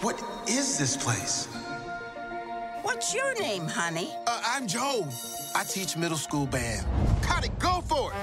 What 0.00 0.22
is 0.48 0.78
this 0.78 0.96
place? 0.96 1.46
What's 2.80 3.14
your 3.14 3.34
name, 3.38 3.66
honey? 3.66 4.08
Uh, 4.26 4.40
I'm 4.46 4.66
Joe. 4.66 5.06
I 5.54 5.62
teach 5.64 5.94
middle 5.94 6.16
school 6.16 6.46
band. 6.46 6.86
Got 7.20 7.44
it, 7.44 7.58
go 7.58 7.82
for 7.82 8.10
it! 8.10 8.16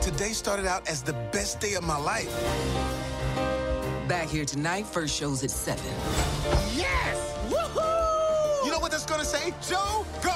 Today 0.00 0.30
started 0.30 0.64
out 0.64 0.88
as 0.88 1.02
the 1.02 1.12
best 1.30 1.60
day 1.60 1.74
of 1.74 1.84
my 1.84 1.98
life. 1.98 2.34
Back 4.08 4.28
here 4.28 4.46
tonight, 4.46 4.86
first 4.86 5.14
show's 5.14 5.44
at 5.44 5.50
7. 5.50 5.84
Yes! 6.74 7.36
Woohoo! 7.50 8.64
You 8.64 8.70
know 8.70 8.78
what 8.80 8.92
that's 8.92 9.04
gonna 9.04 9.26
say? 9.26 9.52
Joe 9.60 10.06
Gardner. 10.22 10.29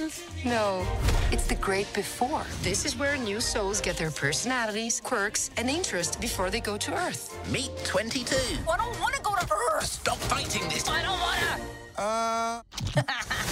Is? 0.00 0.24
No, 0.44 0.86
it's 1.30 1.46
the 1.46 1.54
great 1.56 1.92
before. 1.94 2.44
This 2.62 2.84
is 2.84 2.96
where 2.96 3.16
new 3.18 3.40
souls 3.40 3.80
get 3.80 3.96
their 3.96 4.10
personalities, 4.10 5.00
quirks, 5.00 5.50
and 5.56 5.68
interests 5.70 6.16
before 6.16 6.50
they 6.50 6.60
go 6.60 6.76
to 6.78 6.94
Earth. 6.94 7.38
Meet 7.50 7.70
22. 7.84 8.34
I 8.70 8.76
don't 8.76 8.98
want 9.00 9.14
to 9.14 9.22
go 9.22 9.34
to 9.34 9.46
Earth. 9.74 9.84
Stop 9.84 10.16
fighting 10.18 10.62
this. 10.68 10.88
I 10.88 11.02
don't 11.02 11.20
want 11.20 11.38
to. 11.40 12.02
Uh, 12.02 12.62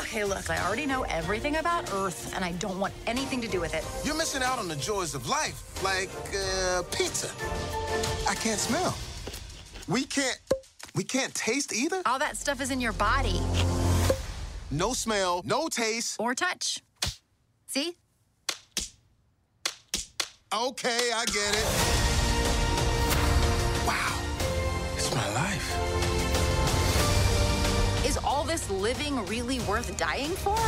Okay, 0.00 0.22
look, 0.22 0.48
I 0.48 0.64
already 0.64 0.86
know 0.86 1.02
everything 1.04 1.56
about 1.56 1.92
Earth, 1.92 2.32
and 2.36 2.44
I 2.44 2.52
don't 2.52 2.78
want 2.78 2.94
anything 3.06 3.40
to 3.40 3.48
do 3.48 3.60
with 3.60 3.74
it. 3.74 3.84
you're 4.06 4.16
missing 4.16 4.42
out 4.42 4.60
on 4.60 4.68
the 4.68 4.76
joys 4.76 5.12
of 5.14 5.28
life, 5.28 5.82
like 5.82 6.08
uh, 6.32 6.82
pizza. 6.92 7.28
I 8.28 8.34
can't 8.36 8.60
smell. 8.60 8.96
We 9.88 10.04
can't. 10.04 10.38
We 10.94 11.02
can't 11.02 11.34
taste 11.34 11.74
either. 11.74 12.00
All 12.06 12.20
that 12.20 12.36
stuff 12.36 12.60
is 12.60 12.70
in 12.70 12.80
your 12.80 12.92
body. 12.92 13.40
No 14.74 14.92
smell, 14.92 15.40
no 15.44 15.68
taste. 15.68 16.16
Or 16.18 16.34
touch. 16.34 16.82
See? 17.66 17.96
Okay, 20.52 21.10
I 21.14 21.24
get 21.26 21.54
it. 21.54 21.66
Wow, 23.86 24.18
it's 24.96 25.14
my 25.14 25.32
life. 25.32 25.76
Is 28.04 28.18
all 28.24 28.42
this 28.42 28.68
living 28.68 29.24
really 29.26 29.60
worth 29.60 29.96
dying 29.96 30.32
for? 30.32 30.58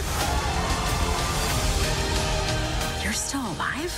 You're 3.02 3.12
still 3.12 3.44
alive? 3.56 3.92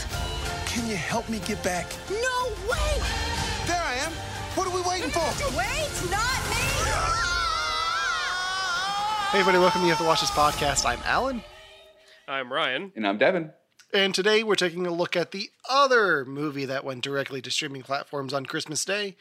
Can 0.64 0.88
you 0.88 0.96
help 0.96 1.28
me 1.28 1.38
get 1.40 1.62
back? 1.62 1.86
No 2.08 2.48
way! 2.66 3.02
There 3.66 3.82
I 3.82 3.96
am. 4.06 4.12
What 4.54 4.66
are 4.68 4.74
we 4.74 4.80
waiting 4.88 5.10
for? 5.16 5.28
Wait, 5.54 6.10
not 6.10 6.48
me! 6.48 7.27
Hey, 9.30 9.40
everybody, 9.40 9.58
welcome 9.58 9.80
to 9.82 9.86
You 9.86 9.92
Have 9.92 10.00
to 10.00 10.06
Watch 10.06 10.20
This 10.20 10.30
podcast. 10.30 10.86
I'm 10.86 11.00
Alan, 11.04 11.42
I'm 12.26 12.52
Ryan. 12.52 12.92
And 12.96 13.06
I'm 13.06 13.18
Devin. 13.18 13.50
and 13.92 14.14
today 14.14 14.42
we're 14.42 14.54
taking 14.54 14.86
a 14.86 14.90
look 14.92 15.16
at 15.16 15.32
the 15.32 15.50
other 15.68 16.24
movie 16.24 16.64
that 16.64 16.84
went 16.84 17.02
directly 17.04 17.42
to 17.42 17.50
streaming 17.50 17.82
platforms 17.82 18.32
on 18.32 18.46
Christmas 18.46 18.84
Day 18.84 19.16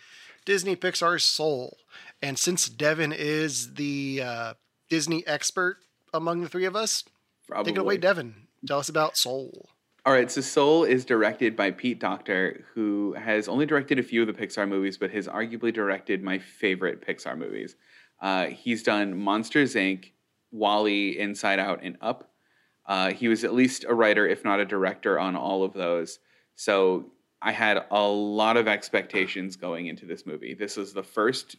Disney 0.46 0.76
Pixar's 0.76 1.24
Soul. 1.24 1.78
And 2.22 2.40
since 2.40 2.70
Devin 2.70 3.12
is 3.12 3.74
the 3.74 4.22
uh, 4.24 4.54
Disney 4.90 5.26
expert 5.28 5.78
among 6.14 6.42
the 6.42 6.50
three 6.50 6.66
of 6.66 6.76
us, 6.76 7.04
Probably. 7.48 7.72
take 7.72 7.78
it 7.78 7.82
away, 7.82 7.98
Devin. 7.98 8.34
Tell 8.66 8.80
us 8.80 8.90
about 8.90 9.18
Soul. 9.18 9.70
All 10.06 10.14
right, 10.14 10.32
so 10.32 10.40
Soul 10.40 10.86
is 10.86 11.04
directed 11.04 11.58
by 11.58 11.72
Pete 11.72 12.00
Docter, 12.00 12.64
who 12.74 13.14
has 13.14 13.50
only 13.50 13.66
directed 13.66 14.00
a 14.00 14.04
few 14.04 14.22
of 14.22 14.28
the 14.28 14.34
Pixar 14.34 14.68
movies, 14.68 14.98
but 14.98 15.12
has 15.12 15.28
arguably 15.28 15.74
directed 15.74 16.24
my 16.24 16.40
favorite 16.40 17.06
Pixar 17.06 17.38
movies. 17.38 17.76
Uh, 18.22 18.48
he's 18.48 18.84
done 18.84 19.18
Monsters 19.18 19.76
Inc., 19.76 20.12
WALL-E, 20.52 21.18
Inside 21.20 21.60
Out, 21.60 21.80
and 21.84 21.98
Up. 22.02 22.32
Uh, 22.86 23.12
he 23.12 23.28
was 23.28 23.44
at 23.44 23.54
least 23.54 23.86
a 23.88 23.94
writer, 23.94 24.28
if 24.28 24.44
not 24.44 24.60
a 24.60 24.66
director, 24.66 25.20
on 25.20 25.36
all 25.36 25.64
of 25.64 25.73
those. 25.73 26.20
So 26.56 27.12
I 27.42 27.52
had 27.52 27.86
a 27.92 28.02
lot 28.02 28.58
of 28.58 28.67
expectations 28.67 29.55
going 29.55 29.88
into 29.88 30.05
this 30.05 30.26
movie. 30.26 30.54
This 30.54 30.78
was 30.78 30.94
the 30.94 31.04
first 31.04 31.58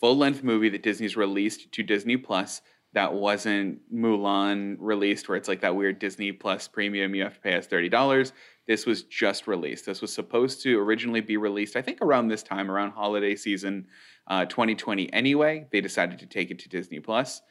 full 0.00 0.16
length 0.16 0.42
movie 0.42 0.68
that 0.70 0.82
Disney's 0.82 1.16
released 1.16 1.72
to 1.72 1.82
Disney 1.82 2.16
Plus 2.16 2.60
that 2.92 3.12
wasn't 3.12 3.80
Mulan 3.92 4.76
released, 4.78 5.28
where 5.28 5.36
it's 5.36 5.48
like 5.48 5.60
that 5.62 5.74
weird 5.74 5.98
Disney 5.98 6.32
Plus 6.32 6.68
premium, 6.68 7.14
you 7.14 7.24
have 7.24 7.34
to 7.34 7.40
pay 7.40 7.56
us 7.56 7.66
$30. 7.66 8.32
This 8.66 8.86
was 8.86 9.02
just 9.02 9.46
released. 9.46 9.86
This 9.86 10.00
was 10.00 10.12
supposed 10.12 10.62
to 10.62 10.78
originally 10.80 11.20
be 11.20 11.36
released, 11.36 11.76
I 11.76 11.82
think, 11.82 12.00
around 12.00 12.28
this 12.28 12.42
time, 12.42 12.70
around 12.70 12.92
holiday 12.92 13.36
season 13.36 13.86
uh, 14.26 14.46
2020 14.46 15.12
anyway. 15.12 15.66
They 15.70 15.80
decided 15.80 16.18
to 16.20 16.26
take 16.26 16.50
it 16.50 16.58
to 16.60 16.68
Disney 16.68 17.00
Plus. 17.00 17.42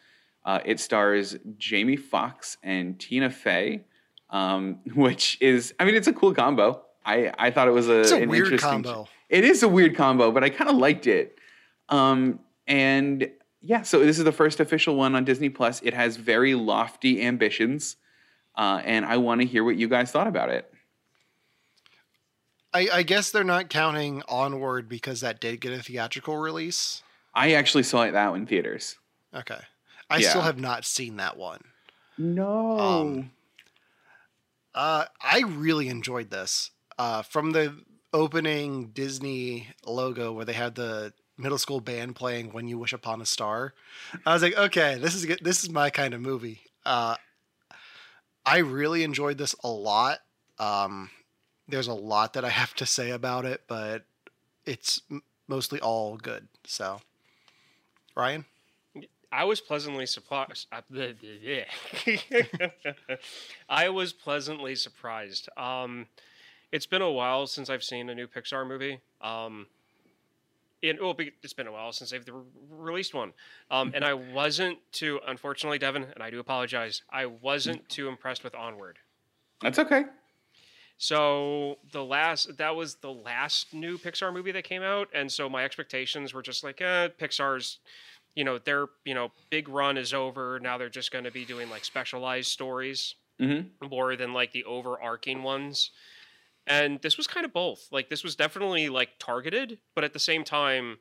Uh, 0.45 0.59
it 0.65 0.79
stars 0.79 1.37
Jamie 1.57 1.95
Foxx 1.95 2.57
and 2.63 2.99
Tina 2.99 3.29
Fey, 3.29 3.85
um, 4.29 4.79
which 4.95 5.37
is, 5.39 5.73
I 5.79 5.85
mean, 5.85 5.95
it's 5.95 6.07
a 6.07 6.13
cool 6.13 6.33
combo. 6.33 6.81
I, 7.05 7.31
I 7.37 7.51
thought 7.51 7.67
it 7.67 7.71
was 7.71 7.89
a, 7.89 8.01
It's 8.01 8.11
a 8.11 8.21
an 8.21 8.29
weird 8.29 8.45
interesting 8.45 8.83
combo. 8.83 9.07
It 9.29 9.43
is 9.43 9.63
a 9.63 9.67
weird 9.67 9.95
combo, 9.95 10.31
but 10.31 10.43
I 10.43 10.49
kind 10.49 10.69
of 10.69 10.77
liked 10.77 11.07
it. 11.07 11.37
Um, 11.89 12.39
and 12.67 13.29
yeah, 13.61 13.81
so 13.83 13.99
this 13.99 14.17
is 14.17 14.23
the 14.23 14.31
first 14.31 14.59
official 14.59 14.95
one 14.95 15.15
on 15.15 15.25
Disney 15.25 15.49
Plus. 15.49 15.81
It 15.83 15.93
has 15.93 16.17
very 16.17 16.55
lofty 16.55 17.21
ambitions, 17.25 17.97
uh, 18.55 18.81
and 18.83 19.05
I 19.05 19.17
want 19.17 19.41
to 19.41 19.47
hear 19.47 19.63
what 19.63 19.75
you 19.75 19.87
guys 19.87 20.11
thought 20.11 20.27
about 20.27 20.49
it. 20.49 20.72
I, 22.73 22.89
I 22.91 23.03
guess 23.03 23.31
they're 23.31 23.43
not 23.43 23.69
counting 23.69 24.23
Onward 24.27 24.89
because 24.89 25.21
that 25.21 25.39
did 25.39 25.61
get 25.61 25.73
a 25.73 25.83
theatrical 25.83 26.37
release. 26.37 27.03
I 27.35 27.53
actually 27.53 27.83
saw 27.83 28.03
it 28.03 28.11
that 28.11 28.31
one 28.31 28.41
in 28.41 28.47
theaters. 28.47 28.97
Okay. 29.33 29.59
I 30.09 30.21
still 30.21 30.41
have 30.41 30.59
not 30.59 30.85
seen 30.85 31.17
that 31.17 31.37
one. 31.37 31.61
No. 32.17 32.79
Um, 32.79 33.31
Uh, 34.75 35.05
I 35.21 35.41
really 35.41 35.87
enjoyed 35.87 36.29
this. 36.29 36.71
Uh, 36.97 37.21
from 37.23 37.51
the 37.51 37.75
opening 38.11 38.87
Disney 38.87 39.69
logo 39.85 40.31
where 40.33 40.45
they 40.45 40.53
had 40.53 40.75
the 40.75 41.13
middle 41.37 41.57
school 41.57 41.79
band 41.79 42.15
playing 42.15 42.51
"When 42.53 42.67
You 42.67 42.77
Wish 42.77 42.93
Upon 42.93 43.21
a 43.21 43.25
Star," 43.25 43.73
I 44.25 44.33
was 44.33 44.43
like, 44.43 44.55
okay, 44.57 44.97
this 44.99 45.15
is. 45.15 45.25
This 45.41 45.63
is 45.63 45.69
my 45.71 45.89
kind 45.89 46.13
of 46.13 46.21
movie. 46.21 46.61
Uh, 46.85 47.15
I 48.45 48.59
really 48.59 49.03
enjoyed 49.03 49.37
this 49.39 49.55
a 49.63 49.69
lot. 49.69 50.19
Um, 50.59 51.09
there's 51.73 51.87
a 51.87 51.93
lot 51.93 52.33
that 52.33 52.45
I 52.45 52.49
have 52.61 52.73
to 52.75 52.85
say 52.85 53.09
about 53.11 53.45
it, 53.45 53.63
but 53.67 54.05
it's 54.65 55.01
mostly 55.47 55.79
all 55.79 56.17
good. 56.17 56.47
So, 56.65 57.01
Ryan, 58.15 58.45
I 59.31 59.43
was 59.45 59.59
pleasantly 59.59 60.05
surprised. 60.05 60.67
I 63.69 63.89
was 63.89 64.13
pleasantly 64.13 64.75
surprised. 64.75 65.49
Um, 65.57 66.07
it's 66.71 66.85
been 66.85 67.01
a 67.01 67.11
while 67.11 67.47
since 67.47 67.69
I've 67.69 67.83
seen 67.83 68.09
a 68.09 68.15
new 68.15 68.27
Pixar 68.27 68.67
movie. 68.67 68.99
Um, 69.21 69.67
it, 70.81 71.01
well, 71.01 71.15
it's 71.41 71.53
been 71.53 71.67
a 71.67 71.71
while 71.71 71.91
since 71.91 72.11
they've 72.11 72.27
released 72.69 73.13
one. 73.13 73.33
Um, 73.71 73.91
and 73.95 74.03
I 74.03 74.13
wasn't 74.33 74.77
too, 74.91 75.19
unfortunately, 75.27 75.79
Devin, 75.79 76.03
and 76.13 76.21
I 76.21 76.29
do 76.29 76.39
apologize, 76.39 77.01
I 77.09 77.25
wasn't 77.25 77.87
too 77.89 78.07
impressed 78.09 78.43
with 78.43 78.53
Onward. 78.53 78.99
That's 79.61 79.79
okay. 79.79 80.03
So 81.03 81.79
the 81.91 82.01
last 82.01 82.55
that 82.59 82.77
was 82.77 82.95
the 82.95 83.11
last 83.11 83.73
new 83.73 83.97
Pixar 83.97 84.31
movie 84.31 84.53
that 84.53 84.63
came 84.63 84.83
out, 84.83 85.09
and 85.13 85.29
so 85.29 85.49
my 85.49 85.65
expectations 85.65 86.33
were 86.33 86.41
just 86.41 86.63
like, 86.63 86.79
eh, 86.79 87.09
Pixar's, 87.19 87.79
you 88.35 88.45
know, 88.45 88.57
their 88.57 88.85
you 89.03 89.13
know 89.13 89.33
big 89.49 89.67
run 89.67 89.97
is 89.97 90.13
over. 90.13 90.61
Now 90.61 90.77
they're 90.77 90.87
just 90.87 91.11
going 91.11 91.25
to 91.25 91.31
be 91.31 91.43
doing 91.43 91.69
like 91.69 91.83
specialized 91.83 92.49
stories 92.49 93.15
Mm-hmm. 93.41 93.89
more 93.89 94.15
than 94.15 94.31
like 94.31 94.53
the 94.53 94.63
overarching 94.63 95.43
ones. 95.43 95.89
And 96.67 97.01
this 97.01 97.17
was 97.17 97.27
kind 97.27 97.45
of 97.45 97.51
both. 97.51 97.89
Like 97.91 98.07
this 98.09 98.23
was 98.23 98.37
definitely 98.37 98.87
like 98.87 99.09
targeted, 99.19 99.79
but 99.95 100.05
at 100.05 100.13
the 100.13 100.19
same 100.19 100.45
time, 100.45 100.99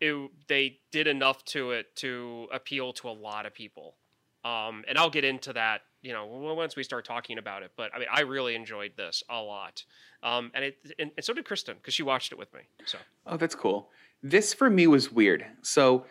it 0.00 0.30
they 0.46 0.78
did 0.92 1.08
enough 1.08 1.44
to 1.46 1.72
it 1.72 1.96
to 1.96 2.46
appeal 2.52 2.92
to 2.92 3.08
a 3.08 3.10
lot 3.10 3.44
of 3.44 3.54
people. 3.54 3.96
Um, 4.44 4.84
and 4.86 4.98
I'll 4.98 5.10
get 5.10 5.24
into 5.24 5.54
that, 5.54 5.82
you 6.02 6.12
know, 6.12 6.26
once 6.26 6.76
we 6.76 6.82
start 6.82 7.04
talking 7.04 7.38
about 7.38 7.62
it. 7.62 7.72
But 7.76 7.94
I 7.94 7.98
mean, 7.98 8.08
I 8.12 8.20
really 8.20 8.54
enjoyed 8.54 8.92
this 8.96 9.22
a 9.30 9.40
lot, 9.40 9.84
um, 10.22 10.50
and 10.54 10.64
it 10.66 10.76
and, 10.98 11.10
and 11.16 11.24
so 11.24 11.32
did 11.32 11.44
Kristen 11.44 11.76
because 11.76 11.94
she 11.94 12.02
watched 12.02 12.32
it 12.32 12.38
with 12.38 12.52
me. 12.52 12.60
So 12.84 12.98
Oh, 13.26 13.36
that's 13.36 13.54
cool. 13.54 13.90
This 14.22 14.52
for 14.52 14.68
me 14.68 14.86
was 14.86 15.10
weird. 15.10 15.46
So 15.62 16.04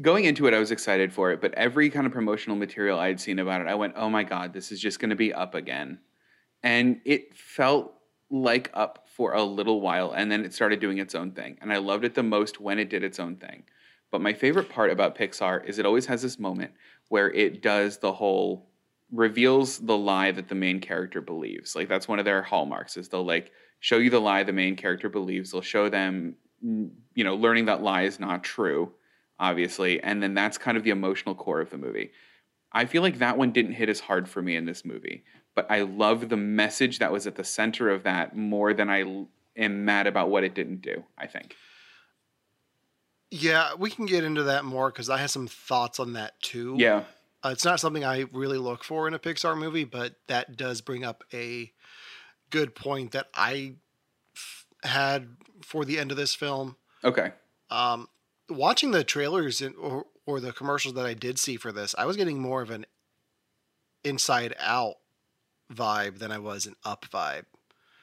going 0.00 0.24
into 0.24 0.46
it, 0.46 0.54
I 0.54 0.58
was 0.58 0.70
excited 0.70 1.12
for 1.12 1.32
it, 1.32 1.40
but 1.40 1.54
every 1.54 1.90
kind 1.90 2.06
of 2.06 2.12
promotional 2.12 2.56
material 2.56 2.98
I'd 2.98 3.20
seen 3.20 3.38
about 3.38 3.60
it, 3.60 3.66
I 3.66 3.74
went, 3.74 3.94
oh 3.96 4.10
my 4.10 4.24
God, 4.24 4.52
this 4.52 4.72
is 4.72 4.80
just 4.80 4.98
going 4.98 5.10
to 5.10 5.16
be 5.16 5.32
up 5.32 5.54
again. 5.54 5.98
And 6.62 7.00
it 7.04 7.36
felt 7.36 7.94
like 8.30 8.70
up 8.74 9.06
for 9.06 9.34
a 9.34 9.42
little 9.42 9.80
while, 9.80 10.12
and 10.12 10.30
then 10.30 10.44
it 10.44 10.52
started 10.52 10.80
doing 10.80 10.98
its 10.98 11.14
own 11.14 11.30
thing. 11.30 11.56
And 11.60 11.72
I 11.72 11.78
loved 11.78 12.04
it 12.04 12.14
the 12.14 12.22
most 12.22 12.60
when 12.60 12.78
it 12.78 12.90
did 12.90 13.04
its 13.04 13.20
own 13.20 13.36
thing. 13.36 13.64
But 14.10 14.20
my 14.20 14.32
favorite 14.32 14.68
part 14.68 14.90
about 14.90 15.16
Pixar 15.16 15.64
is 15.64 15.78
it 15.78 15.86
always 15.86 16.06
has 16.06 16.22
this 16.22 16.38
moment 16.38 16.72
where 17.08 17.30
it 17.30 17.62
does 17.62 17.98
the 17.98 18.12
whole 18.12 18.68
reveals 19.12 19.78
the 19.78 19.96
lie 19.96 20.32
that 20.32 20.48
the 20.48 20.54
main 20.54 20.80
character 20.80 21.20
believes. 21.20 21.76
Like 21.76 21.88
that's 21.88 22.08
one 22.08 22.18
of 22.18 22.24
their 22.24 22.42
hallmarks 22.42 22.96
is 22.96 23.08
they'll 23.08 23.24
like 23.24 23.52
show 23.80 23.98
you 23.98 24.10
the 24.10 24.20
lie 24.20 24.42
the 24.42 24.52
main 24.52 24.76
character 24.76 25.08
believes. 25.08 25.50
They'll 25.52 25.62
show 25.62 25.88
them 25.88 26.36
you 26.62 27.24
know 27.24 27.36
learning 27.36 27.66
that 27.66 27.82
lie 27.82 28.02
is 28.02 28.18
not 28.18 28.42
true, 28.42 28.92
obviously, 29.38 30.02
and 30.02 30.22
then 30.22 30.34
that's 30.34 30.58
kind 30.58 30.76
of 30.76 30.84
the 30.84 30.90
emotional 30.90 31.34
core 31.34 31.60
of 31.60 31.70
the 31.70 31.78
movie. 31.78 32.10
I 32.72 32.84
feel 32.84 33.02
like 33.02 33.18
that 33.18 33.38
one 33.38 33.52
didn't 33.52 33.72
hit 33.72 33.88
as 33.88 34.00
hard 34.00 34.28
for 34.28 34.42
me 34.42 34.56
in 34.56 34.66
this 34.66 34.84
movie, 34.84 35.24
but 35.54 35.70
I 35.70 35.82
love 35.82 36.28
the 36.28 36.36
message 36.36 36.98
that 36.98 37.12
was 37.12 37.26
at 37.26 37.36
the 37.36 37.44
center 37.44 37.90
of 37.90 38.02
that 38.02 38.36
more 38.36 38.74
than 38.74 38.90
I 38.90 39.26
am 39.56 39.84
mad 39.84 40.06
about 40.06 40.30
what 40.30 40.44
it 40.44 40.54
didn't 40.54 40.82
do. 40.82 41.04
I 41.16 41.26
think. 41.26 41.54
Yeah, 43.38 43.74
we 43.78 43.90
can 43.90 44.06
get 44.06 44.24
into 44.24 44.44
that 44.44 44.64
more 44.64 44.90
because 44.90 45.10
I 45.10 45.18
have 45.18 45.30
some 45.30 45.46
thoughts 45.46 45.98
on 46.00 46.12
that 46.14 46.40
too. 46.42 46.76
Yeah. 46.78 47.04
Uh, 47.44 47.50
it's 47.50 47.64
not 47.64 47.80
something 47.80 48.04
I 48.04 48.24
really 48.32 48.58
look 48.58 48.82
for 48.82 49.06
in 49.06 49.14
a 49.14 49.18
Pixar 49.18 49.56
movie, 49.58 49.84
but 49.84 50.14
that 50.26 50.56
does 50.56 50.80
bring 50.80 51.04
up 51.04 51.22
a 51.32 51.72
good 52.50 52.74
point 52.74 53.12
that 53.12 53.26
I 53.34 53.74
f- 54.34 54.66
had 54.82 55.28
for 55.62 55.84
the 55.84 55.98
end 55.98 56.10
of 56.10 56.16
this 56.16 56.34
film. 56.34 56.76
Okay. 57.04 57.32
Um, 57.70 58.08
watching 58.48 58.90
the 58.92 59.04
trailers 59.04 59.60
and, 59.60 59.74
or, 59.76 60.06
or 60.24 60.40
the 60.40 60.52
commercials 60.52 60.94
that 60.94 61.06
I 61.06 61.14
did 61.14 61.38
see 61.38 61.56
for 61.56 61.72
this, 61.72 61.94
I 61.98 62.04
was 62.06 62.16
getting 62.16 62.40
more 62.40 62.62
of 62.62 62.70
an 62.70 62.86
inside 64.04 64.54
out 64.58 64.94
vibe 65.72 66.18
than 66.18 66.30
I 66.32 66.38
was 66.38 66.66
an 66.66 66.74
up 66.84 67.06
vibe. 67.12 67.44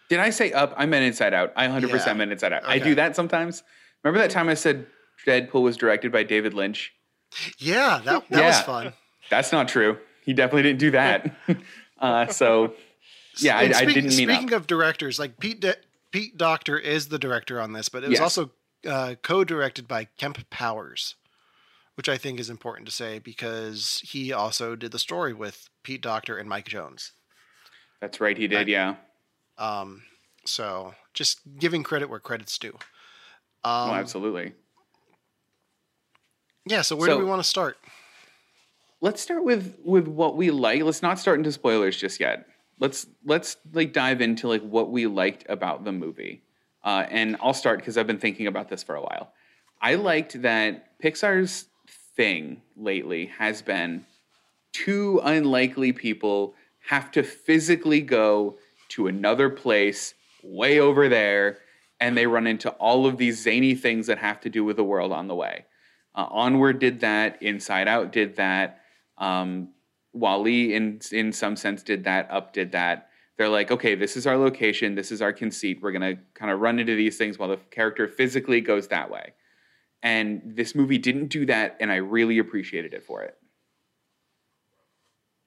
Did 0.10 0.20
I 0.20 0.30
say 0.30 0.52
up? 0.52 0.74
I 0.78 0.86
meant 0.86 1.06
Inside 1.06 1.34
Out. 1.34 1.54
I 1.56 1.68
100% 1.68 2.06
Yeah. 2.06 2.14
meant 2.14 2.32
Inside 2.32 2.54
Out. 2.54 2.66
I 2.66 2.78
do 2.78 2.94
that 2.96 3.16
sometimes. 3.16 3.64
Remember 4.04 4.20
that 4.20 4.32
time 4.32 4.50
I 4.50 4.54
said 4.54 4.86
Deadpool 5.26 5.62
was 5.64 5.78
directed 5.78 6.12
by 6.12 6.24
David 6.24 6.54
Lynch? 6.54 6.94
Yeah, 7.58 8.02
that, 8.06 8.30
that 8.30 8.46
was 8.46 8.60
fun. 8.62 8.94
That's 9.30 9.52
not 9.52 9.68
true. 9.68 9.98
He 10.24 10.34
definitely 10.34 10.64
didn't 10.64 10.80
do 10.80 10.92
that. 10.92 11.36
uh, 12.00 12.28
so, 12.28 12.74
yeah, 13.38 13.58
I, 13.58 13.64
And 13.64 13.74
I 13.74 13.86
didn't 13.86 14.04
mean 14.06 14.12
Speaking 14.12 14.54
up. 14.54 14.62
of 14.62 14.68
directors, 14.68 15.20
like 15.20 15.40
Pete 15.40 15.60
De- 15.60 15.76
Pete 16.12 16.38
Docter 16.38 16.78
is 16.78 17.08
the 17.08 17.18
director 17.20 17.60
on 17.60 17.74
this, 17.74 17.90
but 17.90 18.04
it 18.04 18.10
was 18.10 18.20
Yes. 18.20 18.22
also 18.22 18.52
uh, 18.88 19.16
co-directed 19.22 19.88
by 19.88 20.06
Kemp 20.18 20.50
Powers, 20.50 21.16
which 21.96 22.08
I 22.10 22.18
think 22.18 22.40
is 22.40 22.50
important 22.50 22.88
to 22.88 22.94
say 22.94 23.20
because 23.20 24.02
he 24.06 24.32
also 24.32 24.76
did 24.76 24.92
the 24.92 25.00
story 25.00 25.34
with 25.34 25.70
Pete 25.84 26.02
Docter 26.02 26.38
and 26.38 26.48
Mike 26.48 26.68
Jones. 26.68 27.14
That's 28.02 28.20
right, 28.22 28.38
he 28.38 28.48
did, 28.48 28.68
yeah. 28.68 28.96
Um, 29.58 30.04
so 30.46 30.94
just 31.14 31.40
giving 31.58 31.84
credit 31.84 32.10
where 32.10 32.20
credit's 32.20 32.58
due. 32.58 32.74
Um, 33.64 33.90
oh, 33.92 33.94
absolutely. 33.94 34.54
Yeah. 36.66 36.82
So 36.82 36.96
where 36.96 37.10
do 37.10 37.18
we 37.18 37.26
want 37.26 37.42
to 37.42 37.48
start? 37.48 37.78
let's 39.04 39.22
start 39.22 39.44
with 39.44 39.78
with 39.84 40.08
what 40.08 40.38
we 40.38 40.50
like 40.50 40.82
let's 40.82 41.02
not 41.02 41.20
start 41.20 41.38
into 41.38 41.52
spoilers 41.52 41.98
just 41.98 42.22
yet 42.22 42.48
let's 42.80 43.06
let's 43.26 43.58
like 43.74 43.92
dive 43.92 44.22
into 44.22 44.48
like 44.48 44.62
what 44.62 44.90
we 44.90 45.06
liked 45.06 45.46
about 45.50 45.84
the 45.84 45.92
movie 45.92 46.42
uh, 46.86 47.06
and 47.10 47.36
i'll 47.42 47.54
start 47.54 47.80
because 47.80 47.98
i've 47.98 48.08
been 48.08 48.18
thinking 48.18 48.48
about 48.48 48.70
this 48.70 48.82
for 48.82 48.96
a 48.96 49.02
while 49.02 49.34
i 49.82 49.94
liked 49.96 50.42
that 50.42 50.98
pixar's 51.00 51.66
thing 52.16 52.62
lately 52.78 53.26
has 53.38 53.62
been 53.62 54.06
two 54.72 55.20
unlikely 55.26 55.92
people 55.92 56.56
have 56.88 57.12
to 57.12 57.24
physically 57.24 58.00
go 58.00 58.58
to 58.88 59.08
another 59.08 59.50
place 59.50 60.14
way 60.44 60.80
over 60.80 61.10
there 61.10 61.58
and 62.00 62.18
they 62.18 62.26
run 62.26 62.48
into 62.48 62.70
all 62.72 63.06
of 63.06 63.18
these 63.18 63.42
zany 63.44 63.76
things 63.76 64.08
that 64.08 64.18
have 64.18 64.40
to 64.40 64.50
do 64.50 64.64
with 64.64 64.78
the 64.78 64.84
world 64.84 65.12
on 65.12 65.28
the 65.28 65.36
way 65.36 65.66
uh, 66.16 66.28
onward 66.30 66.80
did 66.80 67.00
that 67.02 67.42
inside 67.42 67.88
out 67.88 68.12
did 68.12 68.36
that 68.36 68.82
um, 69.18 69.70
WALL-E, 70.14 70.74
in 70.74 71.00
in 71.12 71.32
some 71.34 71.56
sense, 71.56 71.84
did 71.84 72.04
that. 72.04 72.30
Up 72.30 72.54
did 72.54 72.72
that. 72.74 73.10
They're 73.38 73.50
like, 73.50 73.72
okay, 73.72 73.96
this 73.96 74.16
is 74.16 74.28
our 74.28 74.38
location. 74.38 74.94
This 74.96 75.12
is 75.12 75.22
our 75.22 75.34
conceit. 75.34 75.80
We're 75.82 75.92
gonna 75.92 76.18
kind 76.34 76.52
of 76.52 76.60
run 76.60 76.80
into 76.80 76.96
these 76.96 77.18
things 77.18 77.40
while 77.40 77.50
the 77.50 77.58
character 77.72 78.08
physically 78.08 78.62
goes 78.62 78.88
that 78.90 79.10
way. 79.10 79.34
And 80.04 80.42
this 80.46 80.76
movie 80.76 80.98
didn't 80.98 81.28
do 81.28 81.46
that, 81.48 81.78
and 81.80 81.92
I 81.92 81.96
really 81.96 82.38
appreciated 82.38 82.94
it 82.94 83.04
for 83.04 83.24
it. 83.24 83.38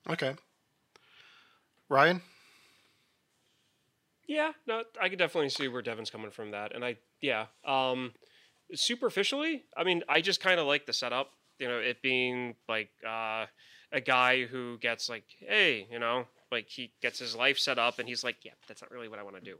Okay. 0.08 0.34
Ryan. 1.88 2.22
Yeah, 4.26 4.52
no, 4.66 4.82
I 5.00 5.08
could 5.08 5.18
definitely 5.18 5.50
see 5.50 5.68
where 5.68 5.82
Devin's 5.82 6.10
coming 6.10 6.32
from 6.32 6.50
that, 6.50 6.74
and 6.74 6.84
I 6.84 6.96
yeah, 7.20 7.46
um, 7.64 8.12
superficially, 8.74 9.64
I 9.76 9.84
mean, 9.84 10.02
I 10.08 10.20
just 10.20 10.40
kind 10.40 10.60
of 10.60 10.66
like 10.66 10.86
the 10.86 10.92
setup. 10.92 11.30
You 11.58 11.68
know, 11.68 11.78
it 11.78 12.02
being 12.02 12.54
like 12.68 12.90
uh, 13.06 13.46
a 13.92 14.00
guy 14.00 14.44
who 14.44 14.78
gets 14.78 15.08
like, 15.08 15.24
hey, 15.40 15.86
you 15.90 15.98
know, 15.98 16.24
like 16.52 16.68
he 16.68 16.92
gets 17.00 17.18
his 17.18 17.34
life 17.34 17.58
set 17.58 17.78
up, 17.78 17.98
and 17.98 18.08
he's 18.08 18.22
like, 18.22 18.36
yeah, 18.44 18.52
that's 18.68 18.82
not 18.82 18.90
really 18.90 19.08
what 19.08 19.18
I 19.18 19.22
want 19.22 19.36
to 19.36 19.42
do. 19.42 19.56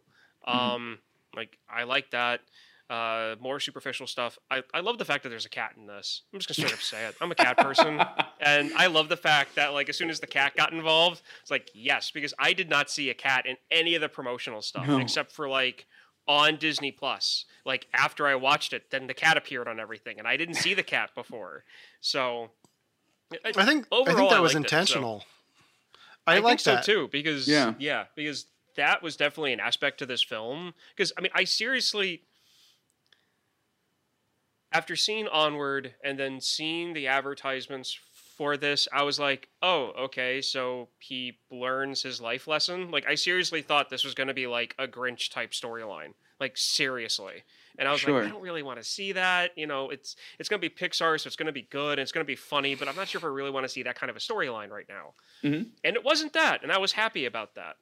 Um, 0.51 0.99
like 1.35 1.59
I 1.69 1.85
like 1.85 2.11
that. 2.11 2.41
Uh, 2.89 3.35
more 3.41 3.59
superficial 3.59 4.07
stuff. 4.07 4.39
I, 4.49 4.63
I 4.73 4.79
love 4.79 4.99
the 4.99 5.05
fact 5.05 5.25
that 5.25 5.31
there's 5.31 5.45
a 5.45 5.49
cat 5.51 5.73
in 5.77 5.89
this. 5.89 6.23
I'm 6.33 6.39
just 6.39 6.49
gonna 6.49 6.69
straight 6.69 6.73
up 6.79 6.83
say 6.85 7.05
it. 7.07 7.17
I'm 7.21 7.33
a 7.33 7.35
cat 7.35 7.57
person, 7.59 8.01
and 8.41 8.71
I 8.77 8.87
love 8.87 9.09
the 9.09 9.17
fact 9.17 9.57
that 9.57 9.73
like 9.73 9.89
as 9.89 9.97
soon 9.97 10.09
as 10.09 10.21
the 10.21 10.27
cat 10.29 10.55
got 10.57 10.73
involved, 10.73 11.23
it's 11.43 11.51
like 11.51 11.69
yes, 11.75 12.13
because 12.13 12.33
I 12.39 12.53
did 12.53 12.71
not 12.71 12.89
see 12.89 13.11
a 13.11 13.15
cat 13.15 13.45
in 13.45 13.57
any 13.73 13.97
of 13.97 14.03
the 14.03 14.09
promotional 14.09 14.63
stuff 14.63 14.87
No. 14.87 14.99
except 14.99 15.33
for 15.33 15.49
like 15.49 15.87
on 16.29 16.57
Disney 16.57 16.91
Plus. 16.93 17.45
Like 17.65 17.87
after 17.93 18.27
I 18.27 18.35
watched 18.35 18.73
it, 18.73 18.91
then 18.91 19.07
the 19.07 19.15
cat 19.15 19.37
appeared 19.37 19.69
on 19.69 19.79
everything, 19.81 20.19
and 20.19 20.27
I 20.27 20.37
didn't 20.37 20.55
see 20.57 20.75
the 20.75 20.83
cat 20.83 21.11
before. 21.15 21.65
So 22.01 22.51
I 23.45 23.53
think 23.53 23.57
overall, 23.57 23.63
I 23.63 23.67
think 23.67 23.87
overall, 23.93 24.31
that 24.31 24.43
was 24.43 24.55
liked 24.55 24.67
it, 24.67 24.71
so- 24.71 24.77
intentional. 24.77 25.25
I, 26.29 26.37
I, 26.37 26.39
like 26.41 26.45
think 26.53 26.61
so 26.61 26.75
that 26.75 26.85
too 26.85 27.09
because 27.13 27.47
Yeah. 27.47 27.75
yeah, 27.79 28.07
because 28.17 28.47
that 28.75 29.01
was 29.03 29.17
definitely 29.17 29.53
an 29.53 29.61
aspect 29.61 29.99
to 29.99 30.07
this 30.07 30.23
film. 30.23 30.75
Because 30.95 31.13
I 31.17 31.21
mean, 31.21 31.31
I 31.35 31.45
seriously, 31.45 32.23
after 34.73 34.97
seeing 34.97 35.29
Onward 35.29 35.95
and 36.03 36.19
then 36.19 36.41
seeing 36.41 36.93
the 36.95 37.07
advertisements 37.07 37.97
for 38.37 38.57
this, 38.57 38.87
I 38.93 39.03
was 39.03 39.19
like, 39.19 39.49
oh, 39.63 39.93
okay, 39.99 40.41
so 40.43 40.89
he 40.99 41.39
learns 41.51 42.03
his 42.03 42.21
life 42.21 42.47
lesson. 42.47 42.91
Like, 42.91 43.07
I 43.09 43.15
seriously 43.15 43.63
thought 43.63 43.89
this 43.91 44.05
was 44.05 44.15
going 44.15 44.29
to 44.29 44.35
be 44.35 44.47
like 44.47 44.75
a 44.79 44.87
Grinch 44.87 45.31
type 45.31 45.53
storyline. 45.53 46.13
Like 46.39 46.57
seriously. 46.59 47.45
And 47.79 47.89
I 47.89 47.93
was 47.93 48.03
Sure. 48.03 48.13
like, 48.21 48.29
I 48.29 48.31
don't 48.31 48.43
really 48.43 48.63
want 48.63 48.79
to 48.79 48.85
see 48.85 49.13
that. 49.13 49.57
You 49.57 49.67
know, 49.67 49.89
it's 49.89 50.17
it's 50.39 50.51
going 50.51 50.61
to 50.61 50.69
be 50.69 50.75
Pixar, 50.75 51.19
so 51.19 51.27
it's 51.29 51.37
going 51.37 51.47
to 51.47 51.53
be 51.53 51.63
good 51.63 51.93
and 51.93 52.01
it's 52.01 52.13
going 52.13 52.25
to 52.25 52.31
be 52.31 52.37
funny, 52.37 52.75
but 52.75 52.89
I'm 52.89 52.97
not 52.97 53.09
sure 53.09 53.19
if 53.19 53.25
I 53.25 53.29
really 53.29 53.51
want 53.51 53.65
to 53.65 53.69
see 53.71 53.83
that 53.85 53.95
kind 53.99 54.11
of 54.11 54.17
a 54.17 54.19
storyline 54.21 54.69
right 54.71 54.85
now. 54.87 55.15
Mhm. 55.43 55.69
And 55.83 55.97
it 55.97 56.05
wasn't 56.05 56.35
that, 56.35 56.63
and 56.63 56.71
I 56.71 56.77
was 56.77 56.93
happy 56.93 57.25
about 57.25 57.55
that. 57.55 57.77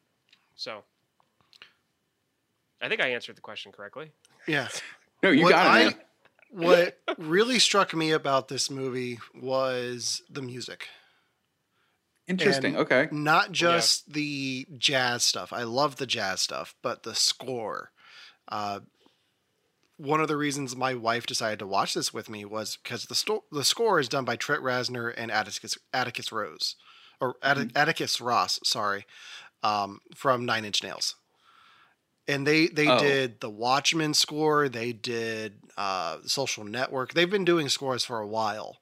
So, 0.54 0.84
I 2.80 2.88
think 2.88 3.00
I 3.00 3.08
answered 3.08 3.36
the 3.36 3.40
question 3.40 3.72
correctly. 3.72 4.12
Yeah. 4.46 4.68
No, 5.22 5.30
you 5.30 5.44
what 5.44 5.50
got 5.50 5.80
it. 5.80 5.84
man. 5.84 5.94
What 6.54 6.98
really 7.18 7.58
struck 7.58 7.94
me 7.94 8.10
about 8.10 8.48
this 8.48 8.70
movie 8.70 9.18
was 9.34 10.22
the 10.30 10.42
music. 10.42 10.88
Interesting. 12.26 12.76
and 12.76 12.84
Okay. 12.84 13.08
Not 13.10 13.52
just 13.52 14.12
the 14.12 14.66
jazz 14.78 15.24
stuff. 15.24 15.52
I 15.52 15.64
love 15.64 15.96
the 15.96 16.06
jazz 16.06 16.40
stuff, 16.40 16.74
but 16.82 17.02
the 17.02 17.14
score. 17.14 17.90
Uh, 18.48 18.80
one 19.96 20.20
of 20.20 20.28
the 20.28 20.36
reasons 20.36 20.74
my 20.74 20.94
wife 20.94 21.26
decided 21.26 21.58
to 21.60 21.66
watch 21.66 21.94
this 21.94 22.12
with 22.12 22.28
me 22.28 22.44
was 22.44 22.78
because 22.82 23.04
the 23.04 23.14
sto- 23.14 23.44
the 23.52 23.64
score 23.64 24.00
is 24.00 24.08
done 24.08 24.24
by 24.24 24.36
Trent 24.36 24.62
Reznor 24.62 25.12
and 25.16 25.30
Atticus 25.30 25.78
Atticus 25.92 26.32
Rose, 26.32 26.76
or 27.20 27.34
Atti- 27.42 27.70
Atticus 27.76 28.20
Ross, 28.20 28.58
sorry, 28.64 29.06
um, 29.62 30.00
from 30.14 30.44
Nine 30.44 30.64
Inch 30.64 30.82
Nails. 30.82 31.14
And 32.26 32.46
they 32.46 32.68
they 32.68 32.88
Oh. 32.88 32.98
did 32.98 33.40
the 33.40 33.50
Watchmen 33.50 34.14
score. 34.14 34.68
They 34.68 34.92
did 34.92 35.58
uh, 35.76 36.18
Social 36.24 36.64
Network. 36.64 37.12
They've 37.14 37.30
been 37.30 37.44
doing 37.44 37.68
scores 37.68 38.04
for 38.04 38.20
a 38.20 38.26
while, 38.26 38.78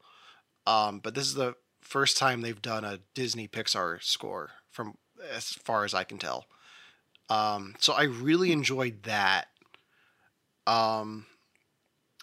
um, 0.67 1.01
but 1.01 1.15
this 1.15 1.27
is 1.27 1.35
the 1.35 1.57
first 1.81 2.17
time 2.17 2.41
they've 2.41 2.63
done 2.63 2.85
a 2.85 3.01
Disney 3.15 3.49
Pixar 3.49 4.03
score, 4.03 4.51
from 4.71 4.97
as 5.33 5.49
far 5.51 5.85
as 5.85 5.93
I 5.95 6.05
can 6.05 6.19
tell. 6.19 6.47
Um, 7.29 7.75
so 7.81 7.93
I 7.95 8.05
really 8.05 8.53
enjoyed 8.53 9.03
that. 9.05 9.49
Um, 10.67 11.27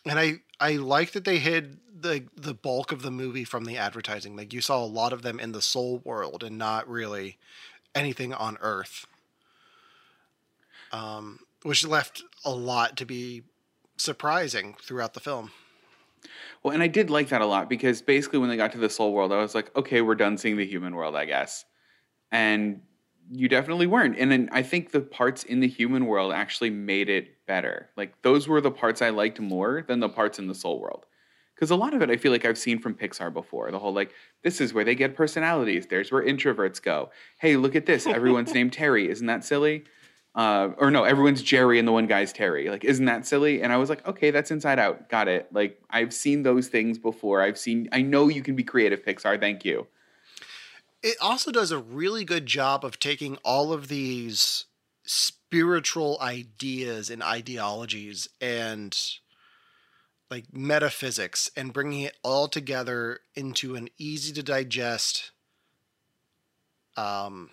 and 0.05 0.17
I 0.19 0.39
I 0.59 0.73
like 0.77 1.11
that 1.11 1.25
they 1.25 1.39
hid 1.39 1.79
the 1.99 2.23
the 2.35 2.53
bulk 2.53 2.91
of 2.93 3.01
the 3.01 3.11
movie 3.11 3.43
from 3.43 3.65
the 3.65 3.77
advertising. 3.77 4.35
Like 4.37 4.53
you 4.53 4.61
saw 4.61 4.83
a 4.83 4.85
lot 4.85 5.11
of 5.13 5.21
them 5.21 5.39
in 5.39 5.51
the 5.51 5.61
soul 5.61 6.01
world 6.05 6.43
and 6.43 6.57
not 6.57 6.87
really 6.89 7.37
anything 7.93 8.33
on 8.33 8.57
Earth. 8.61 9.05
Um, 10.91 11.39
which 11.63 11.85
left 11.85 12.23
a 12.45 12.51
lot 12.51 12.97
to 12.97 13.05
be 13.05 13.43
surprising 13.97 14.75
throughout 14.81 15.13
the 15.13 15.19
film. 15.19 15.51
Well, 16.63 16.73
and 16.73 16.83
I 16.83 16.87
did 16.87 17.09
like 17.09 17.29
that 17.29 17.41
a 17.41 17.45
lot 17.45 17.69
because 17.69 18.01
basically 18.01 18.39
when 18.39 18.49
they 18.49 18.57
got 18.57 18.71
to 18.73 18.77
the 18.77 18.89
soul 18.89 19.13
world, 19.13 19.31
I 19.31 19.37
was 19.37 19.55
like, 19.55 19.75
okay, 19.75 20.01
we're 20.01 20.15
done 20.15 20.37
seeing 20.37 20.57
the 20.57 20.65
human 20.65 20.95
world, 20.95 21.15
I 21.15 21.25
guess. 21.25 21.65
And 22.31 22.81
you 23.31 23.47
definitely 23.47 23.87
weren't. 23.87 24.17
And 24.17 24.31
then 24.31 24.49
I 24.51 24.63
think 24.63 24.91
the 24.91 25.01
parts 25.01 25.43
in 25.43 25.59
the 25.59 25.67
human 25.67 26.05
world 26.05 26.33
actually 26.33 26.69
made 26.69 27.09
it 27.09 27.45
better. 27.45 27.89
Like 27.95 28.21
those 28.21 28.47
were 28.47 28.61
the 28.61 28.71
parts 28.71 29.01
I 29.01 29.09
liked 29.09 29.39
more 29.39 29.83
than 29.87 29.99
the 29.99 30.09
parts 30.09 30.39
in 30.39 30.47
the 30.47 30.55
soul 30.55 30.79
world. 30.79 31.05
Because 31.55 31.71
a 31.71 31.75
lot 31.75 31.93
of 31.93 32.01
it 32.01 32.09
I 32.09 32.15
feel 32.15 32.31
like 32.31 32.45
I've 32.45 32.57
seen 32.57 32.79
from 32.79 32.95
Pixar 32.95 33.33
before. 33.33 33.69
The 33.71 33.79
whole 33.79 33.93
like, 33.93 34.13
this 34.43 34.61
is 34.61 34.73
where 34.73 34.85
they 34.85 34.95
get 34.95 35.15
personalities. 35.15 35.87
There's 35.87 36.11
where 36.11 36.23
introverts 36.23 36.81
go. 36.81 37.11
Hey, 37.37 37.57
look 37.57 37.75
at 37.75 37.85
this. 37.85 38.07
Everyone's 38.07 38.53
named 38.55 38.73
Terry. 38.73 39.09
Isn't 39.09 39.27
that 39.27 39.43
silly? 39.43 39.83
Uh, 40.39 40.71
or 40.77 40.89
no, 40.89 41.03
everyone's 41.03 41.41
Jerry 41.43 41.79
and 41.79 41.87
the 41.87 41.91
one 41.91 42.07
guy's 42.07 42.31
Terry. 42.31 42.69
Like, 42.69 42.85
isn't 42.85 43.03
that 43.03 43.27
silly? 43.27 43.61
And 43.61 43.73
I 43.73 43.77
was 43.77 43.89
like, 43.89 44.07
okay, 44.07 44.31
that's 44.31 44.51
Inside 44.51 44.79
Out. 44.79 45.09
Got 45.09 45.27
it. 45.27 45.49
Like, 45.51 45.81
I've 45.89 46.13
seen 46.13 46.43
those 46.43 46.69
things 46.69 46.97
before. 46.97 47.41
I've 47.41 47.57
seen. 47.57 47.89
I 47.91 48.01
know 48.03 48.29
you 48.29 48.41
can 48.41 48.55
be 48.55 48.63
creative, 48.63 49.03
Pixar. 49.03 49.37
Thank 49.37 49.65
you. 49.65 49.87
it 51.03 51.17
also 51.19 51.51
does 51.51 51.71
a 51.71 51.77
really 51.77 52.23
good 52.23 52.45
job 52.45 52.85
of 52.85 52.99
taking 52.99 53.35
all 53.43 53.73
of 53.73 53.89
these 53.89 54.63
spiritual 55.03 56.17
ideas 56.21 57.09
and 57.09 57.21
ideologies 57.21 58.29
and 58.39 58.97
like 60.31 60.45
metaphysics 60.53 61.51
and 61.57 61.73
bringing 61.73 62.03
it 62.03 62.15
all 62.23 62.47
together 62.47 63.19
into 63.35 63.75
an 63.75 63.89
easy 63.97 64.31
to 64.31 64.43
digest 64.43 65.31
um 66.95 67.49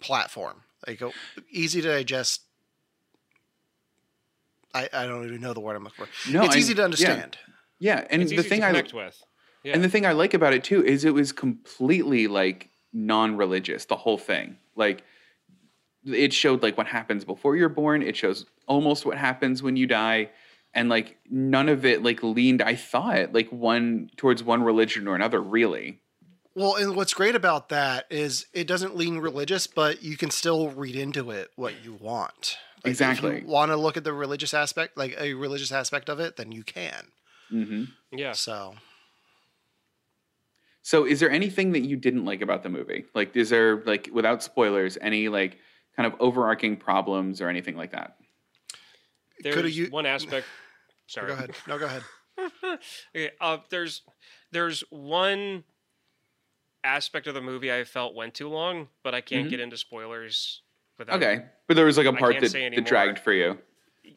platform 0.00 0.62
like 0.86 1.00
a 1.00 1.10
easy 1.50 1.80
to 1.82 1.88
digest 1.88 2.42
I, 4.74 4.88
I 4.92 5.06
don't 5.06 5.24
even 5.26 5.40
know 5.40 5.54
the 5.54 5.60
word 5.60 5.76
I'm 5.76 5.84
looking 5.84 6.04
for. 6.06 6.30
No, 6.32 6.42
it's 6.42 6.56
I- 6.56 6.58
easy 6.58 6.74
to 6.74 6.84
understand. 6.84 7.38
Yeah, 7.78 8.04
and 8.10 8.22
it's 8.22 8.30
the 8.30 8.38
easy 8.38 8.48
thing 8.48 8.60
to 8.60 8.66
I 8.66 8.70
connect 8.70 8.92
with. 8.92 9.22
Yeah. 9.62 9.74
And 9.74 9.84
the 9.84 9.88
thing 9.88 10.04
I 10.04 10.12
like 10.12 10.34
about 10.34 10.52
it 10.52 10.64
too 10.64 10.84
is 10.84 11.04
it 11.04 11.14
was 11.14 11.32
completely 11.32 12.26
like 12.26 12.70
non-religious, 12.92 13.84
the 13.86 13.96
whole 13.96 14.18
thing. 14.18 14.56
Like 14.74 15.04
it 16.04 16.32
showed 16.32 16.62
like 16.62 16.76
what 16.76 16.86
happens 16.86 17.24
before 17.24 17.56
you're 17.56 17.68
born, 17.68 18.02
it 18.02 18.16
shows 18.16 18.46
almost 18.66 19.06
what 19.06 19.16
happens 19.16 19.62
when 19.62 19.76
you 19.76 19.86
die, 19.86 20.30
and 20.74 20.88
like 20.88 21.18
none 21.30 21.68
of 21.68 21.84
it 21.84 22.02
like 22.02 22.22
leaned, 22.22 22.60
I 22.62 22.74
thought, 22.74 23.32
like 23.32 23.50
one 23.50 24.10
towards 24.16 24.42
one 24.42 24.62
religion 24.62 25.06
or 25.06 25.14
another, 25.14 25.40
really. 25.40 26.00
Well, 26.56 26.76
and 26.76 26.94
what's 26.94 27.14
great 27.14 27.34
about 27.34 27.68
that 27.70 28.06
is 28.10 28.46
it 28.52 28.66
doesn't 28.66 28.96
lean 28.96 29.18
religious, 29.18 29.66
but 29.66 30.02
you 30.02 30.16
can 30.16 30.30
still 30.30 30.70
read 30.70 30.94
into 30.94 31.30
it 31.30 31.50
what 31.56 31.84
you 31.84 31.94
want. 31.94 32.58
Like, 32.84 32.90
Exactly. 32.92 33.36
If 33.38 33.42
you 33.42 33.48
want 33.48 33.70
to 33.72 33.76
look 33.76 33.96
at 33.96 34.04
the 34.04 34.12
religious 34.12 34.54
aspect, 34.54 34.96
like 34.96 35.16
a 35.18 35.34
religious 35.34 35.72
aspect 35.72 36.08
of 36.08 36.20
it, 36.20 36.36
then 36.36 36.52
you 36.52 36.62
can. 36.62 37.06
Mm-hmm. 37.52 37.84
yeah. 38.16 38.32
So, 38.32 38.74
So 40.82 41.04
is 41.06 41.18
there 41.20 41.30
anything 41.30 41.72
that 41.72 41.80
you 41.84 41.96
didn't 41.96 42.24
like 42.24 42.40
about 42.40 42.62
the 42.62 42.68
movie? 42.68 43.04
Like 43.14 43.34
is 43.36 43.50
there 43.50 43.82
like 43.84 44.08
without 44.12 44.42
spoilers, 44.42 44.96
any 45.00 45.28
like 45.28 45.58
kind 45.96 46.06
of 46.12 46.18
overarching 46.20 46.76
problems 46.76 47.40
or 47.40 47.48
anything 47.48 47.76
like 47.76 47.92
that? 47.92 48.16
There's 49.40 49.54
Coulda 49.54 49.70
you- 49.70 49.86
one 49.90 50.06
aspect. 50.06 50.46
Sorry. 51.06 51.28
go 51.28 51.34
ahead. 51.34 51.50
No, 51.68 51.78
go 51.78 51.86
ahead. 51.86 52.02
okay, 53.14 53.30
uh, 53.40 53.58
there's 53.70 54.02
there's 54.52 54.82
one 54.90 55.64
aspect 56.84 57.26
of 57.26 57.34
the 57.34 57.40
movie 57.40 57.72
I 57.72 57.84
felt 57.84 58.14
went 58.14 58.34
too 58.34 58.48
long, 58.48 58.88
but 59.02 59.14
I 59.14 59.20
can't 59.20 59.46
Mhm. 59.46 59.50
get 59.50 59.60
into 59.60 59.76
spoilers. 59.76 60.60
Without, 60.98 61.16
Okay. 61.22 61.44
But 61.66 61.74
there 61.74 61.86
was 61.86 61.96
like 61.98 62.06
a 62.06 62.12
part 62.12 62.38
that, 62.40 62.52
that 62.52 62.84
dragged 62.86 63.18
for 63.18 63.32
you. 63.32 63.58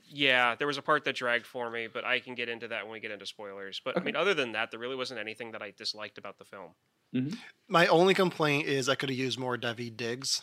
Yeah, 0.09 0.53
there 0.55 0.67
was 0.67 0.77
a 0.77 0.81
part 0.81 1.05
that 1.05 1.15
dragged 1.15 1.45
for 1.47 1.69
me, 1.71 1.87
but 1.87 2.03
I 2.05 2.19
can 2.19 2.35
get 2.35 2.49
into 2.49 2.67
that 2.67 2.83
when 2.83 2.91
we 2.93 2.99
get 2.99 3.09
into 3.11 3.25
spoilers. 3.25 3.79
But 3.83 3.97
I 3.97 4.01
mean, 4.01 4.15
other 4.15 4.33
than 4.33 4.51
that, 4.51 4.69
there 4.69 4.79
really 4.79 4.95
wasn't 4.95 5.19
anything 5.19 5.51
that 5.53 5.61
I 5.63 5.71
disliked 5.71 6.17
about 6.17 6.37
the 6.37 6.45
film. 6.45 6.75
My 7.67 7.87
only 7.87 8.13
complaint 8.13 8.67
is 8.67 8.89
I 8.89 8.95
could 8.95 9.09
have 9.09 9.17
used 9.17 9.39
more 9.39 9.57
Daveed 9.57 9.97
Diggs. 9.97 10.41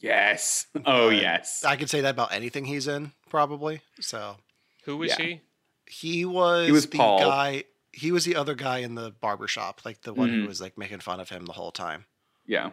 Yes. 0.00 0.66
Oh 0.84 1.08
yes. 1.08 1.64
I 1.64 1.76
could 1.76 1.88
say 1.88 2.00
that 2.02 2.10
about 2.10 2.32
anything 2.32 2.64
he's 2.66 2.88
in, 2.88 3.12
probably. 3.30 3.80
So 4.00 4.36
Who 4.84 4.98
was 4.98 5.10
Yeah. 5.18 5.24
he? 5.24 5.40
he 5.86 6.24
was, 6.26 6.66
He 6.66 6.72
was 6.72 6.86
the 6.86 6.98
Paul. 6.98 7.20
guy. 7.20 7.64
He 7.94 8.10
was 8.12 8.24
the 8.24 8.36
other 8.36 8.54
guy 8.54 8.78
in 8.78 8.94
the 8.94 9.10
barber 9.20 9.46
shop, 9.48 9.82
like 9.84 10.02
the 10.02 10.12
one 10.12 10.30
Mhm. 10.30 10.42
who 10.42 10.48
was 10.48 10.60
like 10.60 10.76
making 10.76 11.00
fun 11.00 11.20
of 11.20 11.28
him 11.28 11.46
the 11.46 11.52
whole 11.52 11.70
time. 11.72 12.06
Yeah. 12.46 12.70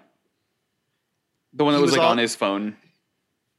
The 1.54 1.64
one 1.64 1.74
that 1.74 1.82
was, 1.82 1.92
was 1.92 1.98
like 1.98 2.06
all- 2.06 2.12
on 2.12 2.18
his 2.18 2.36
phone. 2.36 2.78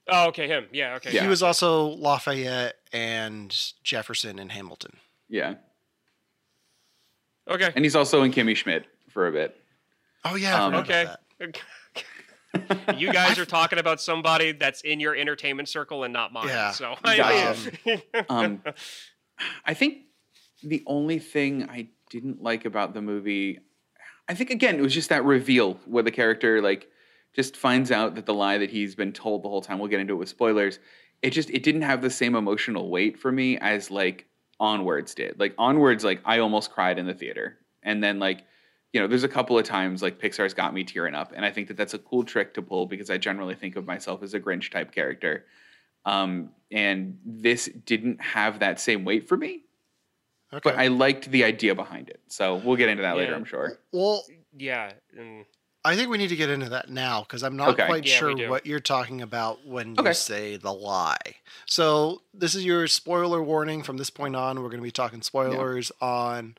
Oh, 0.08 0.28
okay, 0.28 0.48
him. 0.48 0.66
Yeah, 0.72 0.94
okay. 0.96 1.12
Yeah. 1.12 1.22
He 1.22 1.28
was 1.28 1.42
also 1.42 1.84
Lafayette 1.84 2.74
and 2.92 3.56
Jefferson 3.84 4.38
and 4.40 4.50
Hamilton. 4.50 4.96
Yeah. 5.28 5.54
Okay. 7.48 7.72
And 7.74 7.84
he's 7.84 7.94
also 7.96 8.22
in 8.22 8.32
Kimmy 8.32 8.56
Schmidt 8.56 8.86
for 9.10 9.26
a 9.28 9.32
bit. 9.32 9.56
Oh 10.24 10.34
yeah, 10.36 10.64
Um, 10.64 10.74
Okay. 10.74 11.06
you 12.96 13.12
guys 13.12 13.38
are 13.38 13.44
talking 13.46 13.78
about 13.78 14.00
somebody 14.00 14.52
that's 14.52 14.80
in 14.82 15.00
your 15.00 15.14
entertainment 15.16 15.68
circle 15.68 16.04
and 16.04 16.12
not 16.12 16.32
mine. 16.32 16.48
Yeah. 16.48 16.70
So 16.72 16.96
Gotcha. 17.02 18.02
Um, 18.28 18.62
I 19.64 19.74
think 19.74 19.98
the 20.62 20.82
only 20.86 21.18
thing 21.18 21.68
I 21.68 21.88
didn't 22.10 22.42
like 22.42 22.64
about 22.64 22.94
the 22.94 23.02
movie, 23.02 23.60
I 24.28 24.34
think 24.34 24.50
again, 24.50 24.76
it 24.76 24.82
was 24.82 24.94
just 24.94 25.08
that 25.08 25.24
reveal 25.24 25.74
where 25.86 26.02
the 26.02 26.10
character 26.10 26.60
like 26.62 26.88
just 27.34 27.56
finds 27.56 27.90
out 27.90 28.14
that 28.14 28.26
the 28.26 28.34
lie 28.34 28.58
that 28.58 28.70
he's 28.70 28.94
been 28.94 29.12
told 29.12 29.42
the 29.42 29.48
whole 29.48 29.62
time. 29.62 29.78
We'll 29.78 29.88
get 29.88 30.00
into 30.00 30.14
it 30.14 30.18
with 30.18 30.28
spoilers. 30.28 30.78
It 31.22 31.30
just 31.30 31.50
it 31.50 31.62
didn't 31.62 31.82
have 31.82 32.02
the 32.02 32.10
same 32.10 32.34
emotional 32.34 32.90
weight 32.90 33.18
for 33.18 33.32
me 33.32 33.58
as 33.58 33.90
like 33.90 34.26
Onwards 34.60 35.14
did. 35.14 35.38
Like 35.38 35.54
Onwards, 35.58 36.04
like 36.04 36.20
I 36.24 36.38
almost 36.38 36.70
cried 36.70 36.98
in 36.98 37.06
the 37.06 37.14
theater, 37.14 37.58
and 37.82 38.02
then 38.02 38.18
like 38.18 38.44
you 38.92 39.00
know, 39.00 39.06
there's 39.06 39.24
a 39.24 39.28
couple 39.28 39.58
of 39.58 39.64
times 39.64 40.02
like 40.02 40.20
Pixar's 40.20 40.52
got 40.52 40.74
me 40.74 40.84
tearing 40.84 41.14
up, 41.14 41.32
and 41.34 41.44
I 41.44 41.50
think 41.50 41.68
that 41.68 41.76
that's 41.76 41.94
a 41.94 41.98
cool 41.98 42.24
trick 42.24 42.54
to 42.54 42.62
pull 42.62 42.86
because 42.86 43.08
I 43.10 43.16
generally 43.16 43.54
think 43.54 43.76
of 43.76 43.86
myself 43.86 44.22
as 44.22 44.34
a 44.34 44.40
Grinch 44.40 44.70
type 44.70 44.92
character. 44.92 45.46
Um, 46.04 46.50
and 46.70 47.18
this 47.24 47.70
didn't 47.86 48.20
have 48.20 48.58
that 48.58 48.80
same 48.80 49.04
weight 49.04 49.28
for 49.28 49.36
me, 49.36 49.62
Okay. 50.52 50.60
but 50.70 50.78
I 50.78 50.88
liked 50.88 51.30
the 51.30 51.44
idea 51.44 51.74
behind 51.74 52.08
it. 52.08 52.20
So 52.28 52.56
we'll 52.56 52.76
get 52.76 52.88
into 52.88 53.02
that 53.02 53.16
later, 53.16 53.34
I'm 53.34 53.44
sure. 53.44 53.78
well, 53.92 54.24
yeah. 54.56 54.92
And 55.16 55.44
I 55.84 55.96
think 55.96 56.10
we 56.10 56.18
need 56.18 56.28
to 56.28 56.36
get 56.36 56.50
into 56.50 56.68
that 56.68 56.90
now 56.90 57.22
because 57.22 57.42
I'm 57.42 57.56
not 57.56 57.70
Okay. 57.70 57.86
quite 57.86 58.06
Yeah, 58.06 58.16
sure 58.18 58.48
what 58.48 58.66
you're 58.66 58.78
talking 58.80 59.22
about 59.22 59.66
when 59.66 59.96
Okay. 59.98 60.10
you 60.10 60.14
say 60.14 60.56
the 60.56 60.72
lie. 60.72 61.16
So 61.66 62.22
this 62.34 62.54
is 62.54 62.64
your 62.64 62.86
spoiler 62.86 63.42
warning. 63.42 63.82
From 63.82 63.96
this 63.96 64.10
point 64.10 64.36
on, 64.36 64.56
we're 64.62 64.68
going 64.68 64.80
to 64.80 64.84
be 64.84 64.90
talking 64.92 65.22
spoilers 65.22 65.90
on 66.00 66.56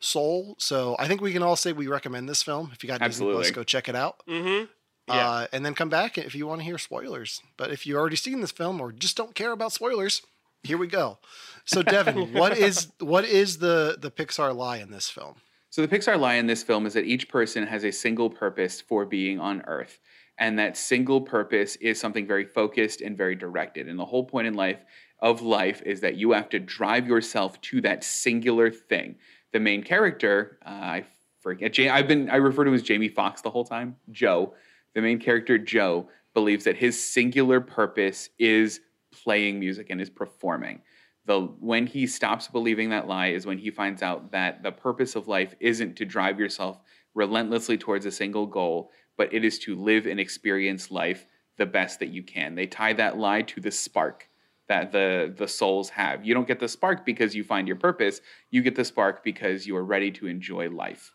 Soul. 0.00 0.54
So 0.58 0.96
I 0.98 1.08
think 1.08 1.20
we 1.20 1.32
can 1.32 1.42
all 1.42 1.56
say 1.56 1.72
we 1.72 1.86
recommend 1.86 2.28
this 2.28 2.42
film. 2.42 2.70
If 2.72 2.82
you 2.84 2.88
got 2.88 3.00
Disney 3.00 3.30
Plus, 3.32 3.50
go 3.50 3.64
check 3.64 3.88
it 3.88 3.94
out. 3.96 4.22
mm-hmm. 4.28 4.66
Yeah. 5.08 5.26
Uh, 5.30 5.46
and 5.54 5.64
then 5.64 5.74
come 5.74 5.88
back 5.88 6.18
if 6.18 6.34
you 6.34 6.46
want 6.46 6.60
to 6.60 6.64
hear 6.66 6.76
spoilers. 6.76 7.40
But 7.56 7.70
if 7.70 7.86
you've 7.86 7.96
already 7.96 8.16
seen 8.16 8.42
this 8.42 8.50
film 8.52 8.78
or 8.78 8.92
just 8.92 9.16
don't 9.16 9.34
care 9.34 9.52
about 9.52 9.72
spoilers, 9.72 10.20
here 10.62 10.78
we 10.78 10.86
go. 10.86 11.18
So 11.64 11.82
Devin, 11.82 12.32
what 12.32 12.56
is 12.56 12.88
what 13.00 13.24
is 13.24 13.58
the 13.58 13.96
the 13.98 14.10
Pixar 14.10 14.54
lie 14.54 14.78
in 14.78 14.90
this 14.90 15.08
film? 15.08 15.36
So 15.70 15.84
the 15.84 15.88
Pixar 15.88 16.18
lie 16.18 16.34
in 16.34 16.46
this 16.46 16.62
film 16.62 16.86
is 16.86 16.94
that 16.94 17.04
each 17.04 17.28
person 17.28 17.66
has 17.66 17.84
a 17.84 17.90
single 17.90 18.30
purpose 18.30 18.80
for 18.80 19.04
being 19.04 19.38
on 19.38 19.62
Earth. 19.62 20.00
And 20.38 20.58
that 20.58 20.76
single 20.76 21.20
purpose 21.20 21.76
is 21.76 22.00
something 22.00 22.26
very 22.26 22.44
focused 22.44 23.00
and 23.00 23.16
very 23.16 23.34
directed. 23.34 23.88
And 23.88 23.98
the 23.98 24.04
whole 24.04 24.24
point 24.24 24.46
in 24.46 24.54
life 24.54 24.78
of 25.20 25.42
life 25.42 25.82
is 25.84 26.00
that 26.00 26.16
you 26.16 26.30
have 26.32 26.48
to 26.50 26.60
drive 26.60 27.08
yourself 27.08 27.60
to 27.62 27.80
that 27.80 28.04
singular 28.04 28.70
thing. 28.70 29.16
The 29.52 29.60
main 29.60 29.82
character, 29.82 30.58
uh, 30.64 30.68
I 30.68 31.04
forget, 31.40 31.76
Ja- 31.76 31.92
I've 31.92 32.06
been 32.06 32.30
I 32.30 32.36
refer 32.36 32.64
to 32.64 32.68
him 32.68 32.74
as 32.74 32.82
Jamie 32.82 33.08
Foxx 33.08 33.42
the 33.42 33.50
whole 33.50 33.64
time. 33.64 33.96
Joe, 34.10 34.54
the 34.94 35.02
main 35.02 35.18
character 35.18 35.58
Joe, 35.58 36.08
believes 36.34 36.64
that 36.64 36.76
his 36.76 37.02
singular 37.02 37.60
purpose 37.60 38.30
is 38.38 38.80
playing 39.22 39.60
music 39.60 39.88
and 39.90 40.00
is 40.00 40.10
performing. 40.10 40.80
The 41.26 41.40
when 41.60 41.86
he 41.86 42.06
stops 42.06 42.48
believing 42.48 42.90
that 42.90 43.06
lie 43.06 43.28
is 43.28 43.46
when 43.46 43.58
he 43.58 43.70
finds 43.70 44.02
out 44.02 44.32
that 44.32 44.62
the 44.62 44.72
purpose 44.72 45.14
of 45.14 45.28
life 45.28 45.54
isn't 45.60 45.96
to 45.96 46.04
drive 46.04 46.40
yourself 46.40 46.80
relentlessly 47.14 47.76
towards 47.76 48.06
a 48.06 48.10
single 48.10 48.46
goal 48.46 48.90
but 49.18 49.34
it 49.34 49.44
is 49.44 49.58
to 49.58 49.74
live 49.76 50.06
and 50.06 50.18
experience 50.18 50.90
life 50.90 51.26
the 51.58 51.66
best 51.66 51.98
that 51.98 52.08
you 52.08 52.22
can. 52.22 52.54
They 52.54 52.66
tie 52.66 52.94
that 52.94 53.18
lie 53.18 53.42
to 53.42 53.60
the 53.60 53.70
spark 53.70 54.28
that 54.68 54.92
the 54.92 55.34
the 55.36 55.48
souls 55.48 55.90
have. 55.90 56.24
You 56.24 56.32
don't 56.32 56.46
get 56.46 56.60
the 56.60 56.68
spark 56.68 57.04
because 57.04 57.34
you 57.34 57.44
find 57.44 57.66
your 57.66 57.76
purpose. 57.76 58.20
You 58.50 58.62
get 58.62 58.76
the 58.76 58.84
spark 58.84 59.24
because 59.24 59.66
you 59.66 59.76
are 59.76 59.84
ready 59.84 60.10
to 60.12 60.26
enjoy 60.26 60.70
life. 60.70 61.12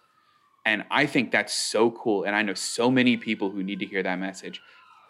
And 0.65 0.85
i 0.91 1.05
think 1.05 1.31
that's 1.31 1.53
so 1.53 1.91
cool 1.91 2.23
and 2.23 2.35
i 2.35 2.41
know 2.41 2.53
so 2.53 2.89
many 2.89 3.17
people 3.17 3.49
who 3.49 3.63
need 3.63 3.79
to 3.79 3.85
hear 3.85 4.01
that 4.01 4.17
message 4.17 4.61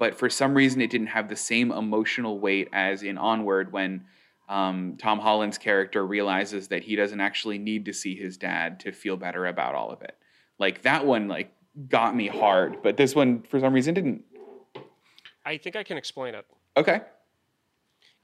but 0.03 0.15
for 0.15 0.29
some 0.29 0.53
reason 0.53 0.81
it 0.81 0.89
didn't 0.89 1.07
have 1.07 1.29
the 1.29 1.35
same 1.37 1.71
emotional 1.71 2.37
weight 2.37 2.67
as 2.73 3.03
in 3.03 3.17
onward 3.17 3.71
when 3.71 4.03
um, 4.49 4.97
Tom 4.99 5.17
Holland's 5.17 5.57
character 5.57 6.05
realizes 6.05 6.67
that 6.67 6.83
he 6.83 6.97
doesn't 6.97 7.21
actually 7.21 7.57
need 7.57 7.85
to 7.85 7.93
see 7.93 8.13
his 8.13 8.35
dad 8.35 8.81
to 8.81 8.91
feel 8.91 9.15
better 9.15 9.45
about 9.45 9.75
all 9.75 9.91
of 9.91 10.01
it. 10.01 10.17
Like 10.59 10.81
that 10.81 11.05
one, 11.05 11.29
like 11.29 11.53
got 11.87 12.17
me 12.17 12.27
hard, 12.27 12.83
but 12.83 12.97
this 12.97 13.15
one 13.15 13.43
for 13.43 13.61
some 13.61 13.71
reason 13.73 13.93
didn't. 13.93 14.25
I 15.45 15.55
think 15.55 15.77
I 15.77 15.83
can 15.83 15.95
explain 15.95 16.35
it. 16.35 16.45
Okay. 16.75 16.99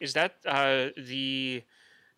Is 0.02 0.12
that 0.16 0.36
uh, 0.46 0.90
the 0.98 1.64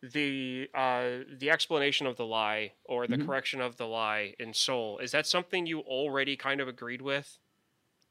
the 0.01 0.70
uh, 0.74 1.20
the 1.38 1.51
explanation 1.51 2.08
of 2.08 2.18
the 2.18 2.25
lie 2.25 2.74
or 2.86 3.06
the 3.06 3.15
Mhm. 3.18 3.27
correction 3.27 3.62
of 3.62 3.77
the 3.77 3.86
lie 3.86 4.34
in 4.39 4.56
Soul? 4.56 4.98
Is 4.98 5.12
that 5.12 5.27
something 5.27 5.68
you 5.68 5.82
already 5.82 6.36
kind 6.36 6.62
of 6.62 6.68
agreed 6.68 7.03
with 7.03 7.38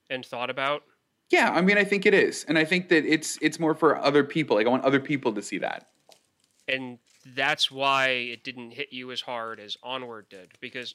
and 0.08 0.24
thought 0.24 0.48
about? 0.48 0.84
Yeah, 1.30 1.50
I 1.50 1.60
mean, 1.60 1.78
I 1.78 1.84
think 1.84 2.06
it 2.06 2.14
is, 2.14 2.44
and 2.48 2.58
I 2.58 2.64
think 2.64 2.88
that 2.88 3.04
it's 3.06 3.38
it's 3.40 3.60
more 3.60 3.74
for 3.74 3.96
other 3.96 4.24
people. 4.24 4.56
Like 4.56 4.66
I 4.66 4.70
want 4.70 4.84
other 4.84 5.00
people 5.00 5.32
to 5.34 5.42
see 5.42 5.58
that. 5.58 5.86
and 6.68 6.98
that's 7.34 7.70
why 7.70 8.08
it 8.08 8.44
didn't 8.44 8.70
hit 8.72 8.92
you 8.92 9.10
as 9.12 9.20
hard 9.20 9.60
as 9.60 9.76
onward 9.82 10.28
did 10.30 10.52
because 10.60 10.94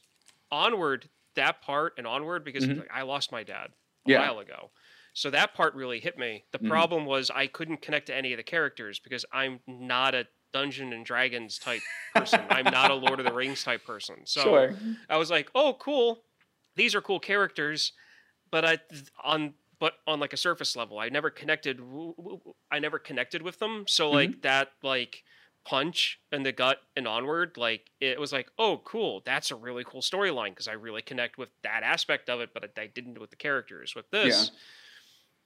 onward 0.51 1.09
that 1.35 1.61
part 1.61 1.93
and 1.97 2.07
onward 2.07 2.43
because 2.43 2.65
Mhm. 2.65 2.79
like, 2.79 2.89
i 2.93 3.01
lost 3.03 3.31
my 3.31 3.43
dad 3.43 3.71
a 4.07 4.11
Yeah. 4.11 4.19
while 4.19 4.39
ago 4.39 4.71
so 5.13 5.29
that 5.29 5.53
part 5.53 5.75
really 5.75 5.99
hit 5.99 6.17
me 6.17 6.45
the 6.51 6.59
Mhm. 6.59 6.67
problem 6.69 7.05
was 7.05 7.29
i 7.29 7.45
couldn't 7.47 7.81
connect 7.81 8.07
to 8.07 8.15
any 8.15 8.33
of 8.33 8.37
the 8.37 8.43
characters 8.43 8.99
because 8.99 9.25
i'm 9.31 9.59
not 9.67 10.15
a 10.15 10.27
dungeon 10.53 10.93
and 10.93 11.05
dragons 11.05 11.59
type 11.59 11.81
person 12.13 12.41
i'm 12.49 12.65
not 12.71 12.89
a 12.89 12.95
lord 12.95 13.19
of 13.19 13.25
the 13.25 13.33
rings 13.33 13.63
type 13.63 13.83
person 13.85 14.25
so 14.25 14.71
i 15.09 15.17
was 15.17 15.29
like 15.29 15.49
oh 15.55 15.75
cool 15.79 16.23
these 16.75 16.95
are 16.95 17.01
cool 17.01 17.19
characters 17.19 17.93
but 18.51 18.63
I 18.65 18.79
on 19.23 19.53
but 19.85 19.99
on 20.07 20.19
like 20.19 20.33
a 20.33 20.37
surface 20.37 20.75
level, 20.75 20.97
I 20.97 21.09
never 21.09 21.29
connected. 21.29 21.79
I 22.71 22.79
never 22.79 22.97
connected 22.97 23.43
with 23.43 23.59
them. 23.59 23.85
So 23.87 24.07
mm-hmm. 24.07 24.15
like 24.15 24.41
that 24.41 24.69
like 24.81 25.21
punch 25.63 26.19
in 26.31 26.41
the 26.41 26.51
gut 26.51 26.79
and 26.97 27.07
onward, 27.07 27.55
like 27.55 27.91
it 28.01 28.19
was 28.19 28.33
like, 28.33 28.49
oh, 28.57 28.81
cool, 28.83 29.21
that's 29.27 29.51
a 29.51 29.55
really 29.55 29.83
cool 29.83 30.01
storyline 30.01 30.49
because 30.49 30.67
I 30.67 30.71
really 30.71 31.03
connect 31.03 31.37
with 31.37 31.51
that 31.61 31.83
aspect 31.83 32.31
of 32.31 32.39
it, 32.39 32.49
but 32.51 32.67
I, 32.79 32.87
didn't 32.87 33.19
with 33.19 33.29
the 33.29 33.35
characters. 33.35 33.93
With 33.95 34.09
this, 34.09 34.49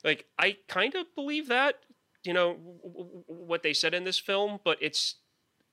like 0.05 0.23
I 0.37 0.55
kind 0.69 0.95
of 0.95 1.13
believe 1.15 1.49
that 1.49 1.75
you 2.23 2.31
know 2.31 2.53
w- 2.53 2.79
w- 2.81 3.09
w- 3.09 3.23
what 3.27 3.61
they 3.61 3.73
said 3.73 3.93
in 3.93 4.05
this 4.05 4.19
film, 4.19 4.61
but 4.63 4.77
it's 4.79 5.15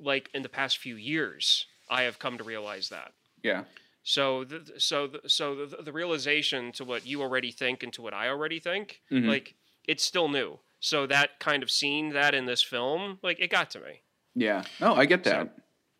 like 0.00 0.28
in 0.34 0.42
the 0.42 0.48
past 0.48 0.78
few 0.78 0.96
years 0.96 1.66
I 1.88 2.02
have 2.02 2.18
come 2.18 2.36
to 2.38 2.42
realize 2.42 2.88
that. 2.88 3.12
Yeah. 3.44 3.62
So, 4.08 4.44
the, 4.44 4.74
so, 4.78 5.08
the, 5.08 5.28
so 5.28 5.66
the, 5.66 5.82
the 5.82 5.92
realization 5.92 6.70
to 6.72 6.84
what 6.84 7.04
you 7.04 7.22
already 7.22 7.50
think 7.50 7.82
and 7.82 7.92
to 7.94 8.02
what 8.02 8.14
I 8.14 8.28
already 8.28 8.60
think, 8.60 9.00
Mhm. 9.10 9.26
like 9.26 9.56
it's 9.84 10.04
still 10.04 10.28
new. 10.28 10.60
So 10.78 11.08
that 11.08 11.40
kind 11.40 11.60
of 11.64 11.72
seeing 11.72 12.10
that 12.10 12.32
in 12.32 12.46
this 12.46 12.62
film, 12.62 13.18
like 13.24 13.40
it 13.40 13.50
got 13.50 13.68
to 13.72 13.80
me. 13.80 14.02
Yeah. 14.36 14.62
Oh, 14.80 14.94
I 14.94 15.06
get 15.06 15.24
that. 15.24 15.56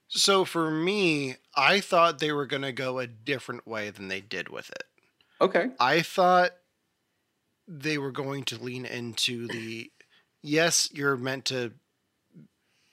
So 0.06 0.44
for 0.44 0.70
me, 0.70 1.34
I 1.56 1.80
thought 1.80 2.20
they 2.20 2.30
were 2.30 2.46
going 2.46 2.62
to 2.62 2.70
go 2.70 3.00
a 3.00 3.08
different 3.08 3.66
way 3.66 3.90
than 3.90 4.06
they 4.06 4.20
did 4.20 4.50
with 4.50 4.70
it. 4.70 4.84
Okay. 5.40 5.70
I 5.80 6.00
thought 6.02 6.52
they 7.66 7.98
were 7.98 8.12
going 8.12 8.44
to 8.44 8.62
lean 8.62 8.86
into 8.86 9.48
the 9.48 9.90
yes, 10.42 10.88
you're 10.92 11.16
meant 11.16 11.44
to 11.46 11.72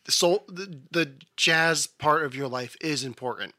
the 0.05 0.12
soul 0.12 0.43
the, 0.48 0.82
the 0.89 1.13
jazz 1.38 1.86
part 1.86 2.25
of 2.25 2.36
your 2.36 2.48
life 2.48 2.75
is 2.82 3.03
important, 3.03 3.53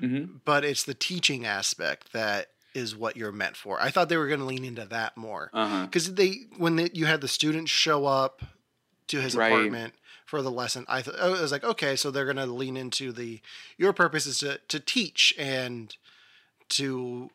Mhm. 0.00 0.40
but 0.44 0.64
it's 0.64 0.84
the 0.84 0.94
teaching 0.94 1.44
aspect 1.46 2.12
that 2.12 2.48
is 2.74 2.94
what 2.94 3.16
you're 3.16 3.32
meant 3.32 3.56
for. 3.56 3.80
I 3.80 3.90
thought 3.90 4.08
they 4.10 4.18
were 4.18 4.28
going 4.28 4.40
to 4.40 4.46
lean 4.46 4.64
into 4.64 4.84
that 4.84 5.16
more 5.16 5.50
Uh-huh. 5.54 5.86
because 5.86 6.14
they 6.14 6.46
when 6.56 6.76
they, 6.76 6.90
you 6.92 7.06
had 7.06 7.20
the 7.22 7.28
students 7.28 7.70
show 7.70 8.04
up 8.06 8.42
to 9.08 9.20
his 9.20 9.34
Right. 9.34 9.46
apartment 9.52 9.94
for 10.26 10.42
the 10.42 10.50
lesson, 10.50 10.84
I 10.88 11.00
thought 11.02 11.18
I 11.20 11.28
was 11.28 11.52
like, 11.52 11.64
okay, 11.64 11.94
so 11.96 12.10
they're 12.10 12.24
going 12.24 12.36
to 12.36 12.46
lean 12.46 12.76
into 12.76 13.12
the 13.12 13.40
your 13.78 13.92
purpose 13.92 14.26
is 14.26 14.38
to 14.40 14.58
to 14.68 14.80
teach 14.80 15.32
and 15.38 15.96
to 16.70 17.30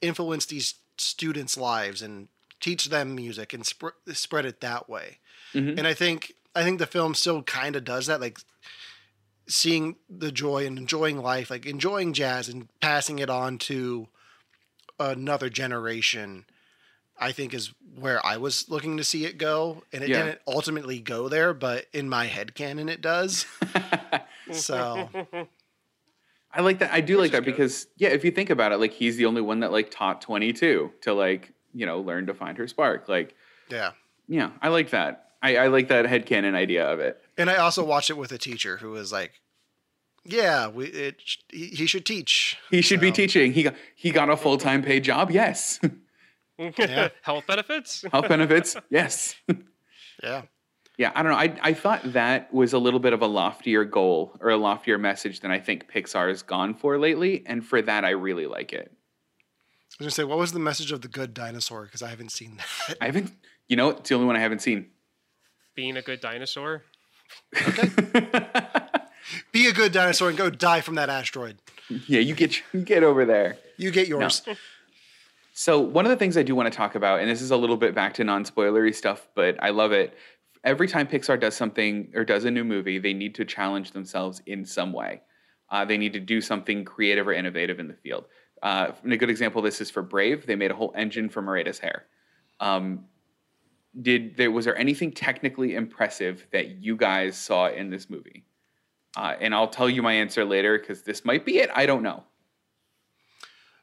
influence 0.00 0.46
these 0.46 0.74
students' 0.98 1.56
lives 1.56 2.02
and 2.02 2.28
teach 2.60 2.86
them 2.86 3.14
music 3.14 3.52
and 3.52 3.66
sp- 3.68 3.94
spread 4.12 4.46
it 4.46 4.60
that 4.60 4.88
way. 4.88 5.18
Mhm. 5.54 5.78
And 5.78 5.86
I 5.86 5.94
think 5.94 6.32
I 6.54 6.62
think 6.64 6.78
the 6.78 6.86
film 6.86 7.14
still 7.14 7.42
kind 7.42 7.76
of 7.76 7.84
does 7.84 8.06
that, 8.06 8.18
like 8.20 8.38
seeing 9.48 9.96
the 10.08 10.32
joy 10.32 10.66
and 10.66 10.78
enjoying 10.78 11.18
life, 11.18 11.50
like 11.50 11.66
enjoying 11.66 12.12
jazz 12.12 12.48
and 12.48 12.68
passing 12.80 13.18
it 13.18 13.30
on 13.30 13.58
to 13.58 14.08
another 14.98 15.48
generation. 15.48 16.44
I 17.18 17.32
think 17.32 17.54
is 17.54 17.72
where 17.98 18.24
I 18.26 18.36
was 18.36 18.68
looking 18.68 18.98
to 18.98 19.04
see 19.04 19.24
it 19.24 19.38
go, 19.38 19.82
and 19.92 20.04
it 20.04 20.10
Yeah. 20.10 20.22
didn't 20.24 20.40
ultimately 20.46 21.00
go 21.00 21.30
there, 21.30 21.54
but 21.54 21.86
in 21.94 22.08
my 22.10 22.26
head 22.26 22.54
canon 22.54 22.90
it 22.90 23.00
does. 23.00 23.46
so 24.52 25.08
I 26.52 26.60
like 26.60 26.78
that. 26.80 26.92
I 26.92 27.00
do 27.00 27.18
like 27.18 27.32
that 27.32 27.44
good. 27.44 27.52
because 27.52 27.86
yeah, 27.96 28.08
if 28.10 28.24
you 28.24 28.30
think 28.30 28.50
about 28.50 28.72
it, 28.72 28.78
like 28.78 28.92
he's 28.92 29.16
the 29.16 29.26
only 29.26 29.40
one 29.40 29.60
that 29.60 29.72
like 29.72 29.90
taught 29.90 30.20
22 30.20 30.92
to 31.02 31.14
like, 31.14 31.52
you 31.72 31.86
know, 31.86 32.00
learn 32.00 32.26
to 32.26 32.34
find 32.34 32.58
her 32.58 32.66
spark. 32.68 33.08
Like, 33.08 33.34
yeah. 33.70 33.92
yeah, 34.28 34.50
I 34.60 34.68
like 34.68 34.90
that. 34.90 35.30
I, 35.42 35.56
I 35.56 35.66
like 35.68 35.88
that 35.88 36.06
head 36.06 36.26
headcanon 36.26 36.54
idea 36.54 36.86
of 36.86 36.98
it. 37.00 37.20
And 37.38 37.50
I 37.50 37.56
also 37.56 37.84
watched 37.84 38.10
it 38.10 38.16
with 38.16 38.32
a 38.32 38.38
teacher 38.38 38.78
who 38.78 38.90
was 38.90 39.12
like, 39.12 39.32
"Yeah, 40.24 40.68
we 40.68 40.86
it 40.86 41.22
he, 41.50 41.66
he 41.66 41.86
should 41.86 42.06
teach. 42.06 42.56
He 42.70 42.80
should 42.82 43.00
be 43.00 43.12
teaching. 43.12 43.52
He 43.52 43.62
got 43.62 43.74
he 43.94 44.10
got 44.10 44.30
a 44.30 44.36
full 44.36 44.58
time 44.58 44.82
paid 44.82 45.04
job. 45.04 45.30
Yes. 45.30 45.80
Yeah. 46.58 47.08
Health 47.20 47.46
benefits. 47.46 48.02
Health 48.10 48.28
benefits. 48.28 48.76
Yes. 48.90 49.34
Yeah, 50.22 50.44
Yeah, 50.96 51.12
I 51.14 51.22
don't 51.22 51.32
know. 51.32 51.36
I, 51.38 51.54
I 51.60 51.74
thought 51.74 52.00
that 52.14 52.50
was 52.54 52.72
a 52.72 52.78
little 52.78 53.00
bit 53.00 53.12
of 53.12 53.20
a 53.20 53.26
loftier 53.26 53.84
goal 53.84 54.34
or 54.40 54.48
a 54.48 54.56
loftier 54.56 54.96
message 54.96 55.40
than 55.40 55.50
I 55.50 55.58
think 55.60 55.92
Pixar's 55.92 56.40
gone 56.40 56.72
for 56.72 56.98
lately. 56.98 57.42
And 57.44 57.62
for 57.62 57.82
that, 57.82 58.06
I 58.06 58.10
really 58.10 58.46
like 58.46 58.72
it. 58.72 58.90
I 58.90 59.84
was 59.90 59.96
gonna 59.98 60.10
say, 60.10 60.24
what 60.24 60.38
was 60.38 60.52
the 60.52 60.58
message 60.58 60.92
of 60.92 61.02
the 61.02 61.08
good 61.08 61.34
dinosaur? 61.34 61.84
Because 61.84 62.02
I 62.02 62.08
haven't 62.08 62.32
seen 62.32 62.56
that. 62.88 62.96
I 63.02 63.04
haven't, 63.04 63.32
you 63.68 63.76
know, 63.76 63.90
it's 63.90 64.08
the 64.08 64.14
only 64.14 64.26
one 64.26 64.36
I 64.36 64.40
haven't 64.40 64.62
seen. 64.62 64.86
Being 65.74 65.98
a 65.98 66.02
good 66.02 66.20
dinosaur. 66.22 66.82
Be 69.52 69.66
a 69.66 69.72
good 69.72 69.92
dinosaur 69.92 70.28
and 70.28 70.38
go 70.38 70.50
die 70.50 70.80
from 70.80 70.96
that 70.96 71.08
asteroid. 71.08 71.58
Yeah, 72.06 72.20
you 72.20 72.34
get 72.34 72.62
you 72.72 72.82
get 72.82 73.02
over 73.02 73.24
there. 73.24 73.56
You 73.76 73.90
get 73.90 74.08
yours. 74.08 74.42
So 75.52 75.80
one 75.80 76.04
of 76.04 76.10
the 76.10 76.16
things 76.16 76.36
I 76.36 76.42
do 76.42 76.54
want 76.54 76.70
to 76.70 76.76
talk 76.76 76.96
about, 76.96 77.20
and 77.20 77.30
this 77.30 77.40
is 77.40 77.50
a 77.50 77.56
little 77.56 77.78
bit 77.78 77.94
back 77.94 78.12
to 78.14 78.24
non-spoilery 78.24 78.94
stuff, 78.94 79.26
but 79.34 79.56
I 79.62 79.70
love 79.70 79.92
it. 79.92 80.14
Every 80.64 80.86
time 80.86 81.06
Pixar 81.06 81.40
does 81.40 81.56
something 81.56 82.12
or 82.14 82.26
does 82.26 82.44
a 82.44 82.50
new 82.50 82.64
movie, 82.64 82.98
they 82.98 83.14
need 83.14 83.34
to 83.36 83.44
challenge 83.46 83.92
themselves 83.92 84.42
in 84.44 84.66
some 84.66 84.92
way. 84.92 85.22
Uh, 85.70 85.84
they 85.84 85.96
need 85.96 86.12
to 86.12 86.20
do 86.20 86.40
something 86.40 86.84
creative 86.84 87.26
or 87.26 87.32
innovative 87.32 87.80
in 87.80 87.88
the 87.88 87.94
field. 87.94 88.26
Uh, 88.62 88.92
and 89.02 89.12
a 89.12 89.16
good 89.16 89.30
example 89.30 89.60
of 89.60 89.64
this 89.64 89.80
is 89.80 89.90
for 89.90 90.02
Brave. 90.02 90.44
They 90.44 90.56
made 90.56 90.70
a 90.70 90.74
whole 90.74 90.92
engine 90.94 91.28
for 91.28 91.40
Merida's 91.40 91.78
hair. 91.78 92.04
Um, 92.60 93.06
did 94.00 94.36
there 94.36 94.50
was 94.50 94.64
there 94.66 94.76
anything 94.76 95.10
technically 95.12 95.74
impressive 95.74 96.46
that 96.52 96.82
you 96.82 96.96
guys 96.96 97.36
saw 97.38 97.68
in 97.68 97.90
this 97.90 98.10
movie? 98.10 98.44
Uh, 99.16 99.34
and 99.40 99.54
I'll 99.54 99.68
tell 99.68 99.88
you 99.88 100.02
my 100.02 100.12
answer 100.12 100.44
later 100.44 100.78
because 100.78 101.02
this 101.02 101.24
might 101.24 101.44
be 101.46 101.58
it. 101.58 101.70
I 101.74 101.86
don't 101.86 102.02
know. 102.02 102.24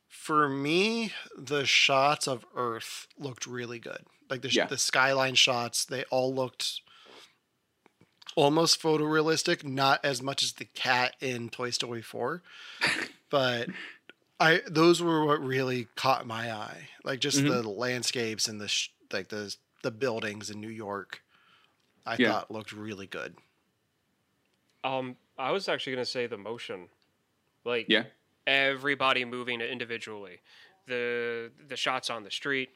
For 0.07 0.47
me, 0.47 1.11
the 1.37 1.65
shots 1.65 2.27
of 2.27 2.45
Earth 2.55 3.07
looked 3.17 3.47
really 3.47 3.79
good. 3.79 4.05
Like 4.29 4.41
the 4.41 4.49
Yeah. 4.51 4.67
the 4.67 4.77
skyline 4.77 5.35
shots, 5.35 5.83
they 5.85 6.03
all 6.05 6.33
looked 6.33 6.81
almost 8.35 8.81
photorealistic. 8.81 9.63
Not 9.63 10.03
as 10.03 10.21
much 10.21 10.43
as 10.43 10.53
the 10.53 10.65
cat 10.65 11.15
in 11.19 11.49
Toy 11.49 11.71
Story 11.71 12.01
Four, 12.01 12.41
but 13.29 13.69
I 14.39 14.61
those 14.67 15.01
were 15.01 15.25
what 15.25 15.43
really 15.43 15.87
caught 15.95 16.25
my 16.27 16.51
eye. 16.51 16.89
Like 17.03 17.19
just 17.19 17.39
Mhm. 17.39 17.49
the 17.49 17.67
landscapes 17.69 18.47
and 18.47 18.61
the 18.61 18.67
sh- 18.67 18.89
like 19.11 19.29
the 19.29 19.55
the 19.83 19.91
buildings 19.91 20.49
in 20.49 20.59
New 20.59 20.69
York. 20.69 21.23
I 22.05 22.15
Yeah. 22.15 22.31
thought 22.31 22.51
looked 22.51 22.71
really 22.71 23.07
good. 23.07 23.37
Um, 24.83 25.15
I 25.37 25.51
was 25.51 25.69
actually 25.69 25.93
gonna 25.93 26.05
say 26.05 26.27
the 26.27 26.37
motion, 26.37 26.89
like 27.63 27.85
Yeah. 27.87 28.05
everybody 28.47 29.23
moving 29.25 29.61
individually, 29.61 30.41
the 30.87 31.51
the 31.67 31.77
shots 31.77 32.09
on 32.09 32.23
the 32.23 32.31
street, 32.31 32.75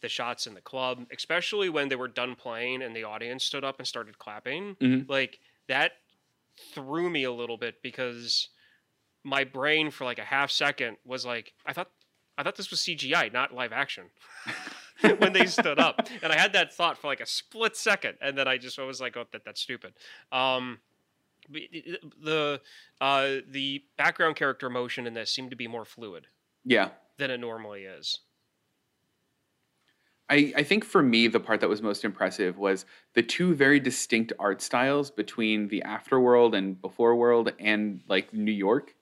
the 0.00 0.08
shots 0.08 0.46
in 0.46 0.54
the 0.54 0.62
club, 0.62 1.06
especially 1.12 1.68
when 1.68 1.88
they 1.88 1.96
were 1.96 2.08
done 2.08 2.34
playing 2.34 2.82
and 2.82 2.96
the 2.96 3.04
audience 3.04 3.44
stood 3.44 3.64
up 3.64 3.78
and 3.78 3.86
started 3.86 4.18
clapping, 4.18 4.76
Mhm. 4.76 5.08
like 5.08 5.40
that 5.68 5.98
threw 6.56 7.10
me 7.10 7.24
a 7.24 7.32
little 7.32 7.56
bit 7.58 7.82
because 7.82 8.48
my 9.24 9.44
brain 9.44 9.90
for 9.90 10.04
like 10.04 10.18
a 10.18 10.24
half 10.24 10.50
second 10.50 10.96
was 11.04 11.24
like, 11.26 11.54
I 11.66 11.72
thought 11.72 11.90
I 12.38 12.42
thought 12.42 12.56
this 12.56 12.70
was 12.70 12.80
CGI, 12.80 13.28
not 13.28 13.52
live 13.52 13.72
action. 13.72 14.10
when 15.18 15.32
they 15.32 15.46
stood 15.46 15.78
up, 15.78 16.08
and 16.22 16.32
I 16.32 16.38
had 16.38 16.52
that 16.54 16.72
thought 16.74 16.98
for 16.98 17.06
like 17.08 17.20
a 17.20 17.26
split 17.26 17.76
second, 17.76 18.16
and 18.20 18.36
then 18.36 18.46
I 18.48 18.58
just 18.58 18.78
was 18.78 19.00
like, 19.00 19.16
"Oh, 19.16 19.24
that 19.32 19.44
that's 19.44 19.60
stupid." 19.60 19.94
Um, 20.30 20.78
but 21.48 21.62
it- 21.62 21.86
it- 22.02 22.22
the 22.22 22.60
uh, 23.00 23.36
the 23.48 23.82
background 23.96 24.36
character 24.36 24.70
motion 24.70 25.06
in 25.06 25.14
this 25.14 25.30
seemed 25.30 25.50
to 25.50 25.56
be 25.56 25.66
more 25.68 25.84
fluid 25.84 26.26
Yeah. 26.64 26.90
than 27.18 27.30
it 27.30 27.38
normally 27.40 27.82
is. 27.84 28.20
I, 30.30 30.52
I 30.56 30.62
think 30.62 30.84
for 30.84 31.02
me, 31.02 31.28
the 31.28 31.40
part 31.40 31.60
that 31.60 31.68
was 31.68 31.82
most 31.82 32.04
impressive 32.04 32.56
was 32.56 32.86
the 33.14 33.22
two 33.22 33.54
very 33.54 33.80
distinct 33.80 34.32
art 34.38 34.62
styles 34.62 35.10
between 35.10 35.68
the 35.68 35.82
afterworld 35.84 36.56
and 36.56 36.80
before 36.80 37.16
world 37.16 37.52
and 37.58 38.00
like 38.08 38.32
New 38.32 38.52
York. 38.52 38.94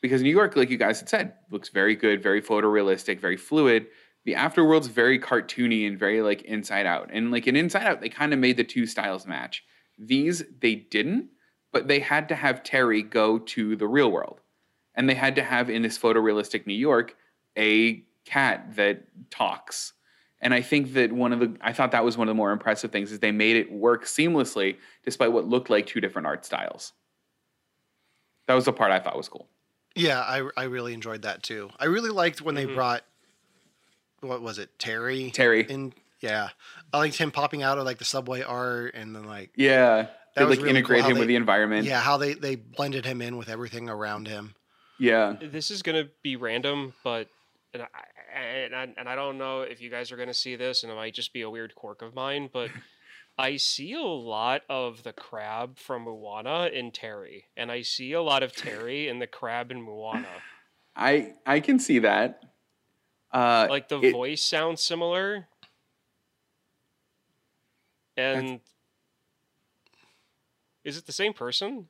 Because 0.00 0.22
New 0.22 0.30
York, 0.30 0.54
like 0.54 0.70
you 0.70 0.76
guys 0.76 1.00
had 1.00 1.08
said, 1.08 1.32
looks 1.50 1.70
very 1.70 1.96
good, 1.96 2.22
very 2.22 2.40
photorealistic, 2.40 3.18
very 3.18 3.36
fluid. 3.36 3.86
The 4.28 4.34
afterworld's 4.34 4.88
very 4.88 5.18
cartoony 5.18 5.86
and 5.86 5.98
very 5.98 6.20
like 6.20 6.42
inside 6.42 6.84
out. 6.84 7.08
And 7.10 7.30
like 7.30 7.46
in 7.46 7.56
Inside 7.56 7.86
Out, 7.86 8.02
they 8.02 8.10
kind 8.10 8.34
of 8.34 8.38
made 8.38 8.58
the 8.58 8.62
two 8.62 8.84
styles 8.84 9.26
match. 9.26 9.64
These, 9.96 10.44
they 10.60 10.74
didn't, 10.74 11.30
but 11.72 11.88
they 11.88 12.00
had 12.00 12.28
to 12.28 12.34
have 12.34 12.62
Terry 12.62 13.00
go 13.00 13.38
to 13.38 13.74
the 13.74 13.86
real 13.86 14.12
world. 14.12 14.42
And 14.94 15.08
they 15.08 15.14
had 15.14 15.34
to 15.36 15.42
have 15.42 15.70
in 15.70 15.80
this 15.80 15.98
photorealistic 15.98 16.66
New 16.66 16.74
York 16.74 17.16
a 17.56 18.04
cat 18.26 18.76
that 18.76 19.04
talks. 19.30 19.94
And 20.42 20.52
I 20.52 20.60
think 20.60 20.92
that 20.92 21.10
one 21.10 21.32
of 21.32 21.40
the 21.40 21.56
I 21.62 21.72
thought 21.72 21.92
that 21.92 22.04
was 22.04 22.18
one 22.18 22.28
of 22.28 22.32
the 22.32 22.36
more 22.36 22.52
impressive 22.52 22.92
things 22.92 23.10
is 23.10 23.20
they 23.20 23.32
made 23.32 23.56
it 23.56 23.72
work 23.72 24.04
seamlessly 24.04 24.76
despite 25.06 25.32
what 25.32 25.46
looked 25.46 25.70
like 25.70 25.86
two 25.86 26.02
different 26.02 26.26
art 26.26 26.44
styles. 26.44 26.92
That 28.46 28.52
was 28.52 28.66
the 28.66 28.74
part 28.74 28.92
I 28.92 28.98
thought 28.98 29.16
was 29.16 29.30
cool. 29.30 29.48
Yeah, 29.94 30.20
I 30.20 30.46
I 30.54 30.64
really 30.64 30.92
enjoyed 30.92 31.22
that 31.22 31.42
too. 31.42 31.70
I 31.78 31.86
really 31.86 32.10
liked 32.10 32.42
when 32.42 32.54
they 32.54 32.66
mm-hmm. 32.66 32.74
brought 32.74 33.04
what 34.20 34.42
was 34.42 34.58
it, 34.58 34.78
Terry? 34.78 35.30
Terry. 35.30 35.66
In 35.68 35.92
yeah. 36.20 36.48
I 36.92 36.98
liked 36.98 37.16
him 37.16 37.30
popping 37.30 37.62
out 37.62 37.78
of 37.78 37.84
like 37.84 37.98
the 37.98 38.04
subway 38.04 38.42
art 38.42 38.94
and 38.94 39.14
then 39.14 39.24
like 39.24 39.50
Yeah. 39.56 40.08
They 40.34 40.44
was 40.44 40.56
like 40.56 40.66
really 40.66 40.78
integrate 40.78 41.00
cool 41.00 41.04
how 41.04 41.14
him 41.14 41.18
with 41.18 41.28
the 41.28 41.36
environment. 41.36 41.84
yeah, 41.84 42.00
how 42.00 42.16
they 42.16 42.34
they 42.34 42.54
blended 42.54 43.04
him 43.04 43.20
in 43.20 43.36
with 43.36 43.48
everything 43.48 43.88
around 43.88 44.28
him. 44.28 44.54
Yeah. 44.98 45.34
This 45.40 45.70
is 45.70 45.82
gonna 45.82 46.08
be 46.22 46.36
random, 46.36 46.94
but 47.02 47.28
and 47.74 47.82
I, 47.82 47.86
and 48.38 48.74
I, 48.74 48.88
and 48.96 49.08
I 49.08 49.14
don't 49.14 49.38
know 49.38 49.62
if 49.62 49.80
you 49.80 49.90
guys 49.90 50.12
are 50.12 50.16
going 50.16 50.28
to 50.28 50.34
see 50.34 50.56
this, 50.56 50.82
and 50.82 50.92
it 50.92 50.94
might 50.94 51.14
just 51.14 51.32
be 51.32 51.42
a 51.42 51.50
weird 51.50 51.74
quirk 51.74 52.02
of 52.02 52.14
mine, 52.14 52.48
but 52.52 52.70
I 53.38 53.56
see 53.56 53.92
a 53.92 54.02
lot 54.02 54.62
of 54.68 55.02
the 55.02 55.12
crab 55.12 55.78
from 55.78 56.02
Moana 56.02 56.70
in 56.72 56.90
Terry, 56.90 57.46
and 57.56 57.70
I 57.70 57.82
see 57.82 58.12
a 58.12 58.22
lot 58.22 58.42
of 58.42 58.54
Terry 58.54 59.08
in 59.08 59.18
the 59.18 59.26
crab 59.26 59.70
in 59.70 59.82
Moana. 59.82 60.26
I 60.96 61.34
I 61.46 61.60
can 61.60 61.78
see 61.78 62.00
that. 62.00 62.42
Uh, 63.32 63.66
Like 63.68 63.88
the 63.88 64.00
it- 64.00 64.12
voice 64.12 64.42
sounds 64.42 64.80
similar, 64.82 65.46
and 68.16 68.60
is 70.84 70.96
it 70.96 71.06
the 71.06 71.12
same 71.12 71.32
person? 71.32 71.88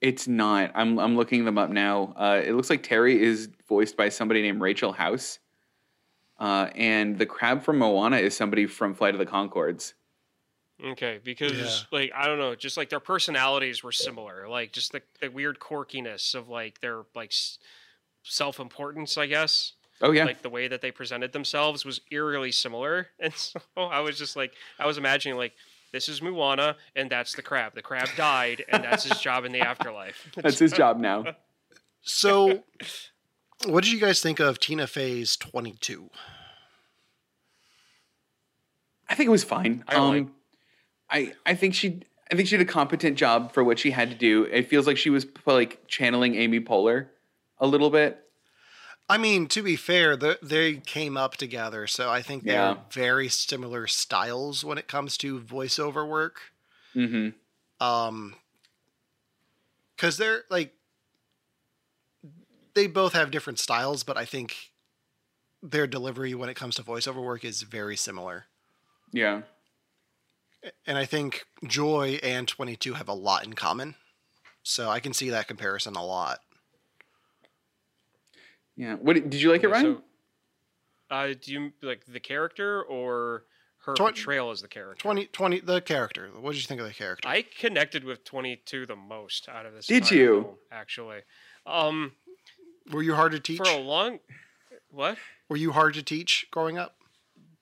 It's 0.00 0.28
not. 0.28 0.72
I'm 0.74 0.98
I'm 0.98 1.16
looking 1.16 1.44
them 1.44 1.58
up 1.58 1.70
now. 1.70 2.12
Uh, 2.16 2.42
it 2.44 2.52
looks 2.52 2.70
like 2.70 2.82
Terry 2.82 3.22
is 3.22 3.48
voiced 3.68 3.96
by 3.96 4.08
somebody 4.08 4.42
named 4.42 4.60
Rachel 4.60 4.92
House, 4.92 5.38
uh, 6.38 6.68
and 6.74 7.18
the 7.18 7.26
crab 7.26 7.62
from 7.62 7.78
Moana 7.78 8.18
is 8.18 8.36
somebody 8.36 8.66
from 8.66 8.94
Flight 8.94 9.14
of 9.14 9.18
the 9.18 9.26
Conchords. 9.26 9.94
Okay, 10.84 11.18
because 11.24 11.86
like 11.90 12.12
I 12.14 12.26
don't 12.26 12.38
know, 12.38 12.54
just 12.54 12.76
like 12.76 12.90
their 12.90 13.00
personalities 13.00 13.82
were 13.82 13.92
similar, 13.92 14.46
like 14.48 14.72
just 14.72 14.92
the, 14.92 15.00
the 15.22 15.28
weird 15.28 15.58
quirkiness 15.58 16.34
of 16.34 16.50
like 16.50 16.80
their 16.82 17.04
like 17.14 17.30
s- 17.30 17.58
self-importance, 18.22 19.16
I 19.16 19.26
guess. 19.26 19.72
Oh 20.02 20.10
yeah, 20.10 20.24
Like 20.24 20.42
the 20.42 20.50
way 20.50 20.68
that 20.68 20.82
they 20.82 20.90
presented 20.90 21.32
themselves 21.32 21.84
was 21.84 22.00
eerily 22.10 22.52
similar, 22.52 23.08
and 23.20 23.32
so 23.34 23.60
I 23.76 24.00
was 24.00 24.18
just 24.18 24.36
like, 24.36 24.52
I 24.78 24.86
was 24.86 24.98
imagining 24.98 25.38
like 25.38 25.52
this 25.92 26.08
is 26.08 26.20
Moana, 26.20 26.76
and 26.94 27.08
that's 27.08 27.34
the 27.34 27.42
crab. 27.42 27.74
The 27.74 27.82
crab 27.82 28.08
died, 28.16 28.64
and 28.68 28.84
that's 28.84 29.04
his 29.04 29.18
job 29.20 29.44
in 29.44 29.52
the 29.52 29.60
afterlife. 29.60 30.28
that's 30.36 30.58
his 30.58 30.72
job 30.72 30.98
now. 30.98 31.24
So, 32.02 32.62
what 33.64 33.82
did 33.84 33.92
you 33.92 34.00
guys 34.00 34.20
think 34.20 34.38
of 34.38 34.60
Tina 34.60 34.86
Fey's 34.86 35.36
22? 35.36 36.10
I 39.08 39.14
think 39.14 39.28
it 39.28 39.30
was 39.30 39.44
fine. 39.44 39.84
I 39.88 39.94
um, 39.94 40.14
like- 40.14 40.28
I 41.08 41.32
I 41.46 41.54
think 41.54 41.74
she 41.74 42.02
I 42.30 42.34
think 42.34 42.48
she 42.48 42.56
did 42.56 42.68
a 42.68 42.70
competent 42.70 43.16
job 43.16 43.52
for 43.52 43.62
what 43.62 43.78
she 43.78 43.92
had 43.92 44.10
to 44.10 44.16
do. 44.16 44.44
It 44.44 44.68
feels 44.68 44.86
like 44.86 44.96
she 44.96 45.10
was 45.10 45.26
like 45.46 45.86
channeling 45.86 46.34
Amy 46.34 46.60
Poehler 46.60 47.06
a 47.58 47.66
little 47.66 47.90
bit. 47.90 48.25
I 49.08 49.18
mean, 49.18 49.46
to 49.48 49.62
be 49.62 49.76
fair, 49.76 50.16
the, 50.16 50.38
they 50.42 50.76
came 50.76 51.16
up 51.16 51.36
together, 51.36 51.86
so 51.86 52.10
I 52.10 52.22
think 52.22 52.44
they're 52.44 52.54
Yeah. 52.54 52.76
very 52.90 53.28
similar 53.28 53.86
styles 53.86 54.64
when 54.64 54.78
it 54.78 54.88
comes 54.88 55.16
to 55.18 55.40
voiceover 55.40 56.06
work. 56.08 56.52
hmm 56.92 57.28
Um, 57.80 58.34
because 59.94 60.16
they're 60.16 60.44
like 60.50 60.74
they 62.74 62.86
both 62.86 63.12
have 63.14 63.30
different 63.30 63.58
styles, 63.58 64.02
but 64.04 64.16
I 64.16 64.24
think 64.24 64.72
their 65.62 65.86
delivery 65.86 66.34
when 66.34 66.48
it 66.48 66.54
comes 66.56 66.76
to 66.76 66.82
voiceover 66.82 67.22
work 67.24 67.44
is 67.44 67.62
very 67.62 67.96
similar. 67.96 68.46
Yeah. 69.12 69.42
And 70.86 70.98
I 70.98 71.04
think 71.04 71.46
Joy 71.64 72.18
and 72.22 72.48
22 72.48 72.94
have 72.94 73.08
a 73.08 73.12
lot 73.14 73.44
in 73.44 73.54
common. 73.54 73.94
So 74.62 74.90
I 74.90 75.00
can 75.00 75.14
see 75.14 75.30
that 75.30 75.48
comparison 75.48 75.96
a 75.96 76.04
lot. 76.04 76.40
Yeah. 78.76 78.94
What 78.94 79.14
did 79.14 79.34
you 79.40 79.50
like 79.50 79.62
it, 79.62 79.66
Okay, 79.66 79.72
Ryan? 79.72 79.96
so, 81.10 81.14
uh, 81.14 81.34
do 81.40 81.52
you 81.52 81.72
like 81.82 82.04
the 82.06 82.20
character 82.20 82.82
or 82.82 83.44
her 83.84 83.94
Twen- 83.94 84.12
portrayal 84.12 84.50
as 84.50 84.60
the 84.62 84.68
character? 84.68 85.00
20, 85.00 85.26
20 85.26 85.60
the 85.60 85.80
character. 85.80 86.28
What 86.38 86.52
did 86.52 86.60
you 86.60 86.66
think 86.66 86.80
of 86.80 86.86
the 86.86 86.92
character? 86.92 87.26
I 87.28 87.42
connected 87.42 88.04
with 88.04 88.24
22 88.24 88.86
the 88.86 88.96
most 88.96 89.48
out 89.48 89.64
of 89.66 89.72
this. 89.74 89.86
Did 89.86 90.02
entire 90.02 90.18
you? 90.18 90.42
film, 90.42 90.54
actually? 90.70 91.20
Um, 91.66 92.12
Were 92.92 93.02
you 93.02 93.14
hard 93.14 93.32
to 93.32 93.40
teach? 93.40 93.58
for 93.58 93.68
a 93.68 93.78
long, 93.78 94.18
what? 94.90 95.16
Were 95.48 95.56
you 95.56 95.72
hard 95.72 95.94
to 95.94 96.02
teach 96.02 96.46
growing 96.50 96.76
up? 96.78 96.96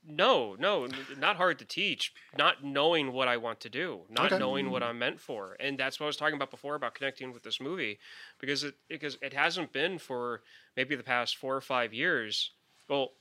No, 0.06 0.54
no, 0.58 0.86
not 1.18 1.36
hard 1.36 1.58
to 1.60 1.64
teach. 1.64 2.12
Not 2.36 2.62
knowing 2.62 3.12
what 3.12 3.26
I 3.26 3.38
want 3.38 3.60
to 3.60 3.70
do, 3.70 4.02
not 4.10 4.26
Okay. 4.26 4.38
knowing 4.38 4.70
what 4.70 4.82
I'm 4.82 4.98
meant 4.98 5.18
for, 5.18 5.56
and 5.58 5.78
that's 5.78 5.98
what 5.98 6.04
I 6.04 6.08
was 6.08 6.16
talking 6.16 6.34
about 6.34 6.50
before 6.50 6.74
about 6.74 6.94
connecting 6.94 7.32
with 7.32 7.42
this 7.42 7.60
movie, 7.60 7.98
because 8.38 8.64
it 8.64 8.74
because 8.88 9.16
it 9.22 9.32
hasn't 9.32 9.72
been 9.72 9.98
for 9.98 10.42
maybe 10.76 10.94
the 10.94 11.02
past 11.02 11.36
four 11.36 11.56
or 11.56 11.62
five 11.62 11.94
years. 11.94 12.50
Well, 12.88 13.12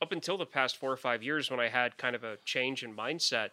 up 0.00 0.12
until 0.12 0.38
the 0.38 0.46
past 0.46 0.76
four 0.76 0.92
or 0.92 0.96
five 0.96 1.22
years 1.22 1.50
when 1.50 1.58
I 1.58 1.68
had 1.68 1.96
kind 1.98 2.14
of 2.14 2.22
a 2.22 2.36
change 2.44 2.84
in 2.84 2.94
mindset, 2.94 3.50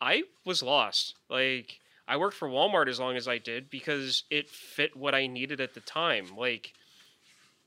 I 0.00 0.24
was 0.44 0.62
lost. 0.62 1.14
Like 1.28 1.80
I 2.06 2.16
worked 2.18 2.36
for 2.36 2.48
Walmart 2.48 2.88
as 2.88 3.00
long 3.00 3.16
as 3.16 3.26
I 3.26 3.38
did 3.38 3.68
because 3.68 4.24
it 4.30 4.48
fit 4.48 4.94
what 4.96 5.14
I 5.14 5.26
needed 5.26 5.60
at 5.60 5.74
the 5.74 5.80
time. 5.80 6.36
Like 6.36 6.72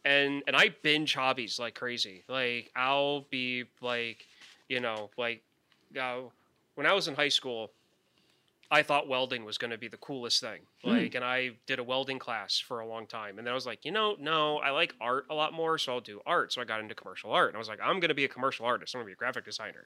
and 0.06 0.44
and 0.48 0.56
I 0.56 0.70
binge 0.82 1.14
hobbies 1.14 1.60
like 1.60 1.76
crazy. 1.76 2.24
Like 2.28 2.72
I'll 2.76 3.22
be 3.30 3.66
like, 3.82 4.26
you 4.70 4.80
know, 4.80 5.10
like 5.18 5.44
uh, 6.00 6.20
when 6.76 6.88
I 6.88 6.94
was 6.94 7.08
in 7.08 7.16
high 7.16 7.30
school, 7.30 7.72
I 8.72 8.84
thought 8.84 9.08
welding 9.08 9.46
was 9.46 9.58
going 9.58 9.72
to 9.72 9.78
be 9.78 9.88
the 9.88 9.98
coolest 9.98 10.42
thing. 10.42 10.60
Like, 10.84 11.16
and 11.16 11.26
I 11.26 11.52
did 11.66 11.80
a 11.80 11.84
welding 11.84 12.20
class 12.20 12.60
for 12.60 12.80
a 12.80 12.88
long 12.88 13.08
time, 13.08 13.40
and 13.40 13.46
then 13.46 13.52
I 13.52 13.56
was 13.56 13.66
like, 13.66 13.84
you 13.84 13.92
know, 13.92 14.16
no, 14.20 14.58
I 14.60 14.70
like 14.70 14.94
art 15.02 15.26
a 15.30 15.34
lot 15.34 15.54
more, 15.54 15.80
so 15.80 15.94
I'll 15.94 16.02
do 16.02 16.22
art. 16.26 16.54
So 16.54 16.62
I 16.62 16.66
got 16.66 16.80
into 16.80 16.94
commercial 16.94 17.32
art, 17.32 17.50
and 17.50 17.56
I 17.56 17.60
was 17.60 17.68
like, 17.68 17.80
I'm 17.84 18.00
going 18.00 18.10
to 18.10 18.16
be 18.16 18.26
a 18.26 18.30
commercial 18.30 18.68
artist. 18.68 18.94
I'm 18.94 19.00
going 19.00 19.08
to 19.08 19.10
be 19.10 19.14
a 19.14 19.18
graphic 19.18 19.44
designer. 19.44 19.86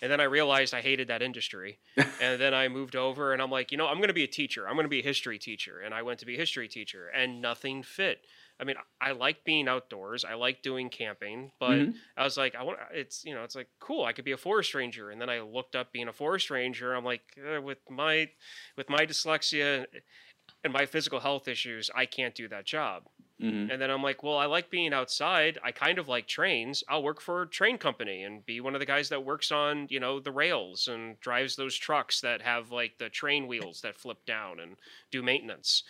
And 0.00 0.12
then 0.12 0.20
I 0.20 0.24
realized 0.24 0.74
I 0.74 0.80
hated 0.80 1.08
that 1.08 1.22
industry. 1.22 1.78
and 1.96 2.40
then 2.40 2.54
I 2.54 2.68
moved 2.68 2.94
over 2.94 3.32
and 3.32 3.42
I'm 3.42 3.50
like, 3.50 3.72
you 3.72 3.78
know, 3.78 3.88
I'm 3.88 3.96
going 3.96 4.08
to 4.08 4.14
be 4.14 4.24
a 4.24 4.28
teacher. 4.28 4.68
I'm 4.68 4.74
going 4.74 4.84
to 4.84 4.90
be 4.90 5.00
a 5.00 5.04
history 5.04 5.38
teacher. 5.38 5.80
And 5.80 5.92
I 5.92 6.02
went 6.02 6.20
to 6.20 6.26
be 6.26 6.34
a 6.34 6.38
history 6.38 6.68
teacher 6.68 7.08
and 7.08 7.40
nothing 7.40 7.82
fit. 7.82 8.24
I 8.60 8.64
mean, 8.64 8.76
I 9.00 9.12
like 9.12 9.44
being 9.44 9.68
outdoors. 9.68 10.24
I 10.24 10.34
like 10.34 10.62
doing 10.62 10.90
camping, 10.90 11.52
but 11.60 11.86
Mhm. 11.86 12.00
I 12.16 12.24
was 12.24 12.36
like, 12.36 12.54
I 12.54 12.62
want 12.62 12.80
it's, 12.92 13.24
you 13.24 13.34
know, 13.34 13.44
it's 13.44 13.54
like 13.54 13.70
cool. 13.80 14.04
I 14.04 14.12
could 14.12 14.24
be 14.24 14.32
a 14.32 14.36
forest 14.36 14.74
ranger. 14.74 15.10
And 15.10 15.20
then 15.20 15.30
I 15.30 15.40
looked 15.40 15.76
up 15.76 15.92
being 15.92 16.08
a 16.08 16.12
forest 16.12 16.50
ranger. 16.50 16.94
I'm 16.94 17.04
like, 17.04 17.22
eh, 17.36 17.58
with 17.58 17.78
my, 17.88 18.30
with 18.76 18.88
my 18.88 19.06
dyslexia 19.06 19.86
and 20.64 20.72
my 20.72 20.86
physical 20.86 21.20
health 21.20 21.48
issues, 21.48 21.90
I 21.94 22.06
can't 22.06 22.34
do 22.34 22.48
that 22.48 22.66
job. 22.66 23.08
Mhm. 23.38 23.70
And 23.70 23.80
then 23.82 23.90
I'm 23.90 24.02
like, 24.02 24.22
well, 24.22 24.38
I 24.38 24.46
like 24.46 24.70
being 24.70 24.94
outside. 24.94 25.58
I 25.62 25.72
kind 25.72 25.98
of 25.98 26.08
like 26.08 26.26
trains. 26.26 26.82
I'll 26.88 27.02
work 27.02 27.20
for 27.20 27.42
a 27.42 27.48
train 27.48 27.78
company 27.78 28.22
and 28.24 28.44
be 28.44 28.60
one 28.60 28.74
of 28.74 28.80
the 28.80 28.86
guys 28.86 29.10
that 29.10 29.24
works 29.24 29.52
on, 29.52 29.88
you 29.90 30.00
know, 30.00 30.20
the 30.20 30.32
rails 30.32 30.88
and 30.88 31.20
drives 31.20 31.56
those 31.56 31.76
trucks 31.76 32.20
that 32.22 32.40
have 32.42 32.70
like 32.72 32.98
the 32.98 33.10
train 33.10 33.46
wheels 33.46 33.82
that 33.82 33.98
flip 33.98 34.24
down 34.26 34.58
and 34.58 34.78
do 35.10 35.22
maintenance. 35.22 35.84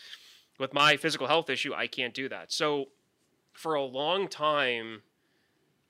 With 0.59 0.75
my 0.75 0.97
physical 0.97 1.29
health 1.29 1.49
issue, 1.51 1.73
I 1.75 1.87
can't 1.87 2.15
do 2.15 2.29
that. 2.29 2.53
So 2.53 2.87
for 3.53 3.75
a 3.75 3.83
long 3.83 4.29
time, 4.29 5.03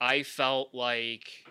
I 0.00 0.22
felt 0.22 0.74
like 0.74 1.44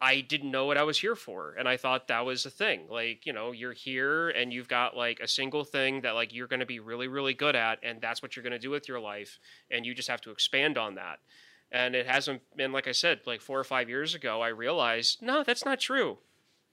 I 0.00 0.20
didn't 0.20 0.50
know 0.50 0.66
what 0.66 0.76
I 0.76 0.82
was 0.82 0.98
here 0.98 1.14
for. 1.14 1.54
And 1.58 1.68
I 1.68 1.76
thought 1.76 2.08
that 2.08 2.26
was 2.26 2.44
a 2.44 2.50
thing. 2.50 2.82
Like, 2.90 3.24
you 3.24 3.32
know, 3.32 3.52
you're 3.52 3.72
here 3.72 4.28
and 4.30 4.52
you've 4.52 4.68
got 4.68 4.96
like 4.96 5.20
a 5.20 5.28
single 5.28 5.64
thing 5.64 6.02
that 6.02 6.14
like 6.14 6.34
you're 6.34 6.46
going 6.46 6.60
to 6.60 6.66
be 6.66 6.80
really, 6.80 7.08
really 7.08 7.34
good 7.34 7.56
at. 7.56 7.78
And 7.82 8.00
that's 8.00 8.20
what 8.20 8.36
you're 8.36 8.42
going 8.42 8.52
to 8.52 8.58
do 8.58 8.70
with 8.70 8.88
your 8.88 9.00
life. 9.00 9.38
And 9.70 9.86
you 9.86 9.94
just 9.94 10.08
have 10.08 10.20
to 10.22 10.30
expand 10.30 10.76
on 10.76 10.96
that. 10.96 11.20
And 11.72 11.94
it 11.94 12.06
hasn't 12.06 12.42
been, 12.54 12.70
like 12.70 12.86
I 12.86 12.92
said, 12.92 13.20
like 13.26 13.40
four 13.40 13.58
or 13.58 13.64
five 13.64 13.88
years 13.88 14.14
ago, 14.14 14.42
I 14.42 14.48
realized, 14.48 15.22
no, 15.22 15.42
that's 15.42 15.64
not 15.64 15.80
true. 15.80 16.18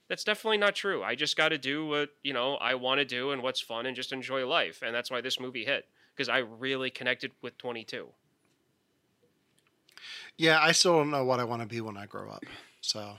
That's 0.08 0.24
definitely 0.24 0.58
not 0.58 0.74
true. 0.74 1.02
I 1.02 1.14
just 1.14 1.36
got 1.36 1.50
to 1.50 1.58
do 1.58 1.86
what, 1.86 2.10
you 2.22 2.32
know, 2.32 2.56
I 2.56 2.74
want 2.74 2.98
to 2.98 3.04
do 3.04 3.30
and 3.30 3.42
what's 3.42 3.60
fun 3.60 3.86
and 3.86 3.96
just 3.96 4.12
enjoy 4.12 4.46
life. 4.46 4.82
And 4.84 4.94
that's 4.94 5.10
why 5.10 5.20
this 5.20 5.40
movie 5.40 5.64
hit 5.64 5.86
because 6.14 6.28
I 6.28 6.38
really 6.38 6.90
connected 6.90 7.32
with 7.40 7.56
22. 7.58 8.08
Yeah, 10.36 10.60
I 10.60 10.72
still 10.72 10.98
don't 10.98 11.10
know 11.10 11.24
what 11.24 11.40
I 11.40 11.44
want 11.44 11.62
to 11.62 11.68
be 11.68 11.80
when 11.80 11.96
I 11.96 12.06
grow 12.06 12.30
up. 12.30 12.44
So 12.80 13.16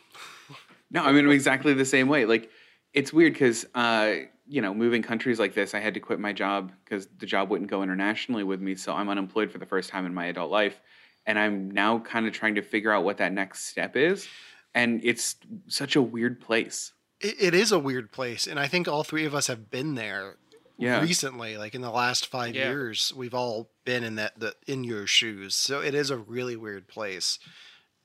No, 0.91 1.03
I 1.03 1.11
mean 1.11 1.25
I'm 1.25 1.31
exactly 1.31 1.73
the 1.73 1.85
same 1.85 2.07
way. 2.07 2.25
Like 2.25 2.49
it's 2.93 3.11
weird 3.11 3.33
because 3.33 3.65
uh, 3.73 4.13
you 4.47 4.61
know, 4.61 4.73
moving 4.73 5.01
countries 5.01 5.39
like 5.39 5.53
this, 5.53 5.73
I 5.73 5.79
had 5.79 5.93
to 5.95 5.99
quit 5.99 6.19
my 6.19 6.33
job 6.33 6.71
because 6.83 7.07
the 7.17 7.25
job 7.25 7.49
wouldn't 7.49 7.69
go 7.69 7.81
internationally 7.81 8.43
with 8.43 8.61
me. 8.61 8.75
So 8.75 8.93
I'm 8.93 9.09
unemployed 9.09 9.51
for 9.51 9.57
the 9.57 9.65
first 9.65 9.89
time 9.89 10.05
in 10.05 10.13
my 10.13 10.25
adult 10.25 10.51
life, 10.51 10.79
and 11.25 11.39
I'm 11.39 11.71
now 11.71 11.99
kind 11.99 12.27
of 12.27 12.33
trying 12.33 12.55
to 12.55 12.61
figure 12.61 12.91
out 12.91 13.03
what 13.03 13.17
that 13.17 13.33
next 13.33 13.65
step 13.65 13.95
is. 13.95 14.27
And 14.75 15.01
it's 15.03 15.35
such 15.67 15.95
a 15.95 16.01
weird 16.01 16.39
place. 16.41 16.93
it, 17.21 17.35
it 17.39 17.53
is 17.53 17.71
a 17.71 17.79
weird 17.79 18.11
place, 18.11 18.47
and 18.47 18.59
I 18.59 18.67
think 18.67 18.87
all 18.87 19.03
three 19.03 19.25
of 19.25 19.33
us 19.35 19.47
have 19.47 19.69
been 19.69 19.95
there 19.95 20.35
Yeah. 20.77 21.01
recently. 21.01 21.57
Like 21.57 21.73
in 21.75 21.81
the 21.81 21.91
last 21.91 22.25
five 22.27 22.55
Yeah. 22.55 22.69
years, 22.69 23.13
we've 23.15 23.33
all 23.35 23.69
been 23.85 24.03
in 24.03 24.15
that 24.15 24.39
the 24.39 24.55
in 24.67 24.83
your 24.83 25.05
shoes. 25.07 25.55
So 25.55 25.79
it 25.81 25.93
is 25.93 26.09
a 26.09 26.17
really 26.17 26.55
weird 26.57 26.87
place, 26.87 27.39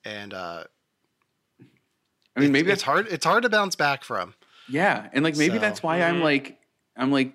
and 0.04 0.32
uh, 0.34 0.64
I 2.36 2.40
mean, 2.40 2.50
it's- 2.50 2.50
maybe 2.52 2.70
it's 2.70 2.82
that's 2.82 2.82
hard. 2.82 3.08
It's 3.08 3.24
hard 3.24 3.42
to 3.42 3.48
bounce 3.48 3.74
back 3.76 4.04
from. 4.04 4.34
Yeah, 4.68 5.08
and 5.12 5.24
like 5.24 5.36
maybe 5.36 5.54
So- 5.54 5.60
that's 5.60 5.82
why 5.82 6.02
I'm 6.02 6.20
like 6.20 6.58
I'm 6.96 7.10
like 7.10 7.32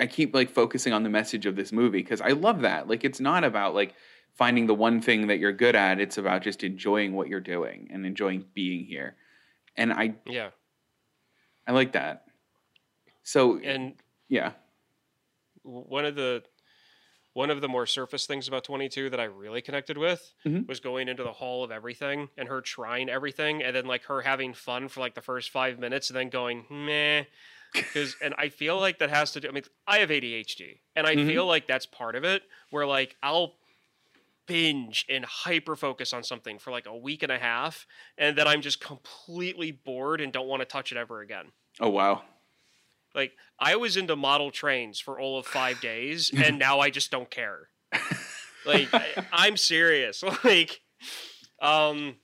I 0.00 0.06
keep 0.06 0.34
like 0.34 0.50
focusing 0.50 0.92
on 0.92 1.02
the 1.04 1.08
message 1.10 1.46
of 1.46 1.56
this 1.56 1.72
movie 1.72 1.98
because 2.02 2.20
I 2.20 2.30
love 2.30 2.60
that. 2.62 2.86
Like 2.88 3.04
it's 3.04 3.20
not 3.20 3.44
about 3.44 3.74
like 3.74 3.94
finding 4.34 4.66
the 4.66 4.74
one 4.74 5.00
thing 5.00 5.26
that 5.28 5.38
you're 5.38 5.52
good 5.52 5.76
at. 5.76 6.00
It's 6.00 6.18
about 6.18 6.42
just 6.42 6.64
enjoying 6.64 7.14
what 7.14 7.28
you're 7.28 7.40
doing 7.40 7.88
and 7.92 8.06
enjoying 8.06 8.46
being 8.54 8.84
here. 8.84 9.16
And 9.76 9.92
I 9.92 10.16
Yeah. 10.26 10.50
I 11.66 11.72
like 11.72 11.92
that. 11.92 12.26
So 13.22 13.58
And 13.60 13.96
yeah. 14.28 14.54
one 15.62 16.04
of 16.04 16.14
the 16.14 16.44
one 17.34 17.50
of 17.50 17.60
the 17.60 17.68
more 17.68 17.86
surface 17.86 18.26
things 18.26 18.48
about 18.48 18.64
22 18.64 19.10
that 19.10 19.20
I 19.20 19.24
really 19.24 19.62
connected 19.62 19.98
with 19.98 20.34
Mhm. 20.44 20.68
was 20.68 20.80
going 20.80 21.08
into 21.08 21.24
the 21.24 21.32
hall 21.32 21.64
of 21.64 21.70
everything 21.72 22.30
and 22.36 22.48
her 22.48 22.60
trying 22.60 23.08
everything 23.10 23.62
and 23.62 23.74
then 23.76 23.86
like 23.86 24.04
her 24.04 24.22
having 24.22 24.54
fun 24.54 24.88
for 24.88 25.00
like 25.00 25.14
the 25.14 25.22
first 25.22 25.50
five 25.50 25.78
minutes 25.78 26.10
and 26.10 26.16
then 26.16 26.28
going 26.30 26.66
meh. 26.70 27.24
Because 27.74 28.16
and 28.22 28.34
I 28.38 28.50
feel 28.50 28.78
like 28.80 28.98
that 29.00 29.10
has 29.10 29.32
to 29.32 29.40
do. 29.40 29.48
I 29.48 29.52
mean, 29.52 29.64
I 29.86 29.98
have 29.98 30.10
ADHD, 30.10 30.80
and 30.96 31.06
I 31.06 31.14
Mhm. 31.14 31.26
feel 31.26 31.46
like 31.46 31.66
that's 31.66 31.86
part 31.86 32.16
of 32.16 32.24
it. 32.24 32.44
Where 32.70 32.86
like 32.86 33.16
I'll 33.22 33.56
binge 34.46 35.04
and 35.08 35.24
hyper 35.24 35.76
focus 35.76 36.12
on 36.12 36.22
something 36.22 36.58
for 36.58 36.70
like 36.70 36.86
a 36.86 36.96
week 36.96 37.22
and 37.22 37.32
a 37.32 37.38
half, 37.38 37.86
and 38.18 38.36
then 38.36 38.46
I'm 38.46 38.60
just 38.60 38.80
completely 38.80 39.72
bored 39.72 40.20
and 40.20 40.32
don't 40.32 40.48
want 40.48 40.60
to 40.60 40.66
touch 40.66 40.92
it 40.92 40.98
ever 40.98 41.20
again. 41.20 41.46
Oh 41.80 41.90
wow. 41.90 42.22
Like 43.14 43.32
I 43.58 43.76
was 43.76 43.96
into 43.96 44.16
model 44.16 44.50
trains 44.50 45.00
for 45.00 45.18
all 45.20 45.38
of 45.38 45.46
five 45.46 45.80
days, 45.80 46.30
and 46.36 46.58
now 46.58 46.80
I 46.80 46.90
just 46.90 47.10
don't 47.10 47.30
care. 47.30 47.68
Like 48.66 48.88
I, 48.92 49.06
I'm 49.32 49.56
serious. 49.56 50.22
Like, 50.44 50.80
um, 51.60 52.16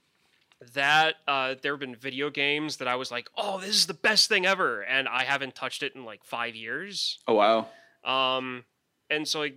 that 0.75 1.17
uh, 1.27 1.55
there 1.63 1.73
have 1.73 1.81
been 1.81 1.97
video 1.97 2.29
games 2.29 2.77
that 2.79 2.89
I 2.89 2.97
was 2.97 3.11
like, 3.11 3.31
oh, 3.37 3.61
this 3.61 3.71
is 3.71 3.87
the 3.87 3.95
best 3.95 4.29
thing 4.29 4.45
ever, 4.45 4.83
and 4.83 5.09
I 5.09 5.25
haven't 5.25 5.55
touched 5.55 5.83
it 5.83 5.95
in 5.95 6.05
like 6.05 6.25
five 6.25 6.55
years. 6.55 7.19
Oh 7.27 7.35
wow. 7.35 7.69
Um, 8.05 8.65
and 9.09 9.27
so 9.27 9.41
like, 9.41 9.57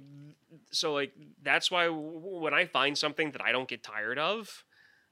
so 0.74 0.94
like 0.94 1.14
that's 1.42 1.72
why 1.72 1.88
when 1.88 2.54
I 2.54 2.66
find 2.66 2.98
something 2.98 3.32
that 3.32 3.42
I 3.44 3.52
don't 3.52 3.68
get 3.68 3.84
tired 3.84 4.20
of, 4.20 4.64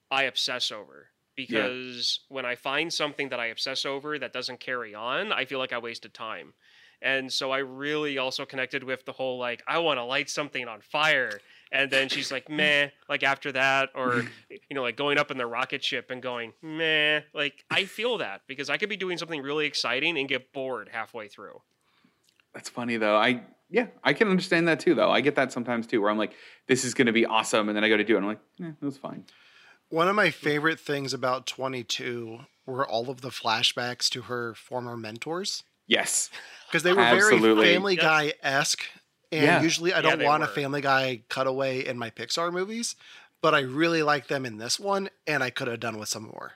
I 0.09 0.23
obsess 0.23 0.71
over. 0.71 1.07
Because 1.35 2.19
when 2.27 2.45
I 2.45 2.55
find 2.55 2.91
something 2.91 3.29
that 3.29 3.39
I 3.39 3.47
obsess 3.47 3.85
over 3.85 4.19
that 4.19 4.33
doesn't 4.33 4.59
carry 4.59 4.93
on, 4.93 5.31
I 5.31 5.45
feel 5.45 5.59
like 5.59 5.71
I 5.73 5.77
wasted 5.77 6.13
time. 6.13 6.53
And 7.01 7.31
so 7.33 7.49
I 7.51 7.59
really 7.59 8.17
also 8.17 8.45
connected 8.45 8.83
with 8.83 9.05
the 9.05 9.13
whole 9.13 9.39
like 9.39 9.63
I 9.67 9.79
want 9.79 9.97
to 9.97 10.03
light 10.03 10.29
something 10.29 10.67
on 10.67 10.81
fire, 10.81 11.39
and 11.71 11.89
then 11.89 12.09
she's 12.09 12.31
like 12.31 12.47
meh, 12.49 12.89
like 13.09 13.23
after 13.23 13.51
that, 13.53 13.89
or 13.95 14.23
you 14.49 14.75
know 14.75 14.83
like 14.83 14.97
going 14.97 15.17
up 15.17 15.31
in 15.31 15.37
the 15.37 15.47
rocket 15.47 15.83
ship 15.83 16.11
and 16.11 16.21
going 16.21 16.53
meh. 16.61 17.21
Like 17.33 17.65
I 17.71 17.85
feel 17.85 18.19
that 18.19 18.41
because 18.45 18.69
I 18.69 18.77
could 18.77 18.89
be 18.89 18.97
doing 18.97 19.17
something 19.17 19.41
really 19.41 19.65
exciting 19.65 20.17
and 20.19 20.29
get 20.29 20.53
bored 20.53 20.89
halfway 20.91 21.27
through. 21.27 21.61
That's 22.53 22.69
funny 22.69 22.97
though. 22.97 23.15
I 23.15 23.43
yeah, 23.69 23.87
I 24.03 24.13
can 24.13 24.27
understand 24.27 24.67
that 24.67 24.79
too 24.79 24.93
though. 24.95 25.09
I 25.09 25.21
get 25.21 25.35
that 25.35 25.51
sometimes 25.51 25.87
too, 25.87 26.01
where 26.01 26.09
I'm 26.11 26.17
like, 26.17 26.33
this 26.67 26.83
is 26.83 26.93
gonna 26.93 27.13
be 27.13 27.25
awesome, 27.25 27.69
and 27.69 27.75
then 27.75 27.83
I 27.83 27.89
go 27.89 27.97
to 27.97 28.03
do 28.03 28.15
it, 28.15 28.17
and 28.17 28.25
I'm 28.25 28.29
like, 28.31 28.39
eh, 28.61 28.73
it 28.81 28.85
was 28.85 28.97
fine. 28.97 29.25
One 29.89 30.07
of 30.07 30.15
my 30.15 30.29
favorite 30.29 30.79
things 30.79 31.13
about 31.13 31.45
22 31.47 32.39
were 32.65 32.87
all 32.87 33.09
of 33.09 33.21
the 33.21 33.29
flashbacks 33.29 34.09
to 34.09 34.23
her 34.23 34.53
former 34.55 34.95
mentors 34.95 35.63
Yes. 35.87 36.29
because 36.67 36.83
they 36.83 36.93
were 36.93 37.01
Absolutely. 37.01 37.63
very 37.63 37.73
Family 37.75 37.93
Yep. 37.95 38.01
Guy 38.01 38.33
esque. 38.41 38.83
And 39.33 39.43
Yeah. 39.43 39.61
usually 39.61 39.93
I 39.93 40.01
don't 40.01 40.19
they 40.19 40.25
want 40.25 40.43
a. 40.43 40.47
Family 40.47 40.81
Guy 40.81 41.23
cutaway 41.29 41.85
in 41.85 41.97
my 41.97 42.09
Pixar 42.09 42.51
movies, 42.53 42.95
but 43.41 43.53
I 43.55 43.61
really 43.61 44.03
like 44.03 44.27
them 44.27 44.45
in 44.45 44.57
this 44.57 44.79
one, 44.79 45.09
and 45.27 45.41
I 45.43 45.49
could 45.49 45.67
have 45.67 45.79
done 45.79 45.97
with 45.97 46.09
some 46.09 46.23
more. 46.23 46.53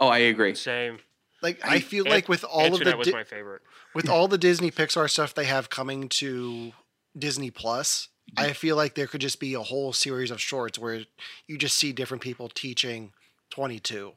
Oh, 0.00 0.08
I 0.08 0.18
agree. 0.18 0.54
Same. 0.54 0.98
Like 1.42 1.60
I 1.64 1.80
feel 1.80 2.04
Ant- 2.04 2.14
like 2.14 2.28
with 2.28 2.42
all 2.44 2.60
of 2.66 2.72
Antoinette 2.72 2.92
the 2.94 2.96
was 2.98 3.08
Di- 3.08 3.12
my 3.14 3.24
favorite. 3.24 3.62
With 3.98 4.08
all 4.08 4.28
the 4.28 4.38
Disney 4.38 4.70
Pixar 4.70 5.10
stuff 5.10 5.34
they 5.34 5.46
have 5.46 5.70
coming 5.70 6.08
to 6.08 6.70
Disney 7.18 7.50
Plus. 7.50 8.06
I 8.36 8.52
feel 8.52 8.76
like 8.76 8.94
there 8.94 9.08
could 9.08 9.20
just 9.20 9.40
be 9.40 9.54
a 9.54 9.60
whole 9.60 9.92
series 9.92 10.30
of 10.30 10.40
shorts 10.40 10.78
where 10.78 11.00
you 11.48 11.58
just 11.58 11.76
see 11.76 11.92
different 11.92 12.22
people 12.22 12.48
teaching 12.48 13.12
22. 13.50 14.12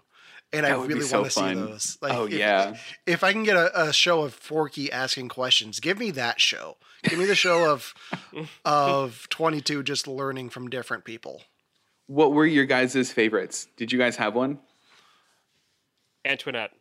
And 0.54 0.65
That 0.65 0.74
I 0.74 0.86
really 0.86 1.02
so 1.02 1.22
want 1.22 1.32
to 1.32 1.39
see 1.39 1.54
those. 1.56 1.98
Like, 2.00 2.13
Oh, 2.13 2.26
if, 2.26 2.34
yeah. 2.34 2.76
If 3.08 3.24
I 3.24 3.32
can 3.32 3.44
get 3.44 3.56
a, 3.58 3.88
a 3.88 3.91
show 3.91 4.22
of 4.22 4.36
Forky 4.36 4.91
asking 4.91 5.30
questions, 5.30 5.80
give 5.80 5.98
me 5.98 6.12
that 6.12 6.39
show. 6.39 6.78
Give 7.02 7.17
me 7.17 7.26
the 7.26 7.34
show 7.34 7.72
of 7.72 7.96
of 8.65 9.28
22 9.30 9.82
just 9.82 10.08
learning 10.08 10.52
from 10.52 10.70
different 10.70 11.06
people. 11.06 11.41
What 12.06 12.34
were 12.34 12.46
your 12.46 12.65
guys' 12.65 13.12
favorites? 13.12 13.67
Did 13.78 13.91
you 13.91 13.98
guys 13.98 14.17
have 14.17 14.36
one? 14.36 14.60
Antoinette. 16.24 16.72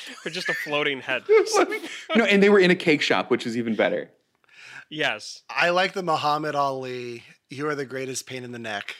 Or 0.24 0.30
just 0.30 0.48
a 0.48 0.54
floating 0.54 1.00
head. 1.00 1.22
no, 2.16 2.24
and 2.24 2.42
they 2.42 2.48
were 2.48 2.58
in 2.58 2.70
a 2.70 2.74
cake 2.74 3.02
shop, 3.02 3.30
which 3.30 3.46
is 3.46 3.56
even 3.56 3.74
better. 3.74 4.10
yes. 4.88 5.42
I 5.48 5.70
like 5.70 5.92
the 5.92 6.02
Muhammad 6.02 6.54
Ali. 6.54 7.24
You 7.50 7.68
are 7.68 7.74
the 7.74 7.84
greatest 7.84 8.26
pain 8.26 8.44
in 8.44 8.52
the 8.52 8.58
neck. 8.58 8.96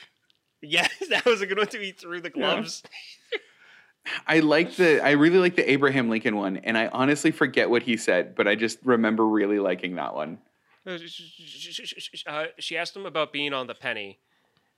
Yes, 0.61 0.91
that 1.09 1.25
was 1.25 1.41
a 1.41 1.45
good 1.45 1.57
one 1.57 1.67
to 1.67 1.81
eat 1.81 1.99
through 1.99 2.21
the 2.21 2.29
gloves. 2.29 2.83
I 4.27 4.39
like 4.39 4.75
the 4.75 5.03
I 5.03 5.11
really 5.11 5.37
like 5.37 5.55
the 5.55 5.69
Abraham 5.69 6.09
Lincoln 6.09 6.35
one, 6.35 6.57
and 6.57 6.77
I 6.77 6.87
honestly 6.87 7.31
forget 7.31 7.69
what 7.69 7.83
he 7.83 7.95
said, 7.95 8.35
but 8.35 8.47
I 8.47 8.55
just 8.55 8.79
remember 8.83 9.25
really 9.25 9.59
liking 9.59 9.95
that 9.95 10.13
one. 10.13 10.39
Uh, 10.85 10.97
uh, 12.27 12.45
she 12.59 12.77
asked 12.77 12.95
him 12.95 13.05
about 13.05 13.31
being 13.31 13.53
on 13.53 13.67
the 13.67 13.75
penny. 13.75 14.19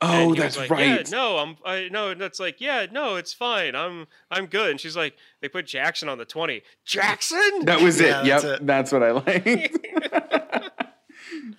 Oh, 0.02 0.12
and 0.12 0.22
he 0.22 0.28
was 0.28 0.38
that's 0.40 0.58
like, 0.58 0.70
right. 0.70 0.88
Yeah, 0.88 1.04
no, 1.10 1.38
I'm. 1.38 1.58
I 1.66 1.88
no. 1.90 2.14
That's 2.14 2.40
like, 2.40 2.60
yeah, 2.60 2.86
no, 2.92 3.16
it's 3.16 3.34
fine. 3.34 3.76
I'm. 3.76 4.08
I'm 4.30 4.48
good. 4.48 4.72
And 4.72 4.80
she's 4.80 4.98
like, 4.98 5.16
they 5.42 5.48
put 5.48 5.66
Jackson 5.66 6.10
on 6.10 6.18
the 6.18 6.26
twenty. 6.26 6.64
Jackson. 6.86 7.64
That 7.64 7.82
was 7.82 8.00
Yeah, 8.00 8.22
it. 8.22 8.28
Yep, 8.28 8.42
that's 8.42 8.60
that's, 8.62 8.92
what 8.92 9.04
I 9.04 9.12
liked. 9.12 9.48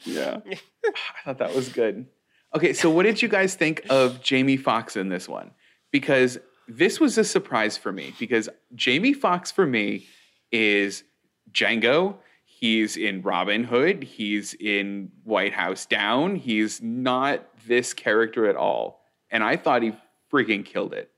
yeah, 0.05 0.39
I 0.85 0.93
thought 1.25 1.39
that 1.39 1.55
was 1.55 1.71
good. 1.71 2.07
Okay, 2.55 2.73
so 2.73 2.91
what 2.91 3.05
did 3.05 3.23
you 3.23 3.29
guys 3.29 3.55
think 3.55 3.83
of 3.91 4.23
Jamie 4.23 4.57
Foxx 4.57 4.97
in 4.97 5.09
this 5.09 5.29
one? 5.29 5.51
Because 5.91 6.39
this 6.69 7.01
was 7.01 7.19
a 7.19 7.25
surprise 7.25 7.77
for 7.77 7.93
me. 7.93 8.15
Because 8.19 8.49
Jamie 8.75 9.15
Foxx 9.15 9.51
for 9.51 9.67
me 9.67 10.07
is 10.53 11.05
Django. 11.53 12.17
He's 12.45 12.97
in 12.97 13.23
Robin 13.23 13.65
Hood. 13.65 14.03
He's 14.03 14.55
in 14.55 15.11
White 15.25 15.53
House 15.53 15.85
Down. 15.85 16.37
He's 16.37 16.81
not 16.81 17.47
this 17.67 17.93
character 17.95 18.47
at 18.47 18.57
all, 18.57 19.01
and 19.31 19.43
I 19.45 19.57
thought 19.57 19.83
he 19.83 19.93
freaking 20.33 20.65
killed 20.65 20.93
it. 20.95 21.11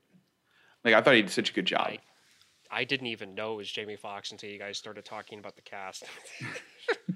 Like 0.83 0.93
I 0.93 1.01
thought 1.01 1.15
he 1.15 1.21
did 1.21 1.31
such 1.31 1.49
a 1.51 1.53
good 1.53 1.65
job. 1.65 1.87
I- 1.87 1.99
I 2.71 2.83
didn't 2.83 3.07
even 3.07 3.33
know 3.33 3.53
it 3.53 3.57
was 3.57 3.71
Jamie 3.71 3.95
Foxx 3.95 4.31
until 4.31 4.51
you 4.51 4.59
guys 4.59 4.77
started 4.77 5.03
talking 5.03 5.39
about 5.39 5.55
the 5.55 5.63
cast. 5.63 6.03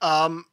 Um, 0.00 0.46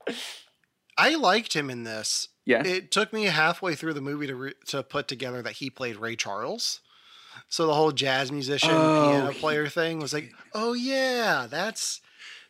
I 0.98 1.16
liked 1.16 1.54
him 1.56 1.70
in 1.70 1.84
this. 1.84 2.28
Yeah. 2.46 2.64
It 2.66 2.92
took 2.92 3.12
me 3.14 3.24
halfway 3.26 3.76
through 3.76 3.94
the 3.94 4.02
movie 4.02 4.28
to 4.28 4.36
re- 4.36 4.54
to 4.68 4.84
put 4.84 5.08
together 5.08 5.42
that 5.42 5.54
he 5.54 5.70
played 5.70 5.96
Ray 5.96 6.16
Charles. 6.16 6.82
So 7.48 7.66
the 7.66 7.74
whole 7.74 7.92
jazz 7.92 8.32
musician 8.32 8.70
Oh, 8.72 9.10
piano 9.10 9.32
he- 9.32 9.40
player 9.40 9.68
thing 9.68 10.00
was 10.00 10.14
like, 10.14 10.32
oh 10.54 10.74
yeah, 10.74 11.48
that's 11.50 12.02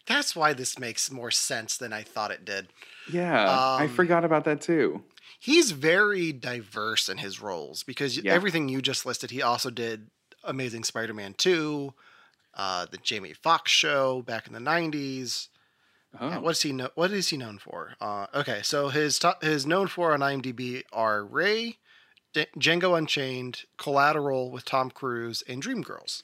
that's 0.07 0.35
why 0.35 0.53
this 0.53 0.77
makes 0.79 1.09
more 1.11 1.31
sense 1.31 1.77
than 1.77 1.93
I 1.93 2.01
thought 2.03 2.31
it 2.31 2.43
did. 2.43 2.67
Yeah, 3.11 3.49
I 3.49 3.83
Um, 3.85 3.89
forgot 3.89 4.25
about 4.25 4.43
that 4.45 4.59
too. 4.61 5.03
He's 5.37 5.71
very 5.71 6.31
diverse 6.31 7.09
in 7.09 7.17
his 7.19 7.41
roles 7.41 7.83
because 7.83 8.17
Yeah. 8.17 8.33
everything 8.33 8.69
you 8.69 8.81
just 8.81 9.05
listed, 9.05 9.31
he 9.31 9.41
also 9.41 9.69
did 9.69 10.09
Amazing 10.43 10.85
Spider-Man 10.85 11.33
2, 11.35 11.93
uh, 12.55 12.85
the 12.85 12.97
Jamie 12.97 13.33
Foxx 13.33 13.71
show 13.71 14.21
back 14.21 14.47
in 14.47 14.53
the 14.53 14.59
90s. 14.59 15.49
Oh. 16.19 16.27
Yeah, 16.29 16.37
what's 16.39 16.63
he 16.63 16.71
know? 16.71 16.89
What 16.95 17.11
is 17.11 17.29
he 17.29 17.37
known 17.37 17.59
for? 17.59 17.95
Uh, 18.01 18.25
okay, 18.33 18.61
so 18.63 18.89
his 18.89 19.19
top, 19.19 19.43
his 19.43 19.65
known 19.67 19.87
for 19.87 20.11
on 20.13 20.21
IMDb 20.21 20.83
are 20.91 21.23
Ray, 21.23 21.77
D- 22.33 22.47
Django 22.57 22.97
Unchained, 22.97 23.63
Collateral 23.77 24.49
with 24.49 24.65
Tom 24.65 24.89
Cruise, 24.89 25.43
and 25.47 25.61
Dreamgirls. 25.61 26.23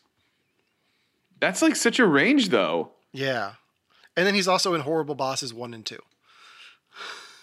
That's 1.39 1.62
like 1.62 1.76
such 1.76 2.00
a 2.00 2.06
range, 2.08 2.50
though. 2.50 2.91
Yeah, 3.12 3.54
and 4.18 4.26
then 4.26 4.34
he's 4.34 4.48
also 4.48 4.74
in 4.74 4.82
Horrible 4.82 5.15
Bosses 5.15 5.54
one 5.54 5.74
and 5.74 5.86
two. 5.86 6.02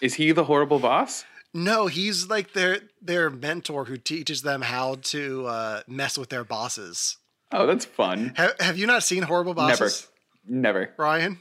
Is 0.01 0.15
he 0.15 0.31
the 0.33 0.43
horrible 0.45 0.79
boss? 0.79 1.23
No, 1.53 1.87
he's 1.87 2.27
like 2.29 2.53
their 2.53 2.79
their 3.01 3.29
mentor 3.29 3.85
who 3.85 3.97
teaches 3.97 4.41
them 4.41 4.61
how 4.61 4.95
to 5.03 5.45
uh, 5.45 5.81
mess 5.87 6.17
with 6.17 6.29
their 6.29 6.43
bosses. 6.43 7.17
Oh, 7.51 7.67
that's 7.67 7.85
fun. 7.85 8.33
Ha- 8.37 8.53
have 8.59 8.77
you 8.77 8.87
not 8.87 9.03
seen 9.03 9.21
Horrible 9.23 9.53
Bosses? 9.53 10.07
Never, 10.47 10.83
never. 10.85 10.93
Ryan. 10.97 11.37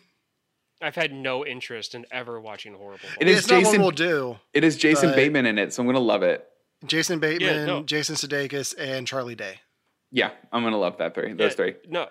I've 0.83 0.95
had 0.97 1.13
no 1.13 1.47
interest 1.47 1.95
in 1.95 2.05
ever 2.11 2.41
watching 2.41 2.75
horrible. 2.75 2.99
Bosses. 3.19 3.29
is 3.29 3.39
it's 3.39 3.49
not 3.49 3.61
Jason- 3.61 3.81
what 3.81 3.99
we'll 3.99 4.09
do. 4.09 4.39
It 4.53 4.65
is 4.65 4.77
Jason 4.77 5.13
Bateman 5.13 5.47
in 5.47 5.59
it, 5.59 5.73
so 5.73 5.83
I'm 5.83 5.87
gonna 5.87 6.01
love 6.01 6.23
it. 6.23 6.47
Jason 6.85 7.19
Bateman, 7.21 7.67
no. 7.67 7.83
Jason 7.85 8.17
Sudeikis, 8.17 8.75
and 8.77 9.07
Charlie 9.07 9.37
Day. 9.37 9.61
Yeah, 10.11 10.33
I'm 10.53 10.63
gonna 10.63 10.77
love 10.79 10.99
that 10.99 11.15
three. 11.15 11.33
Those 11.33 11.53
Yeah, 11.53 11.57
three. 11.57 11.75
No, 11.89 12.09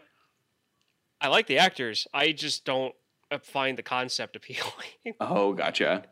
I 1.20 1.28
like 1.28 1.46
the 1.48 1.60
actors. 1.60 2.08
I 2.14 2.32
just 2.32 2.66
don't 2.66 2.96
uh, 3.30 3.38
find 3.44 3.78
the 3.78 3.84
concept 3.84 4.36
appealing. 4.36 4.72
Oh, 5.20 5.54
gotcha. 5.54 6.06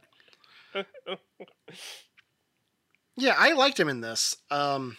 Yeah, 3.17 3.35
I 3.37 3.51
liked 3.51 3.79
him 3.79 3.89
in 3.89 4.01
this. 4.01 4.37
Um, 4.49 4.97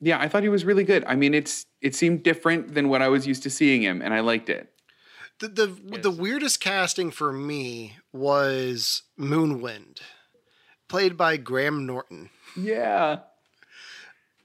Yeah, 0.00 0.18
I 0.18 0.28
thought 0.28 0.42
he 0.42 0.48
was 0.48 0.64
really 0.64 0.84
good. 0.84 1.04
I 1.06 1.14
mean, 1.14 1.34
it's 1.34 1.66
it 1.80 1.94
seemed 1.94 2.22
different 2.22 2.74
than 2.74 2.88
what 2.88 3.02
I 3.02 3.08
was 3.08 3.26
used 3.26 3.42
to 3.42 3.50
seeing 3.50 3.82
him, 3.82 4.00
and 4.00 4.14
I 4.14 4.20
liked 4.20 4.48
it. 4.48 4.72
the 5.40 5.48
the 5.48 5.98
the 6.02 6.10
weirdest 6.10 6.60
casting 6.60 7.10
for 7.10 7.32
me 7.32 7.98
was 8.12 9.02
Moonwind, 9.18 9.98
played 10.88 11.16
by 11.16 11.36
Graham 11.36 11.84
Norton. 11.86 12.30
Yeah. 12.56 13.18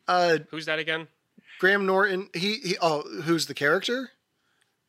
Uh, 0.07 0.39
Who's 0.49 0.65
that 0.65 0.79
again? 0.79 1.07
Graham 1.59 1.85
Norton. 1.85 2.29
He, 2.33 2.55
he 2.55 2.77
oh, 2.81 3.03
who's 3.21 3.45
the 3.45 3.53
character? 3.53 4.09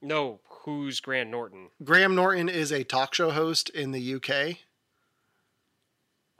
No, 0.00 0.40
who's 0.64 0.98
Graham 1.00 1.30
Norton? 1.30 1.68
Graham 1.84 2.14
Norton 2.14 2.48
is 2.48 2.72
a 2.72 2.84
talk 2.84 3.12
show 3.14 3.30
host 3.30 3.68
in 3.70 3.90
the 3.92 4.14
UK. 4.14 4.56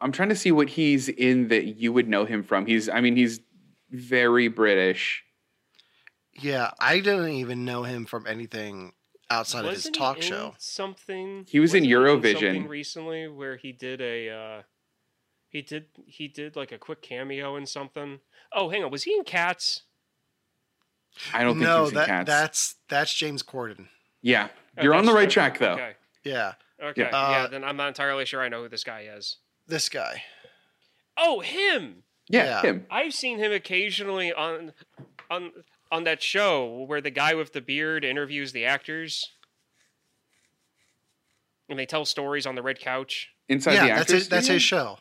I'm 0.01 0.13
trying 0.13 0.31
to 0.31 0.37
see 0.37 0.51
what 0.53 0.69
he's 0.71 1.09
in 1.09 1.49
that 1.49 1.65
you 1.77 1.93
would 1.93 2.09
know 2.09 2.25
him 2.25 2.43
from. 2.43 2.67
He's, 2.67 2.89
I 2.89 3.01
mean, 3.01 3.17
he's 3.17 3.41
very 3.91 4.49
British. 4.49 5.23
Yeah, 6.33 6.71
I 6.81 7.01
don't 7.01 7.29
even 7.29 7.65
know 7.65 7.83
him 7.83 8.07
from 8.07 8.27
anything 8.27 8.93
outside 9.31 9.65
of 9.65 9.71
his 9.71 9.79
Wasn't 9.81 9.97
he 9.97 10.01
talk 10.01 10.17
in 10.17 10.23
show. 10.23 10.55
Something. 10.59 11.45
He 11.49 11.61
was 11.61 11.75
in 11.75 11.85
Eurovision. 11.85 12.33
something 12.33 12.69
recently 12.69 13.29
where 13.29 13.57
he 13.57 13.73
did 13.73 14.01
a. 14.01 14.31
Uh, 14.31 14.63
he 15.49 15.63
did 15.63 15.87
he 16.07 16.29
did 16.29 16.55
like 16.57 16.71
a 16.73 16.79
quick 16.79 17.03
cameo 17.03 17.57
in 17.57 17.67
something. 17.67 18.21
Oh, 18.53 18.71
hang 18.71 18.85
on, 18.85 18.91
was 18.91 19.03
he 19.03 19.15
in 19.15 19.25
Cats? 19.25 19.83
I 21.35 21.43
don't 21.43 21.55
think 21.55 21.67
he 21.67 21.67
no, 21.67 21.81
was 21.83 21.91
in 21.91 21.97
that 21.97 22.07
Cats. 22.07 22.27
that's 22.27 22.75
that's 22.89 23.13
James 23.15 23.43
Corden. 23.43 23.89
yeah, 24.23 24.49
Oh, 24.79 24.83
you're 24.83 24.95
on 24.95 25.05
the 25.05 25.13
that's- 25.13 25.25
right 25.25 25.31
track 25.31 25.59
though. 25.59 25.73
Okay. 25.73 25.93
Yeah, 26.25 26.53
Okay. 26.83 27.03
Yeah. 27.03 27.11
Yeah. 27.11 27.17
Uh, 27.45 27.47
Then 27.49 27.65
I'm 27.65 27.77
not 27.77 27.89
entirely 27.89 28.25
sure 28.25 28.41
I 28.41 28.49
know 28.49 28.63
who 28.63 28.69
this 28.69 28.85
guy 28.85 29.09
is. 29.15 29.37
This 29.71 29.89
guy. 29.89 30.25
Oh, 31.17 31.41
him. 31.41 32.03
Yeah, 32.29 32.45
Yeah. 32.45 32.63
him. 32.63 32.87
I've 32.91 33.15
seen 33.15 33.39
him 33.39 33.53
occasionally 33.53 34.33
on 34.33 34.73
on 35.31 35.53
on 35.91 36.05
that 36.05 36.23
show 36.23 36.85
where 36.87 37.01
the 37.01 37.11
guy 37.11 37.35
with 37.35 37.53
the 37.53 37.61
beard 37.61 38.05
interviews 38.05 38.53
the 38.53 38.65
actors. 38.65 39.33
And 41.69 41.79
they 41.79 41.87
tell 41.87 42.05
stories 42.05 42.47
on 42.47 42.55
the 42.55 42.63
red 42.63 42.81
couch. 42.81 43.31
Inside 43.49 43.75
yeah, 43.75 43.83
the 43.83 43.89
that's 43.89 44.01
actors. 44.01 44.15
his, 44.15 44.29
that's 44.29 44.47
his 44.49 44.63
show. 44.63 44.99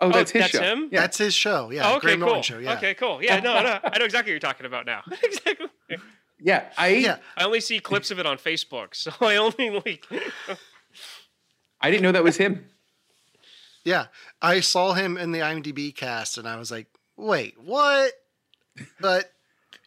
Oh, 0.00 0.10
that's 0.10 0.32
oh, 0.34 0.38
his 0.38 0.42
that's 0.42 0.52
show. 0.52 0.62
him? 0.62 0.88
Yeah. 0.90 1.00
That's 1.00 1.18
his 1.18 1.34
show. 1.34 1.70
Yeah, 1.70 1.90
oh, 1.90 1.96
okay, 1.96 2.06
Graham 2.06 2.18
cool. 2.20 2.26
Norton 2.26 2.42
show. 2.42 2.58
Yeah. 2.58 2.74
Okay, 2.74 2.94
cool. 2.94 3.22
Yeah, 3.22 3.40
no, 3.40 3.62
no, 3.62 3.78
I 3.82 3.98
know 3.98 4.04
exactly 4.04 4.30
what 4.30 4.34
you're 4.34 4.38
talking 4.40 4.66
about 4.66 4.86
now. 4.86 5.02
exactly. 5.22 5.68
yeah, 6.40 6.70
I 6.76 6.88
Yeah, 6.88 7.18
I 7.36 7.44
only 7.44 7.60
see 7.60 7.78
clips 7.78 8.10
of 8.10 8.18
it 8.18 8.26
on 8.26 8.38
Facebook, 8.38 8.88
so 8.94 9.12
I 9.20 9.36
only 9.36 9.70
like. 9.70 10.06
I 11.80 11.90
didn't 11.90 12.02
know 12.02 12.12
that 12.12 12.24
was 12.24 12.36
him. 12.36 12.66
Yeah. 13.84 14.06
I 14.42 14.60
saw 14.60 14.94
him 14.94 15.16
in 15.16 15.32
the 15.32 15.40
IMDb 15.40 15.94
cast, 15.94 16.38
and 16.38 16.48
I 16.48 16.56
was 16.56 16.70
like, 16.70 16.86
"Wait, 17.16 17.54
what?" 17.58 18.12
But 19.00 19.30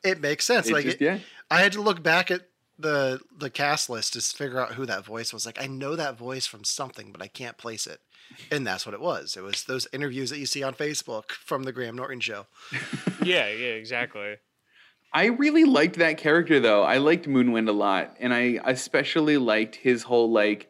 it 0.03 0.21
makes 0.21 0.45
sense. 0.45 0.67
It 0.67 0.73
like, 0.73 0.86
just- 0.86 1.01
it- 1.01 1.05
yeah. 1.05 1.19
I 1.49 1.60
had 1.62 1.71
to 1.73 1.81
look 1.81 2.03
back 2.03 2.29
at 2.31 2.41
the 2.79 3.19
the 3.38 3.49
cast 3.49 3.89
list 3.89 4.13
to 4.13 4.21
figure 4.21 4.60
out 4.60 4.73
who 4.73 4.86
that 4.86 5.05
voice 5.05 5.33
was. 5.33 5.45
Like, 5.45 5.62
I 5.62 5.67
know 5.67 5.95
that 5.95 6.17
voice 6.17 6.45
from 6.45 6.63
something, 6.63 7.12
but 7.12 7.21
I 7.21 7.27
can't 7.27 7.57
place 7.57 7.88
it. 7.88 7.99
And 8.51 8.67
that's 8.67 8.86
what 8.86 8.93
it 8.93 8.99
was. 9.01 9.36
It 9.38 9.41
was 9.41 9.63
those 9.63 9.88
interviews 9.93 10.29
that 10.31 10.38
you 10.38 10.45
see 10.45 10.62
on 10.62 10.73
Facebook 10.73 11.31
from 11.31 11.63
the 11.63 11.71
Graham 11.71 11.95
Norton 11.95 12.19
show. 12.19 12.45
yeah, 13.23 13.47
yeah, 13.47 13.73
exactly. 13.75 14.36
I 15.13 15.27
really 15.27 15.63
liked 15.63 15.95
that 15.95 16.17
character 16.17 16.60
though. 16.60 16.83
I 16.83 16.97
liked 16.97 17.25
Moonwind 17.27 17.69
a 17.69 17.71
lot, 17.71 18.15
and 18.19 18.33
I 18.33 18.60
especially 18.65 19.38
liked 19.38 19.75
his 19.77 20.03
whole 20.03 20.29
like 20.31 20.69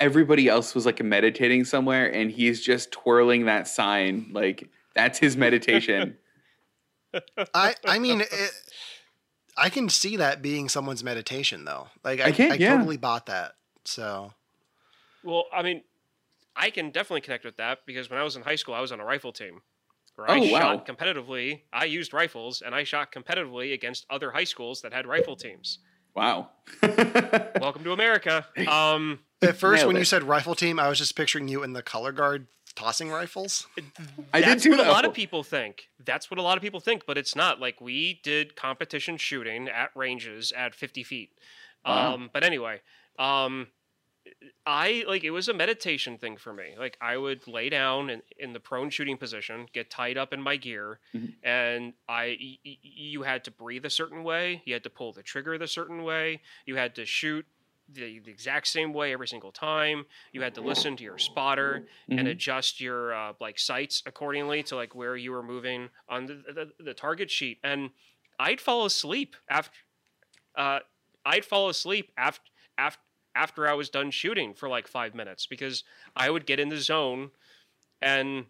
everybody 0.00 0.48
else 0.48 0.74
was 0.74 0.86
like 0.86 1.02
meditating 1.02 1.64
somewhere, 1.64 2.12
and 2.12 2.30
he's 2.30 2.60
just 2.62 2.92
twirling 2.92 3.46
that 3.46 3.68
sign 3.68 4.30
like 4.32 4.68
that's 4.94 5.18
his 5.18 5.36
meditation. 5.36 6.16
I 7.54 7.74
I 7.86 7.98
mean, 7.98 8.20
it, 8.22 8.50
I 9.56 9.68
can 9.68 9.88
see 9.88 10.16
that 10.16 10.42
being 10.42 10.68
someone's 10.68 11.04
meditation 11.04 11.64
though. 11.64 11.88
Like 12.04 12.20
I, 12.20 12.26
I 12.26 12.32
can, 12.32 12.52
I 12.52 12.54
yeah. 12.56 12.76
totally 12.76 12.96
bought 12.96 13.26
that. 13.26 13.52
So 13.84 14.32
Well, 15.22 15.44
I 15.52 15.62
mean, 15.62 15.82
I 16.56 16.70
can 16.70 16.90
definitely 16.90 17.20
connect 17.22 17.44
with 17.44 17.56
that 17.56 17.80
because 17.86 18.10
when 18.10 18.18
I 18.18 18.22
was 18.22 18.36
in 18.36 18.42
high 18.42 18.56
school, 18.56 18.74
I 18.74 18.80
was 18.80 18.92
on 18.92 19.00
a 19.00 19.04
rifle 19.04 19.32
team. 19.32 19.62
Where 20.14 20.30
I 20.30 20.38
Oh, 20.38 20.52
wow. 20.52 20.60
shot 20.60 20.86
competitively. 20.86 21.62
I 21.72 21.86
used 21.86 22.12
rifles 22.12 22.60
and 22.60 22.74
I 22.74 22.84
shot 22.84 23.12
competitively 23.12 23.72
against 23.72 24.04
other 24.10 24.30
high 24.32 24.44
schools 24.44 24.82
that 24.82 24.92
had 24.92 25.06
rifle 25.06 25.36
teams. 25.36 25.78
Wow. 26.14 26.50
Welcome 27.60 27.84
to 27.84 27.92
America. 27.92 28.46
Um, 28.68 29.20
at 29.42 29.56
first, 29.56 29.80
Nailed 29.80 29.88
when 29.88 29.96
you 29.96 30.04
said 30.04 30.22
rifle 30.22 30.54
team, 30.54 30.78
I 30.78 30.88
was 30.88 30.98
just 30.98 31.16
picturing 31.16 31.48
you 31.48 31.62
in 31.62 31.72
the 31.72 31.82
color 31.82 32.12
guard 32.12 32.46
tossing 32.74 33.10
rifles. 33.10 33.66
I 34.32 34.40
did 34.40 34.48
that's 34.48 34.62
too. 34.62 34.70
what 34.70 34.80
a 34.80 34.90
lot 34.90 35.02
though. 35.02 35.08
of 35.08 35.14
people 35.14 35.42
think. 35.42 35.88
That's 36.04 36.30
what 36.30 36.38
a 36.38 36.42
lot 36.42 36.56
of 36.56 36.62
people 36.62 36.80
think, 36.80 37.04
but 37.06 37.18
it's 37.18 37.36
not. 37.36 37.60
Like 37.60 37.80
we 37.80 38.20
did 38.22 38.56
competition 38.56 39.16
shooting 39.16 39.68
at 39.68 39.90
ranges 39.94 40.52
at 40.56 40.74
50 40.74 41.02
feet. 41.02 41.30
Wow. 41.84 42.14
Um, 42.14 42.30
but 42.32 42.44
anyway, 42.44 42.80
um, 43.18 43.68
I 44.66 45.04
like 45.08 45.24
it 45.24 45.30
was 45.30 45.48
a 45.48 45.54
meditation 45.54 46.18
thing 46.18 46.36
for 46.36 46.52
me. 46.52 46.74
Like 46.78 46.96
I 47.00 47.16
would 47.16 47.46
lay 47.46 47.68
down 47.68 48.10
in, 48.10 48.22
in 48.38 48.52
the 48.52 48.60
prone 48.60 48.90
shooting 48.90 49.16
position, 49.16 49.66
get 49.72 49.90
tied 49.90 50.16
up 50.18 50.32
in 50.32 50.40
my 50.40 50.56
gear, 50.56 51.00
Mhm. 51.14 51.34
and 51.42 51.94
I 52.08 52.36
y- 52.40 52.58
y- 52.64 52.78
you 52.82 53.22
had 53.22 53.44
to 53.44 53.50
breathe 53.50 53.84
a 53.84 53.90
certain 53.90 54.22
way. 54.24 54.62
You 54.64 54.74
had 54.74 54.82
to 54.84 54.90
pull 54.90 55.12
the 55.12 55.22
trigger 55.22 55.58
the 55.58 55.66
certain 55.68 56.02
way. 56.04 56.40
You 56.66 56.76
had 56.76 56.94
to 56.96 57.04
shoot 57.06 57.46
the, 57.88 58.20
the 58.20 58.30
exact 58.30 58.68
same 58.68 58.92
way 58.94 59.12
every 59.12 59.28
single 59.28 59.52
time. 59.52 60.06
You 60.32 60.40
had 60.42 60.54
to 60.54 60.60
listen 60.60 60.96
to 60.96 61.04
your 61.04 61.18
spotter 61.18 61.86
and 62.08 62.26
Mhm. 62.26 62.30
adjust 62.30 62.80
your 62.80 63.12
uh, 63.12 63.32
like 63.40 63.58
sights 63.58 64.02
accordingly 64.06 64.62
to 64.64 64.76
like 64.76 64.94
where 64.94 65.16
you 65.16 65.32
were 65.32 65.42
moving 65.42 65.90
on 66.08 66.26
the, 66.26 66.34
the, 66.34 66.72
the 66.82 66.94
target 66.94 67.30
sheet. 67.30 67.58
And 67.62 67.90
I'd 68.38 68.60
fall 68.60 68.86
asleep 68.86 69.36
after. 69.50 69.76
Uh, 70.54 70.80
I'd 71.24 71.44
fall 71.44 71.68
asleep 71.68 72.12
after 72.16 72.50
after 72.78 73.02
after 73.34 73.68
I 73.68 73.74
was 73.74 73.90
done 73.90 74.10
shooting 74.10 74.54
for 74.54 74.68
like 74.68 74.86
five 74.86 75.14
minutes 75.14 75.46
because 75.46 75.84
I 76.16 76.30
would 76.30 76.46
get 76.46 76.60
in 76.60 76.68
the 76.68 76.80
zone 76.80 77.30
and 78.00 78.46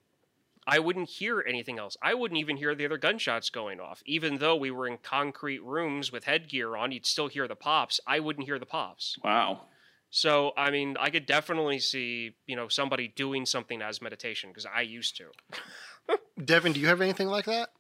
I 0.67 0.79
wouldn't 0.79 1.09
hear 1.09 1.45
anything 1.47 1.79
else. 1.79 1.97
I 2.03 2.15
wouldn't 2.15 2.39
even 2.39 2.57
hear 2.57 2.75
the 2.75 2.85
other 2.85 2.99
gunshots 2.99 3.51
going 3.51 3.81
off. 3.81 4.03
Even 4.07 4.39
though 4.39 4.57
we 4.57 4.71
were 4.71 4.87
in 4.87 4.99
concrete 4.99 5.63
rooms 5.63 6.13
with 6.13 6.25
headgear 6.25 6.77
on, 6.77 6.93
you'd 6.93 7.07
still 7.07 7.29
hear 7.29 7.49
the 7.49 7.57
pops. 7.57 8.01
I 8.07 8.21
wouldn't 8.21 8.47
hear 8.47 8.59
the 8.59 8.67
pops. 8.67 9.19
Wow. 9.25 9.63
So, 10.11 10.53
I 10.57 10.71
mean, 10.71 10.97
I 11.01 11.11
could 11.11 11.27
definitely 11.27 11.79
see, 11.79 12.37
you 12.47 12.55
know, 12.55 12.69
somebody 12.69 13.09
doing 13.09 13.47
something 13.47 13.81
as 13.81 14.03
meditation 14.03 14.51
because 14.51 14.67
I 14.67 14.83
used 14.83 15.17
to. 15.17 16.19
Devin, 16.45 16.75
do 16.75 16.81
you 16.81 16.87
have 16.87 17.01
anything 17.01 17.29
like 17.29 17.47
that? 17.47 17.71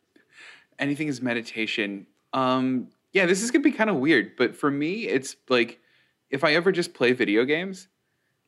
anything 0.78 1.08
is 1.08 1.22
meditation. 1.22 2.06
Um, 2.32 2.88
yeah, 3.12 3.26
this 3.26 3.42
is 3.42 3.50
gonna 3.50 3.62
be 3.62 3.72
kind 3.72 3.90
of 3.90 3.96
weird, 3.96 4.36
but 4.36 4.56
for 4.56 4.70
me, 4.70 5.06
it's 5.06 5.36
like 5.48 5.80
if 6.32 6.42
I 6.42 6.54
ever 6.54 6.72
just 6.72 6.94
play 6.94 7.12
video 7.12 7.44
games, 7.44 7.88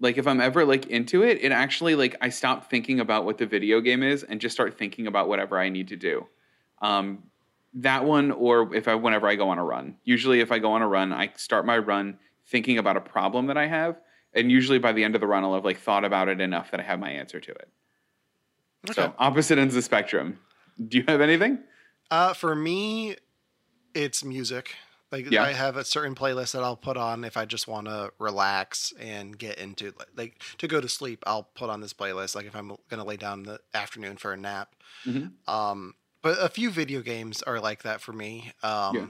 like 0.01 0.19
if 0.19 0.27
I'm 0.27 0.41
ever 0.41 0.65
like 0.65 0.87
into 0.87 1.23
it, 1.23 1.39
it 1.43 1.53
actually 1.53 1.95
like 1.95 2.17
I 2.21 2.31
stop 2.31 2.69
thinking 2.69 2.99
about 2.99 3.25
what 3.25 3.39
the 3.39 3.47
video 3.47 3.81
game 3.81 4.03
is 4.03 4.25
and 4.25 4.41
just 4.41 4.55
start 4.55 4.77
thinking 4.77 5.07
about 5.07 5.29
whatever 5.29 5.59
I 5.59 5.69
need 5.69 5.89
to 5.89 5.97
do. 5.97 6.27
Um, 6.83 7.25
that 7.75 8.05
one, 8.05 8.31
or 8.31 8.75
if 8.75 8.89
I 8.89 8.95
whenever 8.95 9.29
I 9.29 9.37
go 9.37 9.49
on 9.51 9.59
a 9.59 9.65
run. 9.65 9.97
Usually, 10.05 10.41
if 10.41 10.51
I 10.51 10.59
go 10.59 10.73
on 10.73 10.83
a 10.83 10.89
run, 10.89 11.13
I 11.13 11.31
start 11.37 11.67
my 11.67 11.79
run 11.79 12.19
thinking 12.47 12.79
about 12.79 12.97
a 12.97 13.01
problem 13.01 13.47
that 13.47 13.57
I 13.57 13.67
have, 13.67 14.01
and 14.33 14.51
usually 14.51 14.79
by 14.79 14.93
the 14.93 15.05
end 15.05 15.15
of 15.15 15.21
the 15.21 15.27
run, 15.27 15.45
I'll 15.45 15.55
have 15.55 15.65
like 15.65 15.79
thought 15.79 16.05
about 16.05 16.29
it 16.29 16.41
enough 16.41 16.71
that 16.71 16.81
I 16.81 16.83
have 16.85 16.99
my 16.99 17.11
answer 17.11 17.41
to 17.41 17.51
it. 17.51 17.69
Okay. 18.91 18.95
So 18.95 19.15
opposite 19.19 19.59
ends 19.59 19.75
of 19.75 19.77
the 19.77 19.83
spectrum. 19.83 20.39
Do 20.89 20.99
you 20.99 21.05
have 21.09 21.21
anything? 21.21 21.59
Uh, 22.11 22.35
for 22.35 22.55
me, 22.55 23.17
it's 23.95 24.25
music. 24.25 24.77
Like 25.15 25.31
Yeah. 25.31 25.45
I 25.45 25.53
have 25.53 25.77
a 25.77 25.85
certain 25.85 26.15
playlist 26.17 26.53
that 26.53 26.63
I'll 26.65 26.77
put 26.77 26.97
on 26.97 27.23
if 27.25 27.37
I 27.37 27.45
just 27.45 27.69
want 27.69 27.87
to 27.87 28.13
relax 28.19 28.93
and 28.99 29.39
get 29.39 29.59
into 29.59 29.93
like 30.17 30.43
to 30.59 30.67
go 30.67 30.81
to 30.81 30.89
sleep. 30.89 31.23
I'll 31.27 31.45
put 31.55 31.71
on 31.71 31.81
this 31.81 31.93
playlist. 31.93 32.35
Like 32.35 32.47
if 32.47 32.57
I'm 32.57 32.73
gonna 32.89 33.05
lay 33.05 33.17
down 33.17 33.41
in 33.41 33.45
the 33.47 33.61
afternoon 33.73 34.17
for 34.17 34.33
a 34.33 34.37
nap. 34.37 34.75
Mhm. 35.07 35.33
Um, 35.47 35.95
but 36.21 36.37
a 36.43 36.49
few 36.49 36.71
video 36.71 37.01
games 37.01 37.43
are 37.43 37.61
like 37.61 37.83
that 37.85 38.01
for 38.01 38.13
me. 38.13 38.53
Um, 38.63 38.97
Yeah. 38.97 39.07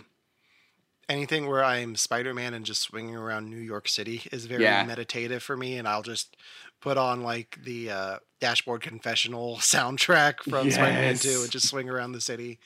Anything 1.06 1.46
where 1.48 1.62
I'm 1.62 1.96
Spider 1.96 2.32
Man 2.32 2.54
and 2.54 2.64
just 2.64 2.80
swinging 2.82 3.14
around 3.14 3.50
New 3.50 3.58
York 3.58 3.88
City 3.88 4.22
is 4.32 4.46
very 4.46 4.62
Yeah. 4.64 4.84
meditative 4.84 5.42
for 5.42 5.54
me, 5.56 5.76
and 5.76 5.86
I'll 5.86 6.02
just 6.02 6.34
put 6.80 6.96
on 6.98 7.22
like 7.22 7.58
the 7.62 7.90
uh, 7.90 8.18
Dashboard 8.40 8.80
Confessional 8.82 9.56
soundtrack 9.60 10.40
from 10.48 10.70
Spider 10.70 10.92
Man 11.00 11.16
Two 11.18 11.40
and 11.42 11.50
just 11.50 11.68
swing 11.68 11.88
around 11.90 12.12
the 12.12 12.20
city. 12.22 12.58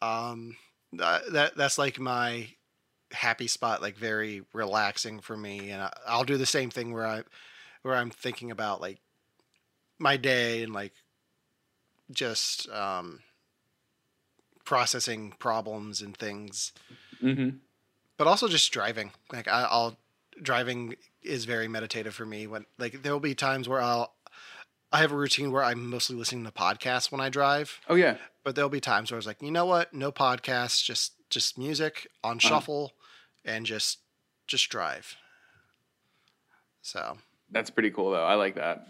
Um, 0.00 0.56
that, 0.94 1.32
that 1.32 1.56
that's 1.56 1.78
like 1.78 1.98
my 1.98 2.48
happy 3.12 3.46
spot, 3.46 3.82
like 3.82 3.96
very 3.96 4.42
relaxing 4.52 5.20
for 5.20 5.36
me, 5.36 5.70
and 5.70 5.82
I, 5.82 5.92
I'll 6.06 6.24
do 6.24 6.36
the 6.36 6.46
same 6.46 6.70
thing 6.70 6.92
where 6.92 7.06
I 7.06 7.22
where 7.82 7.94
I'm 7.94 8.10
thinking 8.10 8.50
about 8.50 8.80
like 8.80 8.98
my 9.98 10.16
day 10.16 10.62
and 10.62 10.72
like 10.72 10.92
just 12.10 12.68
um, 12.70 13.20
processing 14.64 15.32
problems 15.38 16.00
and 16.00 16.16
things, 16.16 16.72
Mm-hmm. 17.22 17.56
but 18.16 18.26
also 18.26 18.48
just 18.48 18.72
driving. 18.72 19.12
Like 19.32 19.48
I, 19.48 19.66
I'll 19.70 19.96
driving 20.40 20.96
is 21.22 21.44
very 21.44 21.68
meditative 21.68 22.14
for 22.14 22.26
me. 22.26 22.46
When 22.46 22.66
like 22.78 23.02
there 23.02 23.12
will 23.12 23.20
be 23.20 23.34
times 23.34 23.68
where 23.68 23.80
I'll 23.80 24.12
I 24.92 24.98
have 24.98 25.12
a 25.12 25.16
routine 25.16 25.50
where 25.52 25.64
I'm 25.64 25.88
mostly 25.88 26.16
listening 26.16 26.44
to 26.44 26.50
podcasts 26.52 27.10
when 27.10 27.20
I 27.20 27.28
drive, 27.30 27.80
Oh 27.88 27.94
yeah. 27.94 28.18
but 28.44 28.54
there'll 28.54 28.68
be 28.70 28.80
times 28.80 29.10
where 29.10 29.16
I 29.16 29.20
was 29.20 29.26
like, 29.26 29.40
you 29.40 29.50
know 29.50 29.64
what, 29.66 29.92
no 29.94 30.12
podcasts, 30.12 30.84
just 30.84 31.12
just 31.30 31.56
music 31.58 32.08
on 32.22 32.32
Uh-huh. 32.36 32.48
shuffle, 32.48 32.92
and 33.44 33.64
just 33.64 33.98
just 34.46 34.68
drive. 34.68 35.16
So 36.82 37.18
That's 37.50 37.70
pretty 37.70 37.90
cool 37.90 38.10
though. 38.12 38.24
I 38.24 38.34
like 38.34 38.54
that. 38.56 38.86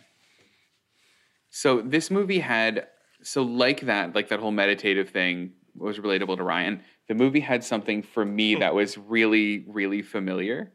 So 1.50 1.80
this 1.82 2.10
movie 2.10 2.38
had 2.40 2.88
so 3.22 3.42
like 3.42 3.82
that, 3.82 4.14
like 4.14 4.28
that 4.28 4.40
whole 4.40 4.50
meditative 4.50 5.10
thing 5.10 5.52
was 5.76 5.98
relatable 5.98 6.36
to 6.38 6.42
Ryan. 6.42 6.82
The 7.08 7.14
movie 7.14 7.40
had 7.40 7.62
something 7.62 8.02
for 8.02 8.24
me 8.24 8.56
that 8.56 8.74
was 8.74 8.98
really, 8.98 9.64
really 9.68 10.02
familiar. 10.02 10.72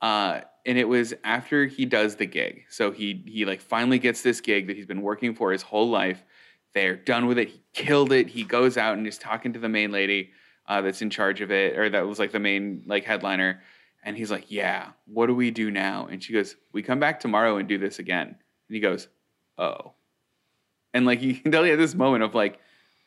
Uh, 0.00 0.40
and 0.66 0.76
it 0.76 0.88
was 0.88 1.14
after 1.24 1.66
he 1.66 1.86
does 1.86 2.16
the 2.16 2.26
gig. 2.26 2.64
So 2.68 2.90
he 2.90 3.22
he 3.26 3.44
like 3.44 3.60
finally 3.60 3.98
gets 3.98 4.22
this 4.22 4.40
gig 4.40 4.66
that 4.66 4.76
he's 4.76 4.86
been 4.86 5.02
working 5.02 5.34
for 5.34 5.52
his 5.52 5.62
whole 5.62 5.88
life. 5.88 6.24
They're 6.74 6.96
done 6.96 7.26
with 7.26 7.38
it. 7.38 7.48
He 7.48 7.62
killed 7.72 8.12
it. 8.12 8.28
He 8.28 8.44
goes 8.44 8.76
out 8.76 8.98
and 8.98 9.06
is 9.06 9.16
talking 9.16 9.52
to 9.54 9.58
the 9.58 9.68
main 9.68 9.92
lady 9.92 10.32
uh, 10.66 10.82
that's 10.82 11.00
in 11.00 11.08
charge 11.08 11.40
of 11.40 11.50
it, 11.50 11.78
or 11.78 11.88
that 11.88 12.06
was 12.06 12.18
like 12.18 12.32
the 12.32 12.40
main 12.40 12.82
like 12.86 13.04
headliner. 13.04 13.62
And 14.04 14.16
he's 14.16 14.30
like, 14.30 14.50
"Yeah, 14.50 14.90
what 15.06 15.26
do 15.26 15.34
we 15.34 15.50
do 15.50 15.70
now?" 15.70 16.06
And 16.06 16.22
she 16.22 16.32
goes, 16.32 16.56
"We 16.72 16.82
come 16.82 17.00
back 17.00 17.20
tomorrow 17.20 17.56
and 17.56 17.68
do 17.68 17.78
this 17.78 17.98
again." 17.98 18.28
And 18.28 18.74
he 18.74 18.80
goes, 18.80 19.08
"Oh." 19.56 19.94
And 20.92 21.06
like 21.06 21.22
you 21.22 21.34
can 21.34 21.52
tell 21.52 21.66
you 21.66 21.74
at 21.74 21.78
this 21.78 21.94
moment 21.94 22.24
of 22.24 22.34
like, 22.34 22.58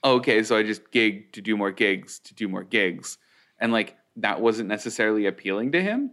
okay, 0.03 0.43
so 0.43 0.55
I 0.55 0.63
just 0.63 0.91
gig 0.91 1.33
to 1.33 1.41
do 1.41 1.57
more 1.57 1.71
gigs 1.71 2.19
to 2.19 2.33
do 2.33 2.47
more 2.47 2.63
gigs, 2.63 3.17
and 3.59 3.71
like 3.71 3.97
that 4.17 4.41
wasn't 4.41 4.69
necessarily 4.69 5.25
appealing 5.25 5.73
to 5.73 5.81
him. 5.81 6.11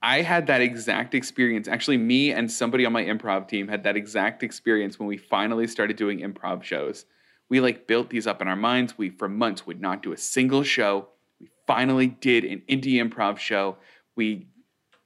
I 0.00 0.22
had 0.22 0.46
that 0.46 0.60
exact 0.60 1.14
experience. 1.14 1.66
Actually, 1.66 1.96
me 1.98 2.30
and 2.32 2.50
somebody 2.50 2.86
on 2.86 2.92
my 2.92 3.04
improv 3.04 3.48
team 3.48 3.66
had 3.66 3.82
that 3.84 3.96
exact 3.96 4.42
experience 4.42 4.98
when 4.98 5.08
we 5.08 5.16
finally 5.16 5.66
started 5.66 5.96
doing 5.96 6.20
improv 6.20 6.62
shows. 6.62 7.04
We 7.48 7.60
like 7.60 7.86
built 7.86 8.10
these 8.10 8.26
up 8.26 8.40
in 8.40 8.48
our 8.48 8.56
minds. 8.56 8.96
We 8.96 9.10
for 9.10 9.28
months 9.28 9.66
would 9.66 9.80
not 9.80 10.02
do 10.02 10.12
a 10.12 10.16
single 10.16 10.62
show. 10.62 11.08
We 11.40 11.48
finally 11.66 12.06
did 12.06 12.44
an 12.44 12.62
indie 12.68 13.02
improv 13.02 13.38
show. 13.38 13.78
We 14.14 14.46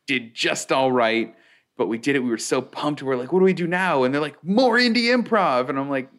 did 0.06 0.34
just 0.34 0.72
all 0.72 0.92
right, 0.92 1.34
but 1.76 1.86
we 1.86 1.96
did 1.96 2.16
it. 2.16 2.18
We 2.18 2.30
were 2.30 2.38
so 2.38 2.60
pumped. 2.60 3.02
We 3.02 3.12
are 3.12 3.16
like, 3.16 3.32
what 3.32 3.38
do 3.38 3.44
we 3.44 3.54
do 3.54 3.66
now? 3.66 4.02
And 4.04 4.12
they're 4.12 4.20
like, 4.20 4.42
more 4.44 4.76
indie 4.76 5.14
improv. 5.16 5.68
And 5.70 5.78
I'm 5.78 5.88
like, 5.88 6.10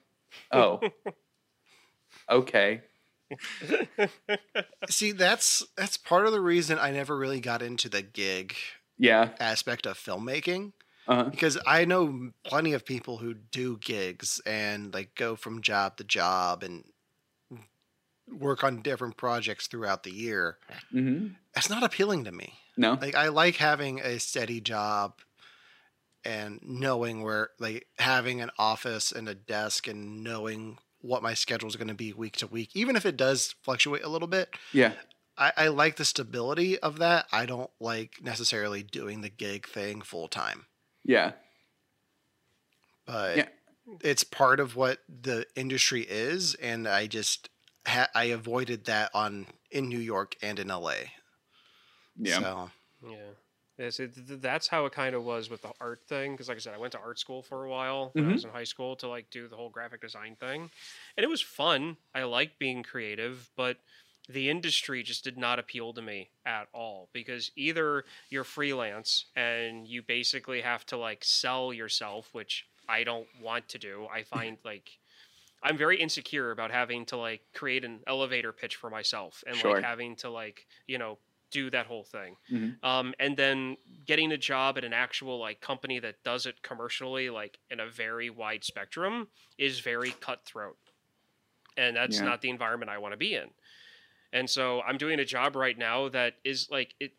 oh, 0.51 0.79
okay. 2.29 2.81
See, 4.89 5.11
that's 5.11 5.65
that's 5.77 5.97
part 5.97 6.25
of 6.25 6.31
the 6.31 6.41
reason 6.41 6.77
I 6.79 6.91
never 6.91 7.17
really 7.17 7.39
got 7.39 7.61
into 7.61 7.89
the 7.89 8.01
gig 8.01 8.55
Yeah. 8.97 9.29
aspect 9.39 9.85
of 9.85 9.97
filmmaking 9.97 10.73
Uh-huh. 11.07 11.29
because 11.29 11.57
I 11.65 11.85
know 11.85 12.31
plenty 12.43 12.73
of 12.73 12.85
people 12.85 13.17
who 13.17 13.33
do 13.33 13.77
gigs 13.77 14.41
and 14.45 14.93
like 14.93 15.15
go 15.15 15.35
from 15.35 15.61
job 15.61 15.97
to 15.97 16.03
job 16.03 16.63
and 16.63 16.83
work 18.27 18.63
on 18.63 18.81
different 18.81 19.17
projects 19.17 19.67
throughout 19.67 20.03
the 20.03 20.11
year. 20.13 20.57
hmm 20.91 21.27
That's 21.53 21.69
not 21.69 21.83
appealing 21.83 22.23
to 22.25 22.31
me. 22.31 22.53
No. 22.77 22.95
Like 22.95 23.15
I 23.15 23.29
like 23.29 23.55
having 23.57 23.99
a 23.99 24.19
steady 24.19 24.59
job 24.61 25.19
and 26.25 26.59
knowing 26.63 27.21
where 27.21 27.49
like 27.59 27.87
having 27.99 28.41
an 28.41 28.49
office 28.57 29.11
and 29.11 29.27
a 29.27 29.35
desk 29.35 29.87
and 29.87 30.23
knowing 30.23 30.77
what 31.03 31.21
my 31.21 31.33
schedule 31.35 31.67
is 31.69 31.75
going 31.75 31.87
to 31.89 31.93
be 31.93 32.13
week 32.13 32.37
to 32.37 32.47
week, 32.47 32.71
even 32.73 32.95
if 32.95 33.05
it 33.05 33.15
does 33.17 33.53
fluctuate 33.61 34.03
a 34.03 34.09
little 34.09 34.27
bit. 34.27 34.49
Yeah. 34.71 34.93
I, 35.37 35.51
I 35.57 35.67
like 35.67 35.97
the 35.97 36.05
stability 36.05 36.79
of 36.79 36.97
that. 36.99 37.25
I 37.31 37.45
don't 37.45 37.69
like 37.79 38.15
necessarily 38.21 38.81
doing 38.83 39.21
the 39.21 39.29
gig 39.29 39.67
thing 39.67 40.01
full 40.01 40.27
time, 40.27 40.65
Yeah. 41.03 41.33
but 43.05 43.37
Yeah. 43.37 43.47
it's 44.01 44.23
part 44.23 44.59
of 44.59 44.75
what 44.75 44.99
the 45.09 45.45
industry 45.55 46.01
is, 46.07 46.55
and 46.55 46.87
I 46.87 47.07
just 47.07 47.49
ha- 47.85 48.09
I 48.15 48.25
avoided 48.25 48.85
that 48.85 49.11
on 49.13 49.47
in 49.71 49.89
New 49.89 49.99
York 49.99 50.35
and 50.41 50.59
in 50.59 50.67
LA. 50.69 50.95
Yeah. 52.17 52.39
So 52.39 52.71
Yeah. 53.09 53.17
Yeah, 53.83 53.89
so 53.89 54.07
th- 54.07 54.27
th- 54.27 54.39
that's 54.39 54.69
how 54.69 54.85
it 54.85 54.93
kind 54.93 55.13
of 55.13 55.23
was 55.25 55.49
with 55.49 55.61
the 55.61 55.73
art 55.81 56.01
thing. 56.07 56.31
Because, 56.31 56.47
like 56.47 56.55
I 56.57 56.61
said, 56.61 56.73
I 56.73 56.77
went 56.77 56.93
to 56.93 56.99
art 56.99 57.19
school 57.19 57.41
for 57.43 57.65
a 57.65 57.69
while 57.69 58.13
when 58.15 58.25
I 58.25 58.29
Mhm. 58.29 58.33
was 58.33 58.45
in 58.45 58.49
high 58.49 58.63
school 58.63 58.95
to 58.97 59.07
like 59.09 59.29
do 59.29 59.47
the 59.49 59.57
whole 59.57 59.69
graphic 59.69 59.99
design 60.01 60.37
thing, 60.37 60.71
and 61.17 61.23
it 61.23 61.29
was 61.29 61.41
fun. 61.41 61.97
I 62.15 62.23
like 62.23 62.57
being 62.59 62.83
creative, 62.83 63.49
but 63.57 63.77
the 64.29 64.49
industry 64.49 65.03
just 65.03 65.25
did 65.25 65.37
not 65.37 65.59
appeal 65.59 65.91
to 65.93 66.01
me 66.01 66.29
at 66.45 66.69
all. 66.73 67.09
Because 67.11 67.51
either 67.57 68.05
you're 68.29 68.45
freelance 68.45 69.25
and 69.35 69.85
you 69.85 70.01
basically 70.01 70.61
have 70.61 70.85
to 70.87 70.97
like 70.97 71.25
sell 71.25 71.73
yourself, 71.73 72.33
which 72.33 72.65
I 72.87 73.03
don't 73.03 73.27
want 73.41 73.67
to 73.69 73.77
do. 73.79 74.07
I 74.09 74.23
find 74.23 74.57
like 74.63 74.97
I'm 75.61 75.77
very 75.77 75.99
insecure 75.99 76.51
about 76.51 76.71
having 76.71 77.05
to 77.07 77.17
like 77.17 77.41
create 77.53 77.83
an 77.85 78.01
elevator 78.07 78.53
pitch 78.53 78.75
for 78.75 78.89
myself 78.89 79.43
and 79.47 79.59
Sure. 79.59 79.75
like 79.75 79.83
having 79.83 80.15
to 80.17 80.29
like 80.29 80.67
you 80.87 80.97
know 80.97 81.17
do 81.53 81.69
that 81.69 81.85
whole 81.85 82.03
thing. 82.03 82.35
Mhm. 82.51 82.83
um, 82.83 83.13
and 83.19 83.37
then 83.37 83.77
getting 84.05 84.31
a 84.33 84.37
job 84.37 84.77
at 84.77 84.83
an 84.83 84.91
actual 84.93 85.39
like 85.39 85.61
company 85.61 85.99
that 85.99 86.21
does 86.23 86.45
it 86.45 86.61
commercially 86.63 87.29
like 87.29 87.59
in 87.69 87.79
a 87.79 87.87
very 87.87 88.29
wide 88.29 88.63
spectrum 88.65 89.27
is 89.57 89.79
very 89.79 90.11
cutthroat. 90.11 90.77
And 91.77 91.95
that's 91.95 92.17
Yeah. 92.19 92.25
not 92.25 92.41
the 92.41 92.49
environment 92.49 92.89
i 92.91 92.97
want 92.97 93.13
to 93.13 93.17
be 93.17 93.35
in. 93.35 93.49
And 94.33 94.49
so 94.49 94.81
i'm 94.81 94.97
doing 94.97 95.19
a 95.19 95.25
job 95.25 95.55
right 95.55 95.77
now 95.77 96.09
that 96.09 96.33
is 96.43 96.69
like 96.69 96.95
it 96.99 97.13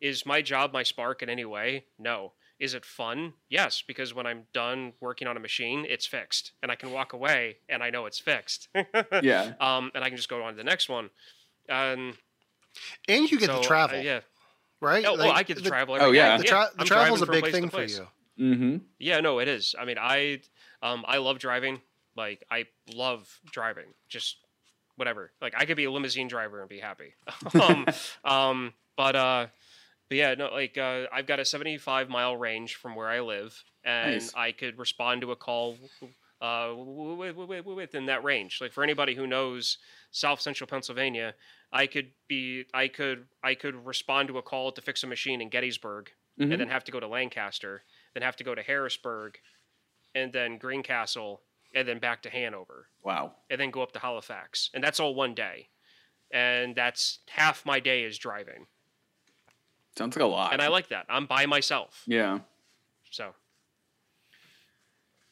is 0.00 0.26
my 0.26 0.42
job 0.42 0.72
my 0.72 0.82
spark 0.82 1.22
in 1.22 1.28
any 1.30 1.44
way? 1.44 1.84
No. 1.98 2.32
Is 2.58 2.74
it 2.74 2.84
fun? 2.84 3.34
Yes 3.48 3.82
because 3.82 4.12
when 4.12 4.26
i'm 4.26 4.42
done 4.52 4.92
working 5.00 5.28
on 5.28 5.36
a 5.36 5.40
machine 5.40 5.84
it's 5.88 6.06
fixed. 6.06 6.52
And 6.62 6.72
i 6.72 6.76
can 6.76 6.90
walk 6.90 7.12
away 7.12 7.58
and 7.68 7.82
i 7.82 7.90
know 7.90 8.06
it's 8.06 8.18
fixed. 8.18 8.68
Yeah. 9.22 9.54
um, 9.60 9.90
and 9.94 10.02
i 10.04 10.08
can 10.08 10.16
just 10.16 10.28
go 10.28 10.42
on 10.42 10.52
to 10.54 10.56
the 10.56 10.64
next 10.72 10.88
one. 10.88 11.10
And 11.68 12.16
and 13.08 13.30
you 13.30 13.38
get 13.38 13.46
so, 13.46 13.54
to 13.54 13.60
uh, 13.60 13.62
travel, 13.62 14.00
yeah 14.00 14.20
right? 14.80 15.04
oh, 15.06 15.16
well 15.16 15.32
i 15.32 15.42
get 15.42 15.56
to 15.56 15.62
the, 15.62 15.68
travel 15.68 15.96
Oh, 16.00 16.10
yeah. 16.12 16.36
day. 16.36 16.42
The, 16.42 16.48
tra- 16.48 16.70
the 16.74 16.80
I'm 16.82 16.86
travel's 16.86 17.22
a 17.22 17.26
from 17.26 17.40
big 17.40 17.52
thing 17.52 17.68
for 17.68 17.82
you. 17.82 18.06
Mm-hmm. 18.38 18.76
Yeah, 19.00 19.20
no, 19.20 19.40
it 19.40 19.48
is. 19.48 19.74
I 19.78 19.84
mean, 19.84 19.96
I 19.98 20.40
um 20.82 21.04
I 21.08 21.18
love 21.18 21.38
driving. 21.38 21.80
Like 22.16 22.44
I 22.50 22.66
love 22.94 23.40
driving. 23.50 23.86
Just 24.08 24.36
whatever. 24.96 25.32
Like 25.42 25.54
I 25.56 25.64
could 25.64 25.76
be 25.76 25.84
a 25.84 25.90
limousine 25.90 26.28
driver 26.28 26.60
and 26.60 26.68
be 26.68 26.78
happy. 26.78 27.14
um, 27.60 27.86
um 28.24 28.72
but 28.96 29.16
uh 29.16 29.46
but 30.08 30.16
yeah, 30.16 30.34
no, 30.34 30.48
like 30.48 30.78
uh, 30.78 31.04
I've 31.12 31.26
got 31.26 31.38
a 31.38 31.44
75 31.44 32.08
mile 32.08 32.36
range 32.36 32.76
from 32.76 32.94
where 32.94 33.08
I 33.08 33.20
live, 33.20 33.62
and 33.84 34.12
Nice. 34.12 34.32
I 34.34 34.52
could 34.52 34.78
respond 34.78 35.20
to 35.20 35.32
a 35.32 35.36
call 35.36 35.76
uh, 36.40 36.72
within 36.74 38.06
that 38.06 38.24
range. 38.24 38.58
Like 38.60 38.72
for 38.72 38.82
anybody 38.82 39.14
who 39.14 39.26
knows 39.26 39.76
South 40.10 40.40
Central 40.40 40.66
Pennsylvania, 40.66 41.34
I 41.72 41.86
could 41.86 42.12
be, 42.28 42.64
I 42.72 42.88
could, 42.88 43.26
I 43.42 43.54
could 43.54 43.74
respond 43.86 44.28
to 44.28 44.38
a 44.38 44.42
call 44.42 44.72
to 44.72 44.80
fix 44.80 45.02
a 45.02 45.06
machine 45.06 45.40
in 45.40 45.48
Gettysburg, 45.50 46.10
Mhm. 46.38 46.52
and 46.52 46.60
then 46.60 46.68
have 46.68 46.84
to 46.84 46.92
go 46.92 47.00
to 47.00 47.06
Lancaster, 47.06 47.84
then 48.14 48.22
have 48.22 48.36
to 48.36 48.44
go 48.44 48.54
to 48.54 48.62
Harrisburg, 48.62 49.38
and 50.14 50.32
then 50.32 50.56
Greencastle, 50.58 51.42
and 51.74 51.86
then 51.86 51.98
back 51.98 52.22
to 52.22 52.30
Hanover 52.30 52.88
Wow. 53.02 53.34
and 53.50 53.60
then 53.60 53.70
go 53.70 53.82
up 53.82 53.92
to 53.92 53.98
Halifax, 53.98 54.70
and 54.72 54.82
that's 54.82 54.98
all 55.00 55.14
one 55.14 55.34
day, 55.34 55.68
and 56.30 56.74
that's 56.74 57.18
half 57.28 57.66
my 57.66 57.80
day 57.80 58.04
is 58.04 58.16
driving, 58.18 58.66
Sounds 59.96 60.16
like 60.16 60.22
a 60.22 60.26
lot. 60.26 60.52
and 60.54 60.62
I 60.62 60.68
like 60.68 60.88
that. 60.88 61.04
I'm 61.08 61.26
by 61.26 61.44
myself, 61.46 62.04
Yeah. 62.06 62.40
so 63.10 63.34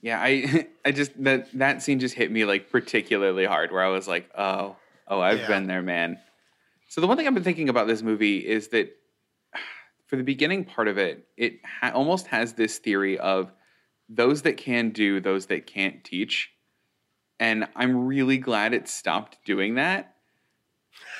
Yeah, 0.02 0.20
I 0.20 0.66
I 0.84 0.92
just 0.92 1.20
that 1.24 1.50
that 1.58 1.82
scene 1.82 1.98
just 1.98 2.14
hit 2.14 2.30
me 2.30 2.44
like 2.44 2.70
particularly 2.70 3.44
hard 3.46 3.72
where 3.72 3.82
I 3.82 3.88
was 3.88 4.06
like, 4.06 4.30
"Oh, 4.36 4.76
oh, 5.08 5.20
I've 5.20 5.38
Yeah. 5.40 5.46
been 5.46 5.66
there, 5.66 5.82
man." 5.82 6.20
So 6.88 7.00
the 7.00 7.06
one 7.06 7.16
thing 7.16 7.26
I've 7.26 7.34
been 7.34 7.42
thinking 7.42 7.68
about 7.68 7.86
this 7.86 8.02
movie 8.02 8.38
is 8.38 8.68
that 8.68 8.96
for 10.06 10.16
the 10.16 10.22
beginning 10.22 10.64
part 10.64 10.88
of 10.88 10.98
it, 10.98 11.26
it 11.36 11.60
ha- 11.64 11.92
almost 11.94 12.28
has 12.28 12.54
this 12.54 12.78
theory 12.78 13.18
of 13.18 13.52
those 14.08 14.42
that 14.42 14.56
can 14.56 14.90
do, 14.90 15.20
those 15.20 15.46
that 15.46 15.66
can't 15.66 16.04
teach. 16.04 16.50
And 17.40 17.66
I'm 17.74 18.06
really 18.06 18.38
glad 18.38 18.72
it 18.72 18.88
stopped 18.88 19.38
doing 19.44 19.74
that. 19.74 20.14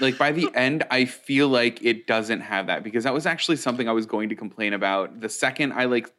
Like 0.01 0.17
by 0.17 0.33
the 0.33 0.49
end, 0.55 0.85
I 0.91 1.05
feel 1.05 1.49
like 1.49 1.83
it 1.85 2.07
doesn't 2.07 2.41
have 2.41 2.69
that 2.69 2.85
because 2.85 3.05
that 3.05 3.13
was 3.13 3.27
actually 3.27 3.57
something 3.57 3.89
I 3.89 3.93
was 3.93 4.07
going 4.07 4.29
to 4.29 4.37
complain 4.37 4.73
about. 4.73 5.21
The 5.21 5.29
second 5.29 5.73
I 5.73 5.87
like, 5.87 6.11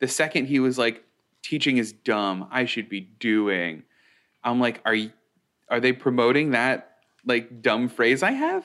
the 0.00 0.08
second 0.08 0.46
he 0.46 0.58
was 0.58 0.78
like, 0.78 1.04
teaching 1.42 1.76
is 1.76 1.92
dumb, 1.92 2.48
I 2.50 2.64
should 2.64 2.88
be 2.88 3.00
doing. 3.00 3.84
I'm 4.42 4.58
like, 4.58 4.80
are 4.84 4.94
you, 4.94 5.12
are 5.68 5.80
they 5.80 5.92
promoting 5.92 6.50
that 6.50 6.96
like 7.24 7.62
dumb 7.62 7.88
phrase 7.88 8.22
I 8.22 8.32
have? 8.32 8.64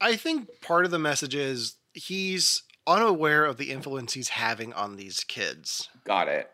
I 0.00 0.16
think 0.16 0.60
part 0.60 0.84
of 0.84 0.90
the 0.90 0.98
message 0.98 1.34
is 1.34 1.76
he's 1.92 2.62
unaware 2.86 3.44
of 3.44 3.56
the 3.56 3.70
influence 3.70 4.14
he's 4.14 4.30
having 4.30 4.72
on 4.72 4.96
these 4.96 5.20
kids. 5.24 5.88
Got 6.04 6.28
it. 6.28 6.50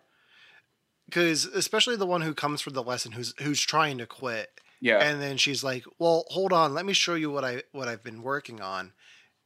Because 1.06 1.44
especially 1.46 1.96
the 1.96 2.06
one 2.06 2.22
who 2.22 2.34
comes 2.34 2.60
for 2.60 2.70
the 2.70 2.82
lesson 2.82 3.12
who's 3.12 3.32
who's 3.40 3.60
trying 3.60 3.98
to 3.98 4.06
quit. 4.06 4.50
Yeah. 4.80 4.98
And 4.98 5.22
then 5.22 5.36
she's 5.36 5.62
like, 5.62 5.84
"Well, 5.98 6.24
hold 6.28 6.52
on, 6.52 6.74
let 6.74 6.84
me 6.84 6.92
show 6.92 7.14
you 7.14 7.30
what 7.30 7.44
I 7.44 7.62
what 7.72 7.88
I've 7.88 8.02
been 8.02 8.22
working 8.22 8.60
on." 8.60 8.92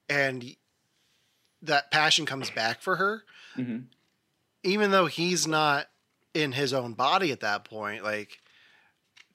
And 0.08 0.56
that 1.62 1.90
passion 1.90 2.24
comes 2.24 2.50
back 2.50 2.80
for 2.80 2.96
her. 2.96 3.24
Mhm. 3.56 3.84
Even 4.62 4.90
though 4.90 5.06
he's 5.06 5.46
not 5.46 5.88
in 6.32 6.52
his 6.52 6.72
own 6.72 6.94
body 6.94 7.30
at 7.30 7.40
that 7.40 7.64
point, 7.64 8.02
like 8.02 8.39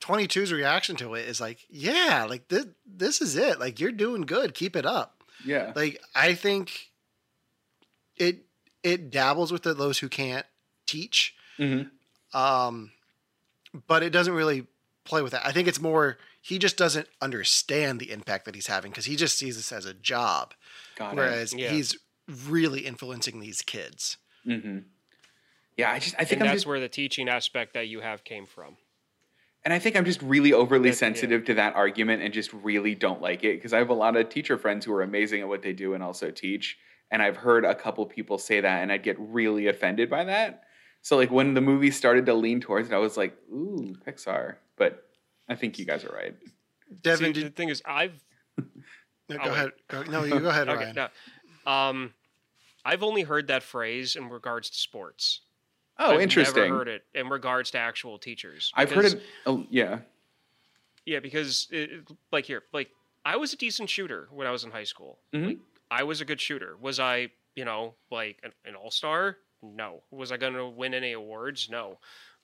22's 0.05 0.53
reaction 0.53 0.95
to 0.97 1.15
it 1.15 1.27
is 1.27 1.41
like, 1.41 1.65
"Yeah, 1.69 2.25
like 2.29 2.47
this 2.49 2.65
this 2.85 3.21
is 3.21 3.35
it. 3.35 3.59
Like 3.59 3.79
you're 3.79 3.91
doing 3.91 4.21
good. 4.21 4.53
Keep 4.53 4.75
it 4.75 4.85
up." 4.85 5.11
yeah. 5.43 5.73
like 5.75 6.01
i 6.15 6.33
think 6.33 6.89
it 8.15 8.45
it 8.83 9.11
dabbles 9.11 9.51
with 9.51 9.63
the, 9.63 9.73
those 9.73 9.99
who 9.99 10.07
can't 10.07 10.45
teach 10.87 11.35
Mhm. 11.59 11.91
um 12.33 12.91
but 13.87 14.01
it 14.01 14.11
doesn't 14.11 14.33
really 14.33 14.65
play 15.03 15.21
with 15.21 15.33
that 15.33 15.45
i 15.45 15.51
think 15.51 15.67
it's 15.67 15.81
more 15.81 16.17
he 16.41 16.57
just 16.57 16.77
doesn't 16.77 17.07
understand 17.21 17.99
the 17.99 18.11
impact 18.11 18.45
that 18.45 18.55
he's 18.55 18.67
having 18.67 18.91
because 18.91 19.05
he 19.05 19.17
just 19.17 19.37
sees 19.37 19.57
this 19.57 19.73
as 19.73 19.85
a 19.85 19.93
job 19.93 20.53
Got 20.95 21.13
it. 21.13 21.17
whereas 21.17 21.53
Yeah. 21.53 21.69
he's 21.69 21.97
really 22.47 22.85
influencing 22.85 23.39
these 23.41 23.61
kids. 23.61 24.15
hmm 24.45 24.79
Yeah, 25.77 25.91
I 25.91 25.99
just 25.99 26.15
I 26.17 26.19
think 26.23 26.39
and 26.39 26.43
I'm 26.43 26.47
that's 26.47 26.61
just 26.61 26.67
where 26.67 26.79
the 26.79 26.87
teaching 26.89 27.27
aspect 27.27 27.73
that 27.73 27.87
you 27.89 27.99
have 27.99 28.23
came 28.23 28.45
from. 28.45 28.77
And 29.66 29.74
I 29.74 29.80
think 29.80 29.95
I'm 29.97 30.05
just 30.05 30.22
really 30.22 30.53
overly 30.53 30.89
That- 30.89 30.95
yeah. 30.95 30.99
sensitive 30.99 31.43
to 31.45 31.53
that 31.55 31.76
argument 31.76 32.22
and 32.24 32.34
just 32.34 32.53
really 32.53 32.95
don't 32.95 33.22
like 33.22 33.43
it 33.43 33.55
because 33.57 33.74
I 33.74 33.80
have 33.80 33.89
a 33.89 33.93
lot 33.95 34.16
of 34.16 34.30
teacher 34.30 34.57
friends 34.57 34.86
who 34.86 34.93
are 34.93 35.01
amazing 35.01 35.41
at 35.41 35.47
what 35.47 35.61
they 35.63 35.74
do 35.74 35.93
and 35.95 36.03
also 36.03 36.32
teach. 36.32 36.78
And 37.11 37.22
I've 37.22 37.38
heard 37.38 37.66
a 37.66 37.76
couple 37.76 38.05
people 38.05 38.38
say 38.38 38.61
that 38.61 38.82
and 38.84 38.91
I'd 38.91 39.03
get 39.03 39.18
really 39.20 39.68
offended 39.68 40.09
by 40.09 40.24
that. 40.26 40.63
So 41.01 41.18
like 41.18 41.30
when 41.32 41.53
the 41.53 41.61
movie 41.61 41.91
started 41.91 42.26
to 42.28 42.34
lean 42.34 42.61
towards 42.61 42.89
it, 42.89 42.93
I 42.93 42.97
was 42.99 43.18
like, 43.18 43.36
ooh, 43.51 43.95
Pixar. 44.07 44.55
But 44.78 45.07
I 45.49 45.55
think 45.55 45.78
you 45.80 45.86
guys 45.86 46.03
are 46.05 46.13
right. 46.16 46.36
Devin, 47.01 47.34
See, 47.34 47.43
the 47.43 47.49
thing 47.49 47.70
is, 47.70 47.82
I've 47.86 48.24
no, 48.57 48.66
oh, 49.32 49.36
go 49.38 49.43
wait. 49.43 49.47
ahead. 49.51 49.70
Go, 49.88 50.03
no, 50.03 50.24
you 50.24 50.39
go 50.39 50.49
ahead, 50.49 50.70
okay, 50.70 50.91
Ryan. 50.93 50.95
no. 51.66 51.72
Um, 51.72 52.13
I've 52.84 53.01
only 53.03 53.24
heard 53.24 53.47
that 53.47 53.63
phrase 53.63 54.16
in 54.16 54.30
regards 54.30 54.70
to 54.70 54.78
sports. 54.78 55.41
Oh, 55.97 56.19
interesting. 56.19 56.19
I've 56.19 56.21
interesting. 56.21 56.63
Never 56.63 56.75
heard 56.77 56.87
it 56.87 57.05
in 57.13 57.29
regards 57.29 57.71
to 57.71 57.77
actual 57.77 58.17
teachers. 58.17 58.71
I've 58.75 58.91
heard 58.91 59.05
it. 59.05 59.21
Oh, 59.45 59.65
yeah. 59.69 59.99
Yeah, 61.05 61.19
because 61.19 61.67
it, 61.71 62.07
like 62.31 62.45
here, 62.45 62.63
like 62.73 62.89
I 63.23 63.37
was 63.37 63.53
a 63.53 63.57
decent 63.57 63.89
shooter 63.89 64.27
when 64.31 64.47
I 64.47 64.51
was 64.51 64.63
in 64.63 64.71
high 64.71 64.83
school. 64.83 65.19
Mhm. 65.33 65.47
Like 65.47 65.57
I 65.91 66.03
was 66.03 66.19
a 66.21 66.25
good 66.25 66.41
shooter. 66.41 66.75
Was 66.81 66.99
I, 66.99 67.29
you 67.55 67.63
know, 67.65 67.93
like 68.11 68.39
an, 68.43 68.51
an 68.65 68.75
all 68.75 68.91
star? 68.91 69.37
No. 69.61 70.01
Was 70.11 70.31
I 70.31 70.37
going 70.37 70.53
to 70.53 70.65
win 70.67 70.93
any 70.93 71.13
awards? 71.13 71.69
No. 71.69 71.99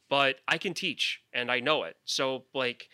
But 0.10 0.38
I 0.48 0.58
can 0.58 0.74
teach, 0.74 1.22
and 1.34 1.50
I 1.52 1.60
know 1.60 1.84
it. 1.84 1.98
So 2.06 2.44
like, 2.54 2.90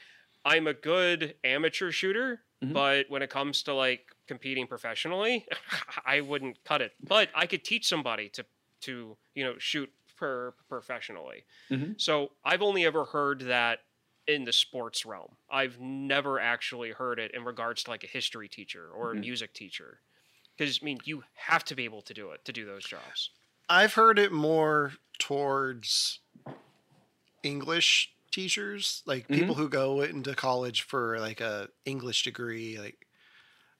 I'm 0.45 0.67
a 0.67 0.73
good 0.73 1.35
amateur 1.43 1.91
shooter. 1.91 2.41
Mhm. 2.63 2.73
But 2.73 3.05
when 3.09 3.21
it 3.21 3.29
comes 3.29 3.61
to 3.63 3.73
like 3.73 4.07
competing 4.27 4.65
professionally, 4.67 5.45
I 6.05 6.21
wouldn't 6.21 6.63
cut 6.63 6.81
it. 6.81 6.93
But 7.03 7.29
I 7.35 7.45
could 7.45 7.63
teach 7.63 7.87
somebody 7.87 8.29
to 8.29 8.45
to 8.81 9.17
you 9.35 9.43
know 9.43 9.55
shoot 9.59 9.91
per 10.17 10.53
professionally. 10.69 11.45
Mhm. 11.69 11.97
So 11.97 12.33
I've 12.43 12.61
only 12.61 12.85
ever 12.85 13.05
heard 13.05 13.41
that 13.41 13.81
in 14.27 14.45
the 14.45 14.53
sports 14.53 15.05
realm. 15.05 15.37
I've 15.49 15.79
never 15.79 16.39
actually 16.39 16.91
heard 16.91 17.19
it 17.19 17.33
in 17.33 17.45
regards 17.45 17.83
to 17.83 17.91
like 17.91 18.03
a 18.03 18.07
history 18.07 18.49
teacher 18.49 18.91
or 18.91 19.11
a 19.13 19.15
Mhm. 19.15 19.27
music 19.27 19.53
teacher. 19.53 20.01
Because 20.57 20.79
I 20.81 20.85
mean, 20.85 21.01
you 21.05 21.23
have 21.35 21.63
to 21.65 21.75
be 21.75 21.85
able 21.85 22.01
to 22.03 22.13
do 22.13 22.31
it 22.31 22.45
to 22.45 22.53
do 22.53 22.65
those 22.65 22.85
jobs. 22.85 23.31
I've 23.69 23.93
heard 23.93 24.19
it 24.19 24.31
more 24.33 24.93
towards 25.19 26.19
English 27.43 28.15
teachers, 28.31 29.03
like 29.05 29.31
people 29.31 29.55
who 29.55 29.69
go 29.69 30.01
into 30.01 30.35
college 30.35 30.81
for 30.81 31.19
like 31.19 31.39
a 31.41 31.69
English 31.85 32.23
degree, 32.23 32.77
like 32.79 33.06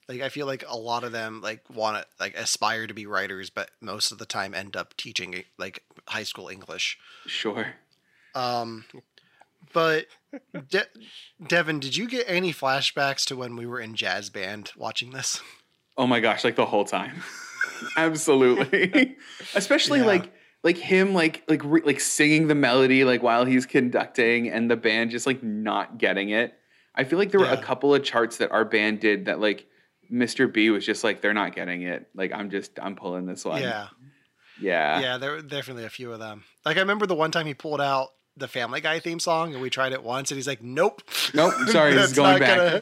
like 0.07 0.21
I 0.21 0.29
feel 0.29 0.45
like 0.45 0.63
a 0.67 0.77
lot 0.77 1.03
of 1.03 1.11
them 1.11 1.41
like 1.41 1.61
want 1.69 1.97
to 1.97 2.05
like 2.19 2.35
aspire 2.37 2.87
to 2.87 2.93
be 2.93 3.05
writers, 3.05 3.49
but 3.49 3.71
most 3.81 4.11
of 4.11 4.17
the 4.17 4.25
time 4.25 4.53
end 4.53 4.75
up 4.75 4.95
teaching 4.97 5.43
like 5.57 5.83
high 6.07 6.23
school 6.23 6.47
English. 6.49 6.97
Sure. 7.25 7.73
Um, 8.35 8.85
but 9.73 10.05
De- 10.69 10.85
Devin, 11.45 11.79
did 11.79 11.95
you 11.97 12.07
get 12.07 12.25
any 12.27 12.53
flashbacks 12.53 13.25
to 13.25 13.35
when 13.35 13.55
we 13.55 13.65
were 13.65 13.79
in 13.79 13.95
jazz 13.95 14.29
band 14.29 14.71
watching 14.77 15.11
this? 15.11 15.41
Oh 15.97 16.07
my 16.07 16.19
gosh, 16.19 16.43
like 16.43 16.55
the 16.55 16.65
whole 16.65 16.85
time. 16.85 17.23
Absolutely. 17.97 19.17
Especially 19.55 19.99
Yeah. 19.99 20.05
like 20.05 20.33
like 20.63 20.77
him 20.77 21.13
like 21.13 21.43
like 21.47 21.61
re- 21.63 21.81
like 21.83 21.99
singing 21.99 22.47
the 22.47 22.55
melody 22.55 23.03
like 23.03 23.21
while 23.23 23.45
he's 23.45 23.65
conducting 23.65 24.49
and 24.49 24.69
the 24.69 24.75
band 24.75 25.11
just 25.11 25.25
like 25.27 25.43
not 25.43 25.97
getting 25.97 26.29
it. 26.29 26.53
I 26.95 27.03
feel 27.03 27.19
like 27.19 27.29
there 27.31 27.39
were 27.39 27.45
a 27.47 27.61
couple 27.61 27.93
of 27.93 28.03
charts 28.03 28.37
that 28.37 28.51
our 28.51 28.65
band 28.65 28.99
did 28.99 29.25
that 29.25 29.39
like 29.39 29.67
Mr. 30.11 30.51
B 30.51 30.69
was 30.69 30.85
just 30.85 31.03
like 31.03 31.21
they're 31.21 31.33
not 31.33 31.55
getting 31.55 31.83
it. 31.83 32.07
Like 32.15 32.31
I'm 32.33 32.49
just 32.49 32.79
I'm 32.81 32.95
pulling 32.95 33.25
this 33.25 33.45
one. 33.45 33.61
Yeah. 33.61 33.87
Yeah. 34.59 34.99
Yeah, 34.99 35.17
there 35.17 35.31
were 35.31 35.41
definitely 35.41 35.85
a 35.85 35.89
few 35.89 36.11
of 36.11 36.19
them. 36.19 36.43
Like 36.65 36.77
I 36.77 36.79
remember 36.81 37.05
the 37.05 37.15
one 37.15 37.31
time 37.31 37.45
he 37.45 37.53
pulled 37.53 37.81
out 37.81 38.09
the 38.35 38.47
Family 38.47 38.81
Guy 38.81 38.99
theme 38.99 39.19
song, 39.19 39.53
and 39.53 39.61
we 39.61 39.69
tried 39.69 39.93
it 39.93 40.03
once, 40.03 40.29
and 40.31 40.37
he's 40.37 40.47
like, 40.47 40.61
"Nope, 40.61 41.01
Nope, 41.33 41.53
sorry, 41.67 41.93
this 41.95 42.11
is 42.11 42.13
That's 42.13 42.13
going 42.13 42.39
back. 42.39 42.57
gonna- 42.57 42.81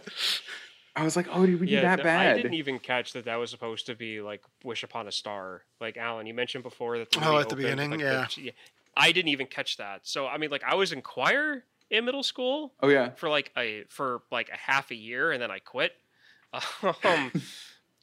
I 0.97 1.03
was 1.03 1.15
like, 1.15 1.27
"Oh, 1.31 1.45
did 1.45 1.59
we 1.59 1.67
do 1.67 1.81
that 1.81 1.97
no, 1.99 2.03
bad?" 2.03 2.27
I 2.27 2.35
didn't 2.35 2.53
even 2.55 2.79
catch 2.79 3.13
that 3.13 3.25
that 3.25 3.35
was 3.35 3.51
supposed 3.51 3.85
to 3.87 3.95
be 3.95 4.21
like 4.21 4.41
"Wish 4.63 4.83
Upon 4.83 5.07
a 5.07 5.11
Star." 5.11 5.63
Like 5.81 5.97
Alan, 5.97 6.25
you 6.25 6.33
mentioned 6.33 6.63
before 6.63 6.97
that. 6.99 7.11
The 7.11 7.19
Oh, 7.19 7.21
at 7.21 7.23
the 7.23 7.29
opened 7.29 7.49
with, 7.49 7.57
beginning, 7.57 7.91
like, 7.91 8.35
the- 8.35 8.53
I 8.97 9.11
didn't 9.11 9.29
even 9.29 9.47
catch 9.47 9.77
that. 9.77 10.01
So 10.03 10.27
I 10.27 10.37
mean, 10.37 10.49
like 10.49 10.63
I 10.63 10.75
was 10.75 10.91
in 10.91 11.01
choir 11.01 11.63
in 11.89 12.05
middle 12.05 12.23
school 12.23 12.73
oh 12.81 12.87
yeah. 12.89 13.09
for 13.11 13.29
like 13.29 13.51
a 13.57 13.83
for 13.89 14.21
like 14.31 14.49
a 14.49 14.57
half 14.57 14.91
a 14.91 14.95
year, 14.95 15.31
and 15.31 15.41
then 15.41 15.51
I 15.51 15.59
quit. 15.59 15.93
Um, 17.03 17.31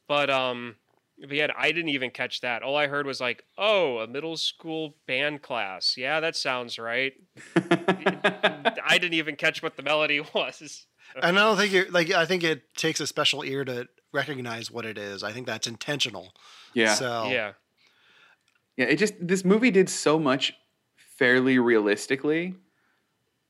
but 0.09 0.31
um, 0.31 0.77
but 1.19 1.33
yeah, 1.33 1.49
I 1.57 1.73
didn't 1.73 1.91
even 1.91 2.11
catch 2.11 2.41
that. 2.41 2.63
All 2.63 2.77
I 2.77 2.87
heard 2.87 3.07
was 3.07 3.21
like, 3.21 3.45
"Oh, 3.57 3.99
a 3.99 4.07
middle 4.07 4.37
school 4.37 4.97
band 5.07 5.43
class. 5.43 5.97
Yeah, 5.97 6.21
that 6.21 6.37
sounds 6.37 6.79
right." 6.79 7.13
I 7.57 8.99
didn't 8.99 9.15
even 9.15 9.37
catch 9.37 9.63
what 9.63 9.77
the 9.77 9.83
melody 9.83 10.21
was. 10.35 10.87
And 11.21 11.39
I 11.39 11.43
don't 11.43 11.57
think 11.57 11.73
it 11.75 11.93
like 11.93 12.11
I 12.11 12.25
think 12.27 12.43
it 12.45 12.75
takes 12.75 13.01
a 13.01 13.07
special 13.07 13.45
ear 13.45 13.65
to 13.65 13.89
recognize 14.13 14.71
what 14.71 14.85
it 14.85 14.99
is. 14.99 15.23
I 15.23 15.33
think 15.33 15.47
that's 15.47 15.67
intentional. 15.67 16.35
yeah. 16.75 16.95
So 16.95 17.29
Yeah. 17.31 17.53
Yeah, 18.77 18.87
it 18.87 18.97
just 18.97 19.15
this 19.21 19.45
movie 19.45 19.71
did 19.71 19.89
so 19.89 20.19
much 20.19 20.55
fairly 20.97 21.59
realistically. 21.59 22.55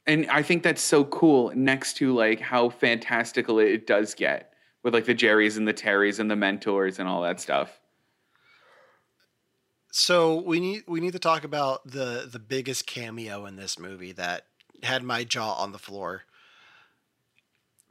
And 0.04 0.28
I 0.28 0.42
think 0.42 0.64
that's 0.64 0.82
so 0.82 1.04
cool 1.04 1.52
next 1.54 1.96
to 1.98 2.12
like 2.12 2.40
how 2.40 2.70
fantastical 2.70 3.60
it 3.60 3.86
does 3.86 4.14
get 4.14 4.51
with 4.82 4.94
like 4.94 5.04
the 5.04 5.14
Jerrys 5.14 5.56
and 5.56 5.66
the 5.68 5.72
Terrys 5.74 6.18
and 6.18 6.30
the 6.30 6.36
mentors 6.36 6.98
and 6.98 7.08
all 7.08 7.22
that 7.22 7.40
stuff. 7.40 7.78
so 9.90 10.40
we 10.40 10.58
need 10.60 10.82
we 10.88 11.00
need 11.00 11.12
to 11.12 11.18
talk 11.18 11.44
about 11.44 11.86
the 11.86 12.28
the 12.30 12.38
biggest 12.38 12.86
cameo 12.86 13.46
in 13.46 13.56
this 13.56 13.78
movie 13.78 14.12
that 14.12 14.46
had 14.82 15.02
my 15.02 15.24
jaw 15.24 15.52
on 15.54 15.72
the 15.72 15.78
floor. 15.78 16.22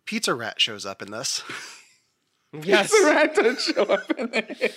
Pizza 0.05 0.33
Rat 0.33 0.59
shows 0.59 0.85
up 0.85 1.01
in 1.01 1.11
this. 1.11 1.43
Yes. 2.63 2.91
The 2.91 3.05
rat 3.05 3.33
does 3.33 3.63
show 3.63 3.83
up 3.83 4.11
in 4.19 4.29
this. 4.29 4.75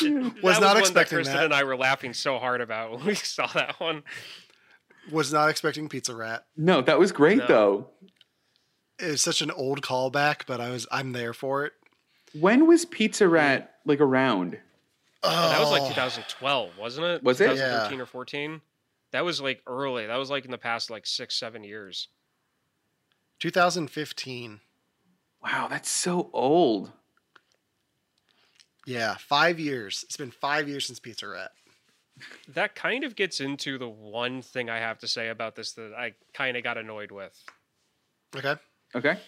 That 0.00 0.34
Was 0.44 0.60
not 0.60 0.74
one 0.74 0.76
expecting 0.78 1.16
Kristen 1.16 1.34
that. 1.34 1.44
and 1.46 1.52
I 1.52 1.64
were 1.64 1.76
laughing 1.76 2.14
so 2.14 2.38
hard 2.38 2.60
about 2.60 2.92
when 2.92 3.04
we 3.04 3.14
saw 3.16 3.48
that 3.48 3.80
one. 3.80 4.04
Was 5.10 5.32
not 5.32 5.50
expecting 5.50 5.88
Pizza 5.88 6.14
Rat. 6.14 6.44
No, 6.56 6.80
that 6.80 7.00
was 7.00 7.10
great 7.10 7.38
No. 7.38 7.46
though. 7.48 7.86
It's 9.02 9.22
such 9.22 9.42
an 9.42 9.50
old 9.50 9.82
callback, 9.82 10.42
but 10.46 10.60
I 10.60 10.70
was 10.70 10.86
I'm 10.92 11.12
there 11.12 11.34
for 11.34 11.64
it. 11.66 11.72
When 12.38 12.66
was 12.66 12.84
Pizza 12.84 13.28
Rat 13.28 13.74
like 13.84 14.00
around? 14.00 14.58
Oh, 15.22 15.48
that 15.50 15.60
was 15.60 15.70
like 15.70 15.82
Oh. 15.82 15.88
2012, 15.88 16.78
wasn't 16.78 17.06
it? 17.06 17.22
Was 17.22 17.40
it? 17.40 17.48
2013 17.48 18.00
or 18.00 18.06
14? 18.06 18.60
That 19.12 19.24
was 19.24 19.40
like 19.40 19.62
early. 19.66 20.06
That 20.06 20.16
was 20.16 20.30
like 20.30 20.44
in 20.44 20.50
the 20.50 20.58
past 20.58 20.90
like 20.90 21.06
six, 21.06 21.34
seven 21.36 21.62
years. 21.64 22.08
2015. 23.40 24.60
Wow, 25.42 25.66
that's 25.68 25.90
so 25.90 26.30
old. 26.32 26.92
Yeah, 28.86 29.16
five 29.16 29.60
years. 29.60 30.04
It's 30.06 30.16
been 30.16 30.30
five 30.30 30.68
years 30.68 30.86
since 30.86 30.98
Pizza 31.00 31.28
Rat. 31.28 31.50
That 32.48 32.74
kind 32.74 33.04
of 33.04 33.16
gets 33.16 33.40
into 33.40 33.78
the 33.78 33.88
one 33.88 34.42
thing 34.42 34.68
I 34.70 34.78
have 34.78 34.98
to 34.98 35.08
say 35.08 35.28
about 35.28 35.54
this 35.56 35.72
that 35.72 35.92
I 35.96 36.14
kind 36.34 36.56
of 36.56 36.62
got 36.62 36.78
annoyed 36.78 37.10
with. 37.10 37.36
Okay. 38.36 38.54
Okay. 38.94 39.18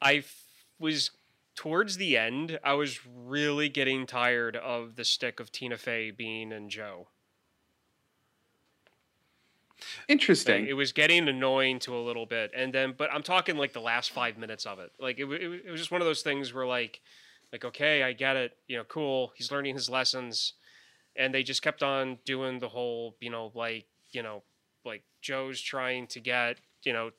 I 0.00 0.16
f- 0.16 0.44
was 0.78 1.10
towards 1.54 1.96
the 1.96 2.16
end. 2.16 2.58
I 2.64 2.74
was 2.74 3.00
really 3.06 3.68
getting 3.68 4.06
tired 4.06 4.56
of 4.56 4.96
the 4.96 5.04
stick 5.04 5.40
of 5.40 5.52
Tina 5.52 5.76
Fey, 5.76 6.10
Bean, 6.10 6.52
and 6.52 6.70
Joe. 6.70 7.08
Like, 9.78 9.86
Interesting. 10.08 10.66
it 10.66 10.74
was 10.74 10.92
getting 10.92 11.28
annoying 11.28 11.80
to 11.80 11.96
a 11.96 11.98
little 12.02 12.26
bit, 12.26 12.52
and 12.56 12.72
then, 12.72 12.94
but 12.96 13.10
I'm 13.12 13.22
talking 13.22 13.56
like 13.56 13.72
the 13.72 13.80
last 13.80 14.12
five 14.12 14.38
minutes 14.38 14.64
of 14.64 14.78
it. 14.78 14.92
Like 14.98 15.18
it, 15.18 15.24
it, 15.24 15.62
it 15.66 15.70
was 15.70 15.80
just 15.80 15.90
one 15.90 16.00
of 16.00 16.06
those 16.06 16.22
things 16.22 16.54
where 16.54 16.66
like, 16.66 17.00
like 17.52 17.64
okay, 17.64 18.02
I 18.04 18.12
get 18.12 18.36
it, 18.36 18.56
you 18.68 18.76
know, 18.76 18.84
cool. 18.84 19.32
He's 19.36 19.50
learning 19.50 19.74
his 19.74 19.90
lessons, 19.90 20.54
and 21.16 21.34
they 21.34 21.42
just 21.42 21.62
kept 21.62 21.82
on 21.82 22.18
doing 22.24 22.60
the 22.60 22.68
whole, 22.68 23.16
you 23.20 23.30
know, 23.30 23.50
like 23.54 23.86
you 24.12 24.22
know, 24.22 24.44
like 24.84 25.02
Joe's 25.20 25.60
trying 25.60 26.06
to 26.08 26.20
get 26.20 26.58
you 26.84 26.92
know, 26.92 27.10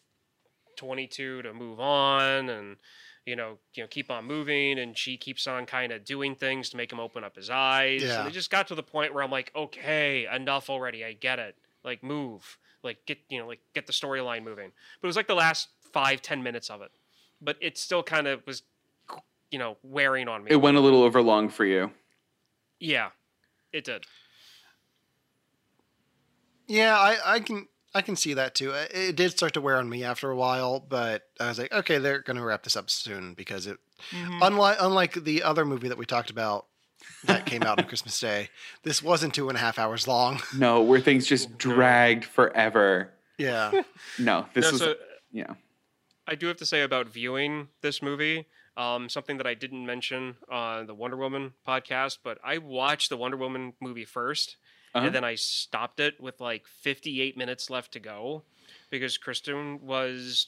22 0.78 1.42
to 1.44 1.54
move 1.54 1.80
on, 1.80 2.50
and 2.50 2.78
you 3.26 3.36
know, 3.36 3.58
you 3.74 3.84
know, 3.84 3.88
keep 3.88 4.12
on 4.12 4.26
moving, 4.26 4.80
and 4.80 4.98
she 4.98 5.18
keeps 5.18 5.48
on 5.48 5.66
kind 5.66 5.92
of 5.92 6.04
doing 6.04 6.36
things 6.36 6.70
to 6.70 6.78
make 6.78 6.92
him 6.92 7.00
open 7.00 7.24
up 7.24 7.36
his 7.36 7.50
eyes. 7.50 8.04
Yeah. 8.04 8.20
And 8.20 8.28
it 8.28 8.32
just 8.32 8.52
got 8.52 8.68
to 8.68 8.76
the 8.76 8.84
point 8.84 9.14
where 9.14 9.24
I'm 9.24 9.32
like, 9.32 9.52
okay, 9.56 10.28
enough 10.34 10.70
already. 10.70 11.06
I 11.06 11.14
get 11.14 11.40
it. 11.40 11.56
Like 11.84 12.04
move, 12.04 12.58
like 12.84 13.06
get 13.06 13.20
you 13.30 13.40
know, 13.40 13.48
like 13.48 13.60
get 13.74 13.88
the 13.88 13.94
storyline 13.94 14.44
moving. 14.44 14.72
But 15.02 15.08
it 15.08 15.10
was 15.10 15.16
like 15.16 15.28
the 15.28 15.36
last 15.36 15.70
five 15.92 16.22
ten 16.22 16.44
minutes 16.44 16.70
of 16.70 16.82
it, 16.82 16.92
but 17.42 17.58
it 17.62 17.78
still 17.78 18.04
kind 18.04 18.28
of 18.28 18.46
was, 18.48 18.64
you 19.52 19.60
know, 19.60 19.78
wearing 19.84 20.28
on 20.28 20.44
me. 20.44 20.52
it 20.52 20.62
went 20.62 20.78
a 20.78 20.80
little 20.80 21.04
over 21.04 21.22
long 21.22 21.50
for 21.50 21.66
you. 21.66 21.92
yeah, 22.80 23.10
it 23.72 23.84
did. 23.84 24.06
Yeah, 26.68 26.98
I, 26.98 27.36
I 27.36 27.40
can 27.40 27.68
I 27.96 28.02
can 28.02 28.16
see 28.16 28.34
that 28.34 28.56
too. 28.56 28.72
It, 28.72 28.92
it 28.94 29.16
did 29.16 29.32
start 29.32 29.54
to 29.54 29.62
wear 29.62 29.78
on 29.78 29.88
me 29.90 30.04
after 30.04 30.30
a 30.32 30.36
while, 30.36 30.80
but 30.80 31.24
I 31.40 31.48
was 31.50 31.60
like, 31.60 31.72
okay, 31.72 31.98
they're 32.00 32.22
gonna 32.22 32.44
wrap 32.44 32.64
this 32.64 32.76
up 32.76 32.90
soon 32.90 33.34
because 33.34 33.68
it 33.68 33.78
Mm-hmm. 34.12 34.40
unlike 34.42 34.78
unlike 34.82 35.24
the 35.24 35.44
other 35.44 35.64
movie 35.64 35.88
that 35.88 35.98
we 35.98 36.06
talked 36.06 36.30
about 36.30 36.66
that 37.24 37.46
came 37.46 37.64
out 37.64 37.80
on 37.80 37.86
Christmas 37.88 38.20
Day. 38.20 38.50
This 38.84 39.02
wasn't 39.02 39.34
two 39.34 39.48
and 39.48 39.58
a 39.58 39.62
half 39.62 39.80
hours 39.80 40.08
long. 40.10 40.42
No, 40.58 40.82
where 40.82 41.00
things 41.00 41.26
just 41.26 41.58
dragged 41.58 42.26
forever. 42.26 43.14
Yeah. 43.38 43.72
No, 44.20 44.46
this 44.54 44.66
No, 44.66 44.72
was 44.72 44.82
so- 44.82 44.96
yeah. 45.32 45.54
I 46.28 46.36
do 46.36 46.48
have 46.48 46.58
to 46.58 46.66
say 46.66 46.82
about 46.82 47.08
viewing 47.08 47.68
this 47.82 48.02
movie, 48.02 48.46
um, 48.78 49.08
something 49.10 49.38
that 49.38 49.48
I 49.48 49.54
didn't 49.54 49.86
mention 49.86 50.36
on 50.50 50.86
the 50.88 50.94
Wonder 50.96 51.18
Woman 51.18 51.54
podcast, 51.68 52.20
but 52.24 52.38
I 52.44 52.58
watched 52.58 53.10
the 53.10 53.18
Wonder 53.18 53.38
Woman 53.38 53.74
movie 53.82 54.06
1st 54.06 54.56
Uh-huh. 54.96 55.06
and 55.08 55.16
then 55.16 55.24
I 55.24 55.36
stopped 55.36 56.00
it 56.00 56.20
with 56.22 56.40
like 56.40 56.68
58 56.68 57.36
minutes 57.38 57.70
left 57.70 57.92
to 57.94 58.00
go 58.00 58.44
because 58.92 59.18
Kristen 59.18 59.80
was 59.82 60.48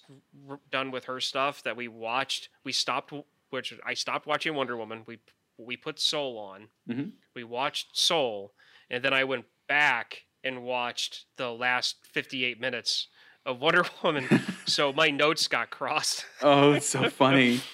r- 0.49 0.59
done 0.71 0.91
with 0.91 1.05
her 1.05 1.19
stuff 1.19 1.63
that 1.63 1.75
we 1.75 1.87
watched. 1.87 2.49
We 2.63 2.71
stopped, 2.71 3.11
which 3.49 3.73
I 3.85 3.93
stopped 3.95 4.27
watching 4.27 4.53
Wonder 4.53 4.77
Woman. 4.77 5.03
We 5.07 5.19
we 5.57 5.77
put 5.77 5.99
Soul 5.99 6.37
on. 6.37 6.67
Mhm. 6.89 7.11
We 7.33 7.43
watched 7.43 7.97
Soul, 7.97 8.53
and 8.89 9.03
then 9.03 9.13
I 9.13 9.23
went 9.23 9.45
back 9.67 10.25
and 10.43 10.63
watched 10.63 11.25
the 11.37 11.49
last 11.51 11.95
58 12.11 12.59
minutes 12.59 13.07
of 13.45 13.61
Wonder 13.61 13.85
Woman. 14.03 14.27
so 14.67 14.91
my 14.93 15.09
notes 15.09 15.47
got 15.47 15.69
crossed. 15.71 16.25
Oh, 16.41 16.73
it's 16.73 16.89
so 16.89 17.09
funny. 17.09 17.61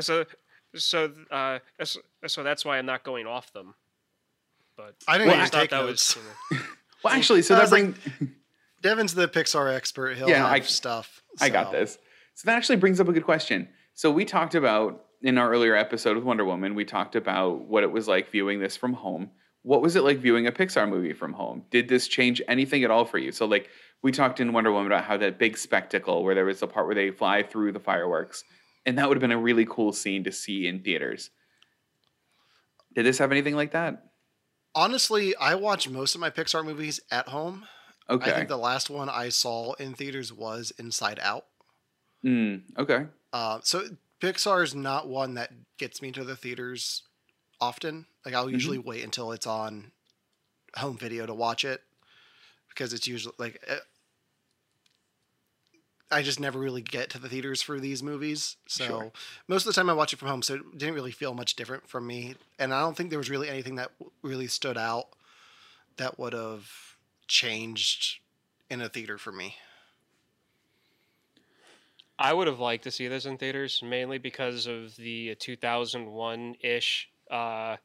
So 0.00 0.24
so 0.74 1.12
uh 1.30 1.58
so, 1.82 2.00
so 2.26 2.42
that's 2.42 2.64
why 2.64 2.76
I'm 2.78 2.86
not 2.86 3.02
going 3.04 3.26
off 3.26 3.52
them. 3.52 3.74
But 4.76 4.94
I 5.08 5.18
didn't 5.18 5.30
I 5.30 5.32
even 5.34 5.42
just 5.44 5.52
thought 5.52 5.60
take 5.60 5.70
that 5.70 5.84
notes. 5.84 6.16
was 6.16 6.24
you 6.50 6.56
know, 6.58 6.64
Well, 7.04 7.14
actually, 7.14 7.42
so 7.42 7.54
that 7.54 7.62
was 7.62 7.72
like, 7.72 7.82
brings 8.18 8.32
Devin's 8.82 9.14
the 9.14 9.26
Pixar 9.28 9.74
expert. 9.74 10.16
He'll 10.16 10.28
Yeah, 10.28 10.38
have 10.48 10.52
I- 10.52 10.60
stuff. 10.60 11.22
I 11.40 11.48
got 11.50 11.72
this. 11.72 11.98
So 12.34 12.46
that 12.46 12.56
actually 12.56 12.76
brings 12.76 13.00
up 13.00 13.08
a 13.08 13.12
good 13.12 13.24
question. 13.24 13.68
So 13.94 14.10
we 14.10 14.24
talked 14.24 14.54
about 14.54 15.04
in 15.22 15.38
our 15.38 15.50
earlier 15.50 15.74
episode 15.74 16.16
with 16.16 16.24
Wonder 16.24 16.44
Woman, 16.44 16.74
we 16.74 16.84
talked 16.84 17.16
about 17.16 17.62
what 17.62 17.82
it 17.82 17.90
was 17.90 18.06
like 18.06 18.30
viewing 18.30 18.60
this 18.60 18.76
from 18.76 18.92
home. 18.92 19.30
What 19.62 19.80
was 19.82 19.96
it 19.96 20.04
like 20.04 20.18
viewing 20.18 20.46
a 20.46 20.52
Pixar 20.52 20.88
movie 20.88 21.12
from 21.14 21.32
home? 21.32 21.64
Did 21.70 21.88
this 21.88 22.06
change 22.06 22.40
anything 22.46 22.84
at 22.84 22.90
all 22.90 23.04
for 23.04 23.18
you? 23.18 23.32
So 23.32 23.46
like 23.46 23.68
we 24.02 24.12
talked 24.12 24.38
in 24.40 24.52
Wonder 24.52 24.70
Woman 24.70 24.86
about 24.92 25.04
how 25.04 25.16
that 25.16 25.38
big 25.38 25.56
spectacle 25.58 26.22
where 26.22 26.34
there 26.34 26.44
was 26.44 26.60
the 26.60 26.66
part 26.68 26.86
where 26.86 26.94
they 26.94 27.10
fly 27.10 27.42
through 27.42 27.72
the 27.72 27.80
fireworks, 27.80 28.44
and 28.84 28.98
that 28.98 29.08
would 29.08 29.16
have 29.16 29.22
been 29.22 29.32
a 29.32 29.38
really 29.38 29.64
cool 29.68 29.92
scene 29.92 30.22
to 30.24 30.30
see 30.32 30.66
in 30.68 30.82
theaters. 30.82 31.30
Did 32.94 33.04
this 33.06 33.18
have 33.18 33.32
anything 33.32 33.56
like 33.56 33.72
that? 33.72 34.04
Honestly, 34.76 35.34
I 35.36 35.54
watch 35.54 35.88
most 35.88 36.14
of 36.14 36.20
my 36.20 36.28
Pixar 36.28 36.64
movies 36.64 37.00
at 37.10 37.28
home. 37.28 37.64
Okay. 38.10 38.30
I 38.30 38.34
think 38.34 38.48
the 38.48 38.58
last 38.58 38.90
one 38.90 39.08
I 39.08 39.30
saw 39.30 39.72
in 39.74 39.94
theaters 39.94 40.32
was 40.32 40.72
Inside 40.78 41.18
Out. 41.20 41.46
Mm, 42.24 42.62
okay. 42.78 43.06
Uh, 43.32 43.60
so 43.62 43.84
Pixar 44.20 44.62
is 44.62 44.74
not 44.74 45.08
one 45.08 45.34
that 45.34 45.50
gets 45.78 46.02
me 46.02 46.12
to 46.12 46.24
the 46.24 46.36
theaters 46.36 47.02
often. 47.60 48.06
Like 48.24 48.34
I'll 48.34 48.50
usually 48.50 48.78
wait 48.78 49.02
until 49.02 49.32
it's 49.32 49.46
on 49.46 49.92
home 50.76 50.98
video 50.98 51.24
to 51.24 51.34
watch 51.34 51.64
it 51.64 51.80
because 52.68 52.92
it's 52.92 53.08
usually 53.08 53.34
like 53.38 53.62
eh, 53.66 53.78
I 56.10 56.22
just 56.22 56.38
never 56.38 56.58
really 56.58 56.82
get 56.82 57.10
to 57.10 57.18
the 57.18 57.28
theaters 57.28 57.62
for 57.62 57.80
these 57.80 58.02
movies. 58.02 58.56
So 58.68 58.86
Sure. 58.86 59.12
most 59.48 59.66
of 59.66 59.74
the 59.74 59.78
time 59.80 59.90
I 59.90 59.92
watch 59.92 60.12
it 60.12 60.18
from 60.18 60.28
home, 60.28 60.42
so 60.42 60.54
it 60.54 60.78
didn't 60.78 60.94
really 60.94 61.10
feel 61.10 61.34
much 61.34 61.56
different 61.56 61.88
from 61.88 62.06
me. 62.06 62.36
And 62.58 62.72
I 62.72 62.80
don't 62.80 62.96
think 62.96 63.10
there 63.10 63.18
was 63.18 63.28
really 63.30 63.48
anything 63.48 63.74
that 63.76 63.90
really 64.22 64.46
stood 64.46 64.78
out 64.78 65.08
that 65.96 66.18
would 66.18 66.32
have 66.32 66.70
changed 67.26 68.20
in 68.70 68.80
a 68.80 68.88
theater 68.88 69.18
for 69.18 69.32
me. 69.32 69.56
I 72.18 72.32
would 72.32 72.46
have 72.46 72.60
liked 72.60 72.84
to 72.84 72.90
see 72.90 73.08
this 73.08 73.26
in 73.26 73.36
theaters 73.36 73.82
mainly 73.82 74.18
because 74.18 74.66
of 74.66 74.96
the 74.96 75.34
2001 75.34 76.56
ish 76.60 77.10
uh, 77.30 77.76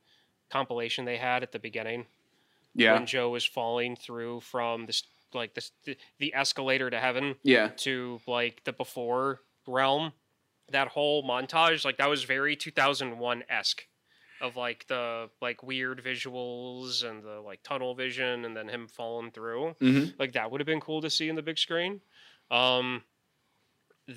compilation 0.50 1.06
they 1.06 1.18
had 1.18 1.44
at 1.44 1.52
the 1.52 1.60
beginning 1.60 2.06
Yeah. 2.74 2.94
when 2.94 3.06
Joe 3.06 3.30
was 3.30 3.46
falling 3.46 3.96
through 3.98 4.42
from 4.42 4.86
this 4.86 5.04
like 5.34 5.54
the, 5.56 5.96
the 6.20 6.34
escalator 6.34 6.90
to 6.90 7.00
heaven 7.00 7.36
Yeah. 7.44 7.70
to 7.78 8.20
like 8.28 8.64
the 8.64 8.74
before 8.74 9.40
realm. 9.68 10.14
That 10.72 10.88
whole 10.88 11.24
montage, 11.28 11.84
like 11.84 11.98
that 11.98 12.10
was 12.10 12.24
very 12.24 12.56
2001 12.56 13.44
esque, 13.50 13.86
of 14.40 14.56
like 14.56 14.88
the 14.88 15.30
like 15.42 15.62
weird 15.64 16.02
visuals 16.04 17.04
and 17.04 17.22
the 17.24 17.42
like 17.42 17.62
tunnel 17.64 17.94
vision, 17.94 18.46
and 18.46 18.56
then 18.56 18.70
him 18.70 18.88
falling 18.88 19.32
through. 19.32 19.76
Mhm. 19.82 20.14
Like 20.18 20.32
that 20.34 20.50
would 20.50 20.62
have 20.62 20.66
been 20.66 20.80
cool 20.80 21.02
to 21.02 21.10
see 21.10 21.28
in 21.28 21.36
the 21.36 21.42
big 21.42 21.58
screen. 21.58 22.00
Um, 22.50 23.04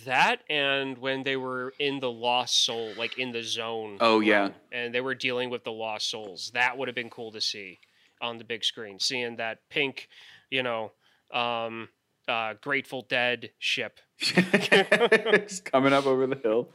that 0.05 0.43
and 0.49 0.99
when 0.99 1.23
they 1.23 1.37
were 1.37 1.73
in 1.79 2.01
the 2.01 2.11
lost 2.11 2.65
soul, 2.65 2.93
like 2.97 3.19
in 3.19 3.33
the 3.33 3.43
zone. 3.43 3.99
Oh, 4.01 4.21
yeah. 4.21 4.51
and 4.73 4.95
they 4.95 5.01
were 5.01 5.15
dealing 5.15 5.51
with 5.51 5.63
the 5.65 5.73
lost 5.73 6.11
souls. 6.11 6.51
That 6.55 6.77
would 6.79 6.89
have 6.89 6.95
been 6.95 7.11
cool 7.11 7.31
to 7.33 7.41
see 7.41 7.79
on 8.21 8.39
the 8.39 8.45
big 8.45 8.65
screen, 8.65 8.99
seeing 8.99 9.37
that 9.37 9.69
pink, 9.69 10.09
you 10.51 10.63
know, 10.63 10.93
um, 11.35 11.89
uh, 12.29 12.55
Grateful 12.63 13.03
Dead 13.03 13.51
ship. 13.59 14.01
It's 14.21 15.61
coming 15.61 15.93
up 15.93 16.07
over 16.07 16.27
the 16.27 16.37
hill. 16.37 16.71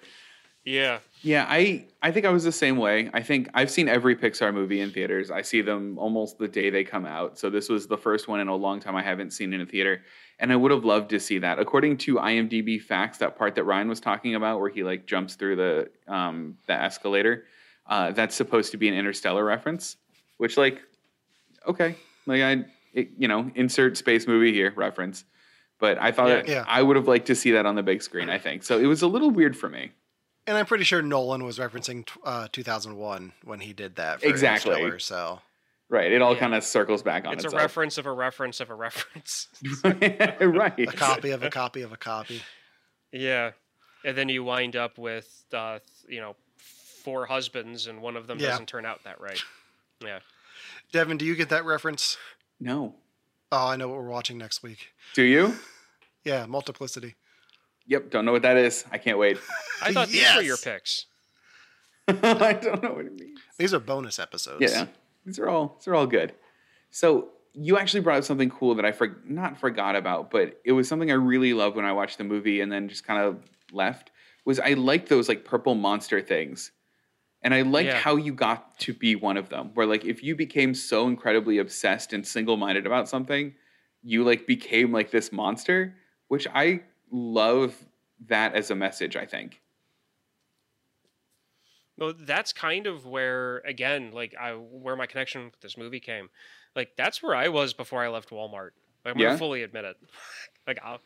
Yeah, 0.66 1.00
Yeah, 1.24 1.46
I 1.48 1.86
I 2.02 2.12
think 2.12 2.26
I 2.26 2.30
was 2.30 2.44
the 2.44 2.52
same 2.52 2.78
way. 2.78 3.10
I 3.14 3.24
think 3.24 3.50
I've 3.54 3.72
seen 3.72 3.88
every 3.88 4.16
Pixar 4.16 4.54
movie 4.54 4.82
in 4.82 4.92
theaters. 4.92 5.32
I 5.32 5.42
see 5.42 5.62
them 5.62 5.98
almost 5.98 6.38
the 6.38 6.48
day 6.48 6.70
they 6.70 6.84
come 6.84 7.06
out. 7.06 7.40
So 7.40 7.50
this 7.50 7.70
was 7.70 7.88
the 7.88 7.98
first 7.98 8.28
one 8.28 8.40
in 8.40 8.50
a 8.50 8.56
long 8.56 8.80
time 8.80 8.96
I 8.96 9.02
haven't 9.02 9.32
seen 9.32 9.54
in 9.54 9.62
a 9.62 9.66
theater, 9.66 10.04
and 10.38 10.52
I 10.52 10.58
would 10.58 10.72
have 10.72 10.84
loved 10.84 11.10
to 11.12 11.20
see 11.20 11.40
that. 11.40 11.60
According 11.60 11.98
to 12.00 12.16
IMDb 12.16 12.80
facts, 12.80 13.18
that 13.20 13.38
part 13.38 13.56
that 13.56 13.64
Ryan 13.64 13.88
was 13.88 14.02
talking 14.02 14.36
about, 14.36 14.60
where 14.60 14.70
he 14.70 14.84
like 14.84 15.08
jumps 15.08 15.36
through 15.36 15.56
the 15.56 15.90
um 16.14 16.58
the 16.68 16.74
escalator, 16.74 17.46
uh, 17.88 18.12
that's 18.12 18.36
supposed 18.36 18.72
to 18.72 18.78
be 18.78 18.90
an 18.90 18.94
Interstellar 18.94 19.46
reference. 19.46 19.96
Which 20.38 20.58
like, 20.58 20.82
okay, 21.66 21.96
like 22.28 22.42
I 22.42 22.66
it, 22.94 23.10
you 23.18 23.28
know 23.28 23.52
insert 23.56 23.98
space 23.98 24.28
movie 24.28 24.54
here 24.54 24.74
reference. 24.76 25.24
But 25.80 25.98
I 25.98 26.12
thought 26.12 26.28
Yeah. 26.30 26.36
that 26.36 26.48
Yeah. 26.48 26.66
I 26.68 26.82
would 26.82 26.96
have 26.98 27.08
liked 27.08 27.28
to 27.28 27.36
see 27.36 27.52
that 27.52 27.66
on 27.66 27.76
the 27.76 27.84
big 27.84 28.02
screen. 28.02 28.30
I 28.30 28.38
think 28.38 28.64
so. 28.64 28.78
It 28.78 28.86
was 28.86 29.02
a 29.02 29.08
little 29.08 29.32
weird 29.32 29.56
for 29.58 29.70
me. 29.70 29.92
And 30.46 30.58
I'm 30.58 30.66
pretty 30.66 30.84
sure 30.84 31.02
Nolan 31.02 31.44
was 31.44 31.58
referencing 31.60 32.08
uh, 32.24 32.48
2001 32.52 33.32
when 33.44 33.60
he 33.62 33.72
did 33.72 33.96
that. 33.96 34.20
For 34.22 34.28
Exactly. 34.28 34.72
Interstellar, 34.82 35.00
So 35.00 35.42
Right. 35.92 36.12
It 36.12 36.22
all 36.22 36.34
Yeah. 36.34 36.40
kind 36.40 36.54
of 36.54 36.64
circles 36.64 37.02
back 37.02 37.26
on 37.26 37.34
it's 37.34 37.46
a 37.46 37.50
reference 37.50 37.98
of 37.98 38.06
a 38.06 38.12
reference 38.12 38.60
of 38.60 38.70
a 38.70 38.76
reference. 38.76 39.48
right. 39.84 40.80
a 40.80 40.86
copy 40.88 41.32
of 41.32 41.44
a 41.44 41.50
copy 41.50 41.82
of 41.82 41.92
a 41.94 41.98
copy. 41.98 42.42
yeah, 43.12 43.52
and 44.06 44.16
then 44.18 44.30
you 44.30 44.44
wind 44.44 44.76
up 44.76 44.98
with 44.98 45.46
uh, 45.54 45.80
you 46.08 46.20
know 46.20 46.36
four 46.58 47.26
husbands, 47.26 47.88
and 47.88 48.02
one 48.02 48.16
of 48.18 48.28
them 48.28 48.38
Yeah. 48.40 48.50
doesn't 48.50 48.68
turn 48.68 48.86
out 48.86 49.04
that 49.06 49.20
right. 49.22 49.42
Yeah. 50.04 50.20
Devin, 50.92 51.18
do 51.18 51.26
you 51.26 51.36
get 51.36 51.50
that 51.50 51.64
reference? 51.66 52.18
No. 52.60 52.96
Oh, 53.52 53.68
I 53.68 53.76
know 53.76 53.88
what 53.88 53.98
we're 53.98 54.10
watching 54.10 54.38
next 54.38 54.62
week. 54.62 54.90
Do 55.16 55.24
you? 55.24 55.56
Yeah, 56.24 56.46
Multiplicity. 56.46 57.16
Yep. 57.88 58.12
Don't 58.12 58.26
know 58.26 58.32
what 58.32 58.44
that 58.44 58.58
is. 58.58 58.86
I 58.92 59.00
can't 59.00 59.18
wait. 59.18 59.38
I 59.82 59.92
thought 59.92 60.10
these 60.10 60.36
were 60.36 60.42
your 60.42 60.58
picks. 60.58 61.08
I 62.08 62.54
don't 62.54 62.84
know 62.84 62.94
what 62.94 63.06
it 63.06 63.20
means. 63.20 63.40
These 63.58 63.74
are 63.74 63.80
bonus 63.80 64.20
episodes. 64.20 64.62
Yeah. 64.62 64.86
These 65.26 65.40
are 65.40 65.50
all 65.50 65.78
these 65.80 65.88
are 65.88 65.96
all 65.96 66.08
good. 66.08 66.34
So 66.92 67.30
you 67.54 67.78
actually 67.78 68.02
brought 68.02 68.20
up 68.20 68.24
something 68.24 68.50
cool 68.50 68.76
that 68.76 68.86
I 68.86 68.92
for, 68.92 69.18
not 69.26 69.60
forgot 69.60 69.96
about, 69.96 70.32
but 70.32 70.60
it 70.64 70.72
was 70.72 70.88
something 70.88 71.12
I 71.12 71.16
really 71.16 71.54
loved 71.54 71.76
when 71.76 71.86
I 71.86 71.94
watched 71.94 72.18
the 72.18 72.24
movie 72.24 72.62
and 72.62 72.72
then 72.72 72.90
just 72.90 73.04
kind 73.04 73.22
of 73.22 73.38
left. 73.72 74.12
Was 74.46 74.60
I 74.60 74.74
liked 74.74 75.10
those 75.10 75.28
like 75.28 75.46
purple 75.46 75.76
monster 75.76 76.22
things. 76.22 76.72
And 77.42 77.54
I 77.54 77.62
liked 77.62 77.94
Yeah. 77.94 78.00
how 78.00 78.16
you 78.18 78.34
got 78.34 78.78
to 78.80 78.94
be 78.94 79.16
one 79.16 79.38
of 79.38 79.50
them. 79.50 79.72
Where 79.74 79.86
like 79.86 80.06
if 80.06 80.24
you 80.24 80.36
became 80.36 80.74
so 80.74 81.08
incredibly 81.08 81.58
obsessed 81.58 82.14
and 82.14 82.26
single-minded 82.28 82.86
about 82.86 83.08
something, 83.10 83.56
you 84.04 84.24
like 84.24 84.46
became 84.48 84.92
like 84.92 85.12
this 85.12 85.32
monster, 85.32 85.96
which 86.28 86.48
I 86.54 86.84
love 87.12 87.86
that 88.28 88.56
as 88.56 88.72
a 88.72 88.76
message, 88.76 89.16
I 89.16 89.26
think. 89.26 89.62
Well, 91.98 92.14
that's 92.18 92.54
kind 92.54 92.88
of 92.88 93.06
where, 93.06 93.58
again, 93.60 94.12
like 94.12 94.34
I 94.40 94.54
where 94.54 94.96
my 94.96 95.06
connection 95.06 95.46
with 95.46 95.60
this 95.60 95.78
movie 95.78 96.00
came. 96.00 96.30
Like 96.76 96.96
that's 96.96 97.22
where 97.22 97.36
I 97.36 97.50
was 97.50 97.74
before 97.74 98.02
I 98.04 98.08
left 98.08 98.30
Walmart. 98.30 98.72
Like, 99.04 99.14
I'm 99.14 99.18
Yeah? 99.18 99.28
gonna 99.28 99.32
fully 99.32 99.64
admit 99.64 99.86
it. 99.86 99.98
Like 100.68 100.80
I'll, 100.84 101.00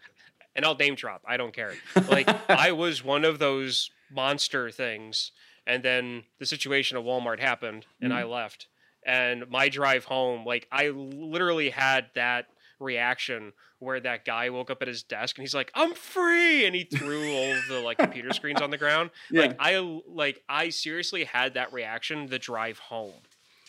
and 0.55 0.65
I'll 0.65 0.75
name 0.75 0.95
drop. 0.95 1.21
I 1.25 1.37
don't 1.37 1.53
care. 1.53 1.79
Like 2.07 2.33
I 2.51 2.73
was 2.73 3.03
one 3.03 3.23
of 3.23 3.39
those 3.39 3.91
monster 4.09 4.71
things, 4.71 5.31
and 5.65 5.83
then 5.83 6.23
the 6.39 6.45
situation 6.45 6.97
at 6.97 7.03
Walmart 7.03 7.39
happened, 7.39 7.85
and 8.01 8.13
I 8.13 8.23
mm. 8.23 8.31
left. 8.31 8.67
And 9.05 9.49
my 9.49 9.69
drive 9.69 10.05
home, 10.05 10.45
like 10.45 10.67
I 10.71 10.89
literally 10.89 11.69
had 11.69 12.07
that 12.15 12.47
reaction 12.79 13.53
where 13.79 13.99
that 13.99 14.25
guy 14.25 14.49
woke 14.49 14.69
up 14.69 14.81
at 14.81 14.87
his 14.87 15.03
desk 15.03 15.37
and 15.37 15.43
he's 15.43 15.53
like, 15.53 15.71
"I'm 15.75 15.93
free," 15.93 16.65
and 16.65 16.75
he 16.75 16.83
threw 16.83 17.33
all 17.33 17.55
the 17.69 17.81
like 17.81 17.97
computer 17.97 18.33
screens 18.33 18.61
on 18.61 18.69
the 18.69 18.77
ground. 18.77 19.11
Like 19.31 19.55
I 19.59 19.77
like 20.07 20.41
I 20.47 20.69
seriously 20.69 21.23
had 21.25 21.55
that 21.55 21.73
reaction 21.73 22.27
the 22.27 22.39
drive 22.39 22.79
home 22.79 23.13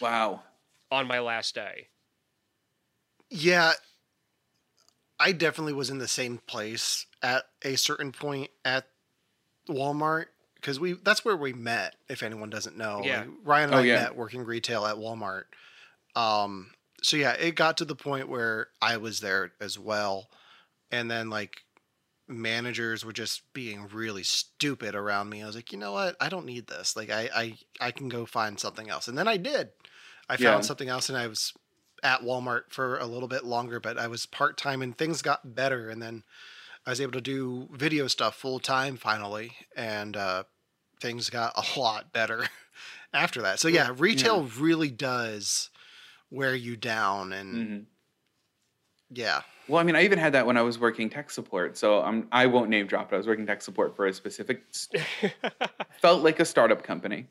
Wow. 0.01 0.42
on 0.90 1.07
my 1.07 1.20
last 1.20 1.55
day. 1.55 1.88
Yeah, 3.30 3.72
I 5.18 5.32
definitely 5.32 5.72
was 5.72 5.90
in 5.90 5.99
the 5.99 6.09
same 6.09 6.38
place 6.47 7.07
at 7.22 7.45
a 7.62 7.76
certain 7.76 8.12
point 8.12 8.51
at 8.64 8.86
Walmart 9.68 10.26
because 10.64 10.80
we 10.80 10.94
that's 10.94 11.26
where 11.26 11.36
we 11.36 11.52
met. 11.52 11.94
If 12.08 12.22
anyone 12.22 12.48
doesn't 12.48 12.76
know, 12.78 13.02
Yeah. 13.04 13.20
Like, 13.20 13.28
Ryan 13.44 13.64
and 13.70 13.74
Oh, 13.74 13.78
I 13.80 13.82
yeah. 13.82 13.94
met 13.96 14.16
working 14.16 14.44
retail 14.44 14.86
at 14.86 14.96
Walmart. 14.96 15.44
Um, 16.16 16.70
so 17.02 17.18
yeah, 17.18 17.32
it 17.32 17.54
got 17.54 17.76
to 17.78 17.84
the 17.84 17.94
point 17.94 18.30
where 18.30 18.68
I 18.80 18.96
was 18.96 19.20
there 19.20 19.52
as 19.60 19.78
well, 19.78 20.30
and 20.90 21.10
then 21.10 21.28
like 21.28 21.64
managers 22.26 23.04
were 23.04 23.12
just 23.12 23.52
being 23.52 23.86
really 23.92 24.22
stupid 24.22 24.94
around 24.94 25.28
me. 25.28 25.42
I 25.42 25.46
was 25.46 25.54
like, 25.54 25.70
you 25.70 25.78
know 25.78 25.92
what? 25.92 26.16
I 26.18 26.30
don't 26.30 26.46
need 26.46 26.66
this. 26.66 26.96
Like, 26.96 27.10
I 27.10 27.28
I 27.34 27.58
I 27.80 27.90
can 27.90 28.08
go 28.08 28.24
find 28.24 28.58
something 28.58 28.88
else, 28.88 29.06
and 29.06 29.18
then 29.18 29.28
I 29.28 29.36
did. 29.36 29.70
I 30.30 30.38
found 30.38 30.62
Yeah. 30.64 30.66
something 30.66 30.88
else, 30.88 31.10
and 31.10 31.18
I 31.18 31.26
was 31.26 31.52
at 32.02 32.22
Walmart 32.22 32.70
for 32.70 32.96
a 32.98 33.06
little 33.06 33.28
bit 33.28 33.44
longer, 33.44 33.80
but 33.80 33.98
I 33.98 34.06
was 34.06 34.24
part 34.24 34.56
time, 34.56 34.80
and 34.80 34.96
things 34.96 35.20
got 35.20 35.54
better, 35.54 35.90
and 35.90 36.00
then 36.00 36.22
I 36.86 36.90
was 36.90 37.00
able 37.00 37.12
to 37.12 37.20
do 37.20 37.68
video 37.72 38.08
stuff 38.08 38.34
full 38.36 38.60
time 38.60 38.96
finally, 38.96 39.52
and 39.76 40.16
uh, 40.16 40.44
things 41.05 41.28
got 41.28 41.52
a 41.55 41.78
lot 41.78 42.12
better 42.14 42.46
after 43.12 43.42
that. 43.42 43.61
So 43.61 43.68
yeah, 43.68 43.92
retail 43.94 44.44
really 44.59 44.90
does 44.90 45.68
wear 46.30 46.55
you 46.55 46.76
down, 46.76 47.32
and 47.34 47.55
Mhm. 47.55 47.86
yeah, 49.11 49.42
Well, 49.68 49.80
I 49.80 49.84
mean, 49.84 49.96
I 49.96 50.05
even 50.05 50.18
had 50.18 50.32
that 50.32 50.46
when 50.46 50.57
I 50.57 50.62
was 50.62 50.78
working 50.78 51.09
tech 51.11 51.30
support. 51.30 51.76
So 51.76 52.02
I'm, 52.02 52.26
I 52.32 52.46
won't 52.46 52.70
name 52.70 52.86
drop, 52.86 53.11
but 53.11 53.16
I 53.16 53.18
was 53.18 53.26
working 53.26 53.46
tech 53.46 53.62
support 53.62 53.94
for 53.96 54.07
a 54.07 54.12
specific, 54.12 54.62
felt 56.00 56.22
like 56.22 56.40
a 56.40 56.44
startup 56.44 56.82
company. 56.82 57.26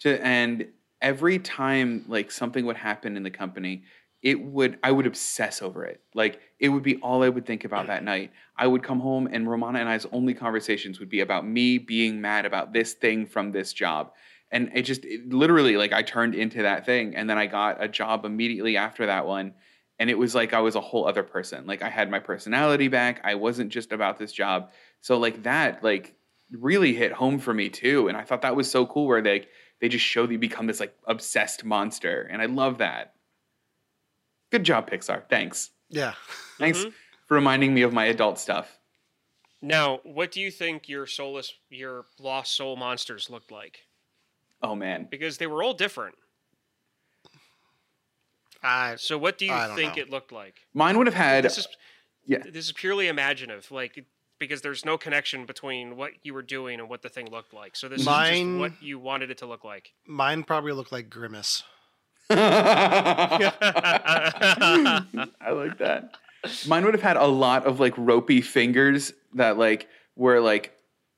To, 0.00 0.24
and 0.24 0.68
every 1.02 1.38
time 1.38 2.04
like 2.08 2.30
something 2.30 2.66
would 2.66 2.76
happen 2.76 3.16
in 3.16 3.22
the 3.22 3.30
company, 3.30 3.84
it 4.22 4.40
would, 4.40 4.78
I 4.82 4.90
would 4.90 5.06
obsess 5.06 5.62
over 5.62 5.84
it. 5.84 6.00
Like 6.14 6.40
it 6.58 6.68
would 6.68 6.82
be 6.82 6.96
all 6.96 7.22
I 7.22 7.28
would 7.28 7.46
think 7.46 7.64
about 7.64 7.86
that 7.86 8.02
night. 8.12 8.32
I 8.56 8.66
would 8.66 8.82
come 8.82 9.00
home 9.00 9.28
and 9.30 9.48
Romana 9.48 9.80
and 9.80 9.88
I's 9.88 10.06
only 10.12 10.34
conversations 10.34 10.98
would 10.98 11.10
be 11.10 11.20
about 11.20 11.46
me 11.46 11.78
being 11.78 12.20
mad 12.20 12.46
about 12.46 12.72
this 12.72 12.94
thing 12.94 13.26
from 13.26 13.52
this 13.52 13.72
job. 13.72 14.12
And 14.50 14.70
it 14.74 14.82
just 14.82 15.04
it 15.04 15.28
literally 15.32 15.76
like 15.76 15.92
I 15.92 16.02
turned 16.02 16.34
into 16.34 16.62
that 16.62 16.86
thing. 16.86 17.16
And 17.16 17.28
then 17.28 17.38
I 17.38 17.46
got 17.46 17.82
a 17.82 17.88
job 17.88 18.24
immediately 18.24 18.76
after 18.76 19.06
that 19.06 19.26
one 19.26 19.54
and 19.98 20.10
it 20.10 20.18
was 20.18 20.34
like 20.34 20.52
I 20.52 20.60
was 20.60 20.74
a 20.74 20.80
whole 20.80 21.06
other 21.06 21.22
person. 21.22 21.66
Like 21.66 21.82
I 21.82 21.88
had 21.88 22.10
my 22.10 22.18
personality 22.18 22.88
back. 22.88 23.20
I 23.24 23.34
wasn't 23.34 23.70
just 23.70 23.92
about 23.92 24.18
this 24.18 24.32
job. 24.32 24.70
So 25.00 25.18
like 25.18 25.42
that 25.44 25.82
like 25.82 26.14
really 26.50 26.94
hit 26.94 27.12
home 27.12 27.38
for 27.38 27.54
me 27.54 27.68
too. 27.68 28.08
And 28.08 28.16
I 28.16 28.22
thought 28.22 28.42
that 28.42 28.56
was 28.56 28.70
so 28.70 28.86
cool 28.86 29.06
where 29.06 29.22
they 29.22 29.46
they 29.80 29.88
just 29.88 30.04
show 30.04 30.26
that 30.26 30.32
you 30.32 30.38
become 30.38 30.66
this 30.66 30.80
like 30.80 30.94
obsessed 31.06 31.64
monster. 31.64 32.28
And 32.30 32.42
I 32.42 32.46
love 32.46 32.78
that. 32.78 33.14
Good 34.50 34.64
job, 34.64 34.90
Pixar. 34.90 35.28
Thanks. 35.28 35.70
yeah. 35.88 36.14
Thanks 36.58 36.78
mm-hmm. 36.80 36.90
for 37.26 37.34
reminding 37.34 37.74
me 37.74 37.82
of 37.82 37.92
my 37.92 38.06
adult 38.06 38.38
stuff. 38.38 38.78
Now, 39.62 40.00
what 40.04 40.30
do 40.30 40.40
you 40.40 40.50
think 40.50 40.88
your 40.88 41.06
soulless, 41.06 41.52
your 41.70 42.04
lost 42.20 42.54
soul 42.56 42.76
monsters 42.76 43.28
looked 43.30 43.50
like? 43.50 43.80
Oh 44.62 44.74
man. 44.74 45.08
Because 45.10 45.38
they 45.38 45.46
were 45.46 45.62
all 45.62 45.74
different. 45.74 46.14
I 48.62 48.96
So, 48.96 49.18
what 49.18 49.38
do 49.38 49.46
you 49.46 49.52
think 49.74 49.96
know. 49.96 50.02
it 50.02 50.10
looked 50.10 50.32
like? 50.32 50.54
Mine 50.74 50.98
would 50.98 51.06
have 51.06 51.14
had 51.14 51.44
This 51.44 51.58
is 51.58 51.68
yeah. 52.24 52.38
this 52.38 52.66
is 52.66 52.72
purely 52.72 53.08
imaginative, 53.08 53.70
like 53.70 54.04
because 54.38 54.60
there's 54.60 54.84
no 54.84 54.98
connection 54.98 55.46
between 55.46 55.96
what 55.96 56.12
you 56.22 56.34
were 56.34 56.42
doing 56.42 56.78
and 56.80 56.88
what 56.88 57.02
the 57.02 57.08
thing 57.08 57.30
looked 57.30 57.54
like. 57.54 57.74
So 57.76 57.88
this 57.88 58.00
is 58.00 58.06
Mine- 58.06 58.58
just 58.58 58.60
what 58.60 58.82
you 58.82 58.98
wanted 58.98 59.30
it 59.30 59.38
to 59.38 59.46
look 59.46 59.64
like. 59.64 59.92
mine 60.06 60.42
probably 60.42 60.72
looked 60.72 60.92
like 60.92 61.08
Grimace. 61.10 61.62
I 62.30 63.50
like 65.50 65.78
that. 65.78 66.16
Mine 66.66 66.84
would 66.84 66.94
have 66.94 67.02
had 67.02 67.16
a 67.16 67.26
lot 67.26 67.66
of 67.66 67.80
like 67.80 67.94
ropey 67.96 68.40
fingers 68.40 69.12
that 69.34 69.58
like 69.58 69.88
were 70.16 70.40
like 70.40 70.72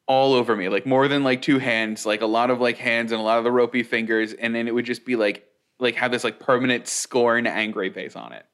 all 0.07 0.33
over 0.33 0.57
me, 0.57 0.69
like 0.69 0.87
more 0.87 1.07
than 1.07 1.23
like 1.23 1.43
two 1.43 1.59
hands, 1.59 2.07
like 2.07 2.23
a 2.23 2.27
lot 2.27 2.51
of 2.51 2.61
like 2.61 2.79
hands 2.79 3.13
and 3.13 3.21
a 3.21 3.25
lot 3.25 3.39
of 3.39 3.45
the 3.45 3.53
ropey 3.53 3.83
fingers, 3.83 4.33
and 4.33 4.55
then 4.55 4.67
it 4.67 4.75
would 4.75 4.87
just 4.87 5.05
be 5.05 5.17
like 5.17 5.45
like 5.79 5.95
have 5.95 6.11
this 6.11 6.25
like 6.25 6.41
permanent 6.41 6.89
scorn 6.89 7.47
angry 7.47 7.91
face 7.91 8.17
on 8.17 8.33
it. 8.33 8.45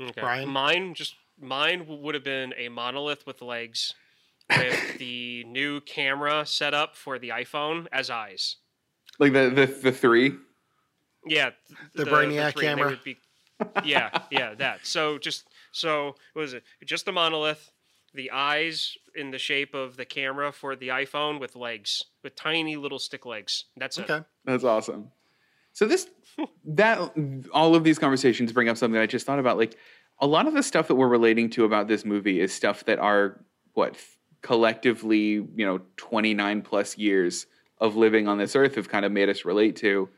Okay. 0.00 0.20
Brian? 0.20 0.48
Mine 0.48 0.94
just 0.94 1.16
mine 1.40 1.86
would 1.88 2.14
have 2.14 2.24
been 2.24 2.54
a 2.56 2.68
monolith 2.68 3.26
with 3.26 3.42
legs, 3.42 3.94
with 4.50 4.98
the 4.98 5.44
new 5.44 5.80
camera 5.80 6.44
set 6.46 6.74
up 6.74 6.96
for 6.96 7.18
the 7.18 7.30
iPhone 7.30 7.86
as 7.92 8.10
eyes. 8.10 8.56
Like 9.18 9.32
the 9.32 9.50
the 9.50 9.66
the 9.66 9.92
three. 9.92 10.34
Yeah, 11.26 11.50
th- 11.68 11.78
The 11.94 12.04
Brainiac 12.04 12.52
three, 12.52 12.66
and 12.66 12.78
they 12.78 12.82
camera? 12.82 12.88
would 12.90 13.04
be- 13.04 13.18
yeah, 13.84 14.10
yeah, 14.30 14.54
that. 14.54 14.86
So 14.86 15.18
just 15.18 15.46
so 15.72 16.14
what 16.34 16.42
was 16.42 16.54
it? 16.54 16.62
Just 16.84 17.04
the 17.06 17.12
monolith, 17.12 17.70
the 18.14 18.30
eyes 18.30 18.96
in 19.14 19.30
the 19.30 19.38
shape 19.38 19.74
of 19.74 19.96
the 19.96 20.04
camera 20.04 20.52
for 20.52 20.76
the 20.76 20.88
iPhone 20.88 21.40
with 21.40 21.56
legs, 21.56 22.04
with 22.22 22.36
tiny 22.36 22.76
little 22.76 22.98
stick 22.98 23.24
legs. 23.24 23.64
That's 23.76 23.98
it. 23.98 24.10
Okay. 24.10 24.24
That's 24.44 24.64
awesome. 24.64 25.10
So 25.72 25.86
this 25.86 26.08
that 26.66 26.98
all 27.52 27.74
of 27.74 27.82
these 27.84 27.98
conversations 27.98 28.52
bring 28.52 28.68
up 28.68 28.76
something 28.76 29.00
I 29.00 29.06
just 29.06 29.26
thought 29.26 29.38
about. 29.38 29.56
Like 29.58 29.76
a 30.20 30.26
lot 30.26 30.46
of 30.46 30.54
the 30.54 30.62
stuff 30.62 30.88
that 30.88 30.94
we're 30.94 31.08
relating 31.08 31.50
to 31.50 31.64
about 31.64 31.88
this 31.88 32.04
movie 32.04 32.40
is 32.40 32.52
stuff 32.52 32.84
that 32.84 32.98
are 32.98 33.40
what 33.74 33.96
collectively, 34.42 35.32
you 35.54 35.66
know, 35.66 35.80
29 35.96 36.62
plus 36.62 36.96
years 36.96 37.46
of 37.78 37.96
living 37.96 38.26
on 38.28 38.38
this 38.38 38.56
earth 38.56 38.76
have 38.76 38.88
kind 38.88 39.04
of 39.04 39.12
made 39.12 39.28
us 39.28 39.44
relate 39.44 39.76
to. 39.76 40.08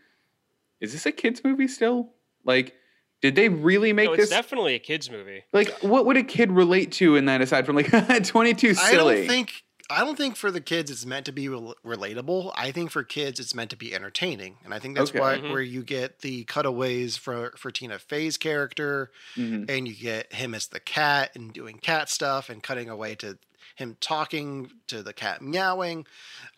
Is 0.81 0.93
this 0.93 1.07
a 1.07 1.13
kids 1.13 1.43
movie 1.45 1.69
still? 1.69 2.11
Like 2.45 2.75
did 3.21 3.35
they 3.35 3.49
really 3.49 3.93
make 3.93 4.07
No, 4.07 4.13
it's 4.13 4.23
this 4.25 4.31
definitely 4.31 4.75
a 4.75 4.79
kids 4.79 5.11
movie. 5.11 5.43
like 5.53 5.71
what 5.81 6.07
would 6.07 6.17
a 6.17 6.23
kid 6.23 6.53
relate 6.53 6.93
to 6.93 7.17
in 7.17 7.25
that 7.25 7.41
aside 7.41 7.67
from 7.67 7.77
like 7.77 7.91
22 8.27 8.75
silly? 8.75 9.15
I 9.15 9.17
don't 9.19 9.27
think 9.29 9.65
I 9.91 10.01
don't 10.05 10.17
think 10.17 10.37
for 10.37 10.51
the 10.51 10.61
kids 10.61 10.91
it's 10.91 11.07
meant 11.07 11.25
to 11.27 11.33
be 11.33 11.49
rel- 11.49 11.75
relatable. 11.85 12.53
I 12.55 12.73
think 12.73 12.91
for 12.91 13.03
kids 13.05 13.41
it's 13.41 13.55
meant 13.55 13.71
to 13.71 13.77
be 13.77 13.95
entertaining, 13.95 14.59
and 14.63 14.75
I 14.75 14.79
think 14.79 14.97
that's 14.97 15.11
Okay. 15.11 15.19
why 15.19 15.39
Mhm. 15.39 15.51
where 15.51 15.63
you 15.63 15.83
get 15.83 16.19
the 16.21 16.45
cutaways 16.45 17.17
for 17.17 17.53
for 17.57 17.71
Tina 17.71 17.99
Fey's 17.99 18.37
character, 18.37 19.11
Mhm. 19.35 19.69
and 19.71 19.89
you 19.89 19.95
get 19.95 20.33
him 20.35 20.55
as 20.55 20.67
the 20.67 20.81
cat 20.81 21.35
and 21.35 21.53
doing 21.55 21.79
cat 21.79 22.11
stuff 22.11 22.51
and 22.51 22.63
cutting 22.63 22.91
away 22.91 23.15
to 23.17 23.39
him 23.77 23.97
talking 24.01 24.71
to 24.89 25.03
the 25.03 25.13
cat 25.15 25.41
meowing. 25.41 26.07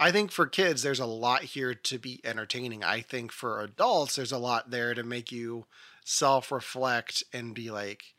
I 0.00 0.10
think 0.10 0.32
for 0.32 0.46
kids 0.46 0.82
there's 0.82 0.98
a 1.00 1.06
lot 1.06 1.42
here 1.44 1.74
to 1.74 1.98
be 1.98 2.20
entertaining. 2.24 2.82
I 2.82 3.00
think 3.00 3.30
for 3.30 3.60
adults 3.60 4.16
there's 4.16 4.32
a 4.32 4.38
lot 4.38 4.70
there 4.70 4.92
to 4.94 5.02
make 5.04 5.30
you 5.30 5.66
self-reflect 6.04 7.22
and 7.32 7.54
be 7.54 7.70
like, 7.70 8.14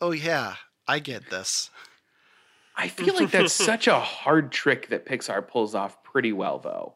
"Oh 0.00 0.12
yeah, 0.12 0.56
I 0.86 1.00
get 1.00 1.28
this." 1.30 1.68
I 2.76 2.88
feel 2.88 3.14
like 3.14 3.30
that's 3.30 3.52
such 3.52 3.86
a 3.86 3.98
hard 3.98 4.52
trick 4.52 4.88
that 4.88 5.06
Pixar 5.06 5.46
pulls 5.46 5.74
off 5.74 6.02
pretty 6.02 6.32
well 6.32 6.58
though. 6.58 6.94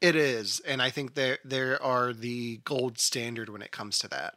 It 0.00 0.16
is, 0.16 0.60
and 0.66 0.82
I 0.82 0.90
think 0.90 1.14
there 1.14 1.38
there 1.44 1.80
are 1.82 2.12
the 2.12 2.60
gold 2.64 2.98
standard 2.98 3.48
when 3.48 3.62
it 3.62 3.70
comes 3.70 3.98
to 4.00 4.08
that. 4.08 4.34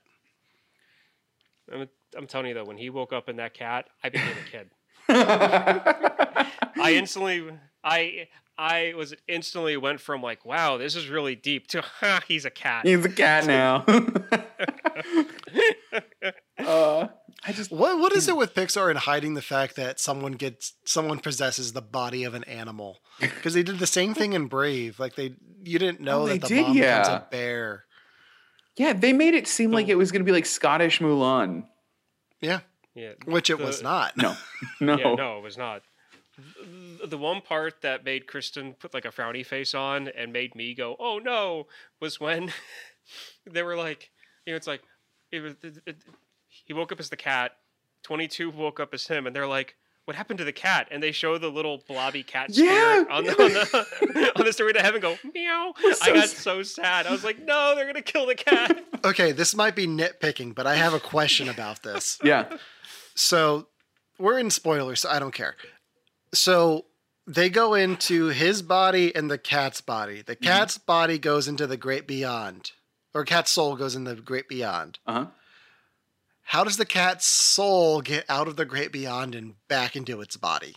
I'm, 1.74 1.88
I'm 2.16 2.28
telling 2.28 2.48
you 2.48 2.54
though, 2.54 2.66
when 2.66 2.78
he 2.78 2.89
woke 2.89 3.14
up 3.14 3.30
in 3.30 3.38
that 3.38 3.54
cat, 3.54 3.86
I 4.04 4.10
became 4.10 4.28
a 4.30 4.50
kid. 4.52 4.70
I 5.10 6.93
instantly, 6.93 7.50
I, 7.84 8.28
I 8.58 8.93
was 8.96 9.14
instantly 9.28 9.78
went 9.78 10.00
from 10.00 10.22
like, 10.22 10.46
wow, 10.46 10.78
this 10.78 10.96
is 10.96 11.10
really 11.10 11.36
deep 11.36 11.68
to, 11.70 11.82
ha, 11.82 12.22
he's 12.28 12.46
a 12.46 12.50
cat. 12.50 12.86
He's 12.86 13.04
a 13.04 13.10
cat 13.10 13.46
now. 13.46 13.84
uh, 16.60 17.08
I 17.48 17.52
just 17.52 17.72
What 17.72 18.00
what 18.00 18.14
is 18.14 18.26
hmm. 18.26 18.32
it 18.32 18.38
with 18.38 18.54
Pixar 18.54 18.89
and 18.89 18.98
hiding 19.00 19.34
the 19.36 19.41
fact 19.41 19.76
that 19.76 20.00
someone 20.00 20.34
gets 20.34 20.74
someone 20.86 21.20
possesses 21.20 21.74
the 21.74 21.82
body 21.82 22.24
of 22.24 22.34
an 22.34 22.43
animal? 22.46 23.00
Because 23.20 23.54
they 23.54 23.64
did 23.64 23.80
the 23.80 23.88
same 23.88 24.14
thing 24.14 24.34
in 24.34 24.48
Brave. 24.48 25.00
Like 25.00 25.16
they 25.16 25.36
you 25.64 25.80
didn't 25.80 26.02
oh, 26.02 26.04
know 26.04 26.22
Oh, 26.24 26.26
they 26.28 26.38
that 26.38 26.50
the 26.50 26.56
did, 26.56 26.62
mom 26.64 26.74
becomes 26.74 27.08
yeah. 27.08 27.18
a 27.18 27.30
bear. 27.30 27.86
yeah, 28.78 28.93
they 28.93 29.14
made 29.14 29.34
it 29.36 29.48
seem 29.48 29.72
like 29.72 29.88
it 29.88 29.96
was 29.96 30.12
going 30.12 30.20
to 30.22 30.26
be 30.26 30.32
like 30.34 30.46
Scottish 30.46 31.00
Mulan. 31.00 31.66
Yeah, 32.41 32.60
Yeah, 32.93 33.14
which 33.26 33.50
it 33.50 33.58
The- 33.58 33.64
was 33.66 33.82
not. 33.82 34.18
No, 34.18 34.36
no, 34.82 34.98
yeah, 34.98 35.16
no, 35.16 35.38
it 35.38 35.43
was 35.43 35.58
not. 35.58 35.82
The- 37.00 37.08
The 37.08 37.18
one 37.18 37.39
part 37.41 37.82
that 37.84 38.04
made 38.04 38.28
Kristen 38.28 38.74
put 38.74 38.93
like 38.93 39.06
a 39.06 39.12
frowny 39.12 39.46
face 39.46 39.74
on 39.74 40.10
and 40.10 40.34
made 40.34 40.56
me 40.56 40.74
go, 40.76 40.98
"Oh 41.00 41.20
no," 41.20 41.68
was 42.02 42.20
when 42.20 42.52
they 43.46 43.64
were 43.64 43.78
like, 43.78 44.10
you 44.46 44.52
know, 44.52 44.58
it's 44.58 44.68
like 44.68 44.82
it 45.32 45.39
was. 45.39 45.56
It, 46.66 46.70
it- 46.70 46.74
he 46.74 46.74
woke 46.74 46.91
up 46.91 46.99
as 46.99 47.09
the 47.09 47.18
cat. 47.18 47.53
Twenty 48.03 48.28
two 48.28 48.49
woke 48.51 48.80
up 48.80 48.93
as 48.93 49.07
him, 49.07 49.26
and 49.26 49.36
they're 49.36 49.47
like, 49.47 49.76
"What 50.05 50.16
happened 50.16 50.38
to 50.38 50.45
the 50.45 50.51
cat?" 50.53 50.88
And 50.91 51.01
they 51.01 51.11
show 51.11 51.38
the 51.39 51.49
little 51.49 51.82
blobby 51.88 52.22
cat 52.24 52.49
Yeah, 52.51 53.03
on 53.09 53.24
the 53.24 53.32
on 53.32 53.53
the, 53.53 54.32
on 54.39 54.45
the 54.45 54.53
story 54.53 54.74
to 54.74 54.82
heaven 54.82 55.01
go 55.01 55.18
meow. 55.34 55.74
I 56.03 56.13
got 56.13 56.30
so 56.30 56.61
sad. 56.61 57.07
I 57.07 57.11
was 57.11 57.24
like, 57.24 57.39
"No, 57.43 57.74
they're 57.76 57.88
gonna 57.88 58.01
kill 58.03 58.26
the 58.28 58.36
cat." 58.36 58.84
Okay, 59.05 59.32
this 59.34 59.55
might 59.55 59.76
be 59.76 59.86
nitpicking, 59.86 60.55
but 60.55 60.66
I 60.66 60.76
have 60.76 60.93
a 60.95 60.99
question 60.99 61.47
about 61.47 61.84
this. 61.84 62.18
yeah, 62.24 62.57
So 63.13 63.68
we're 64.18 64.39
in 64.39 64.49
spoilers, 64.49 65.01
so 65.01 65.09
I 65.09 65.20
don't 65.20 65.34
care. 65.34 65.55
So 66.34 66.86
they 67.28 67.49
go 67.49 67.76
into 67.76 68.28
his 68.28 68.61
body 68.63 69.16
and 69.16 69.30
the 69.30 69.38
cat's 69.38 69.82
body. 69.82 70.24
The 70.24 70.36
cat's 70.36 70.78
body 70.80 71.18
goes 71.20 71.47
into 71.47 71.68
the 71.68 71.78
great 71.78 72.07
beyond, 72.07 72.72
or 73.13 73.24
cat's 73.26 73.51
soul 73.51 73.76
goes 73.76 73.95
in 73.95 74.03
the 74.05 74.16
great 74.16 74.47
beyond. 74.49 74.97
uh 75.05 75.13
huh. 75.13 75.26
How 76.46 76.64
does 76.64 76.78
the 76.78 76.86
cat's 76.86 77.26
soul 77.26 78.02
get 78.02 78.24
out 78.30 78.48
of 78.48 78.56
the 78.56 78.66
great 78.66 78.91
beyond 78.91 79.36
and 79.36 79.56
back 79.68 79.96
into 79.96 80.22
its 80.22 80.38
body? 80.38 80.76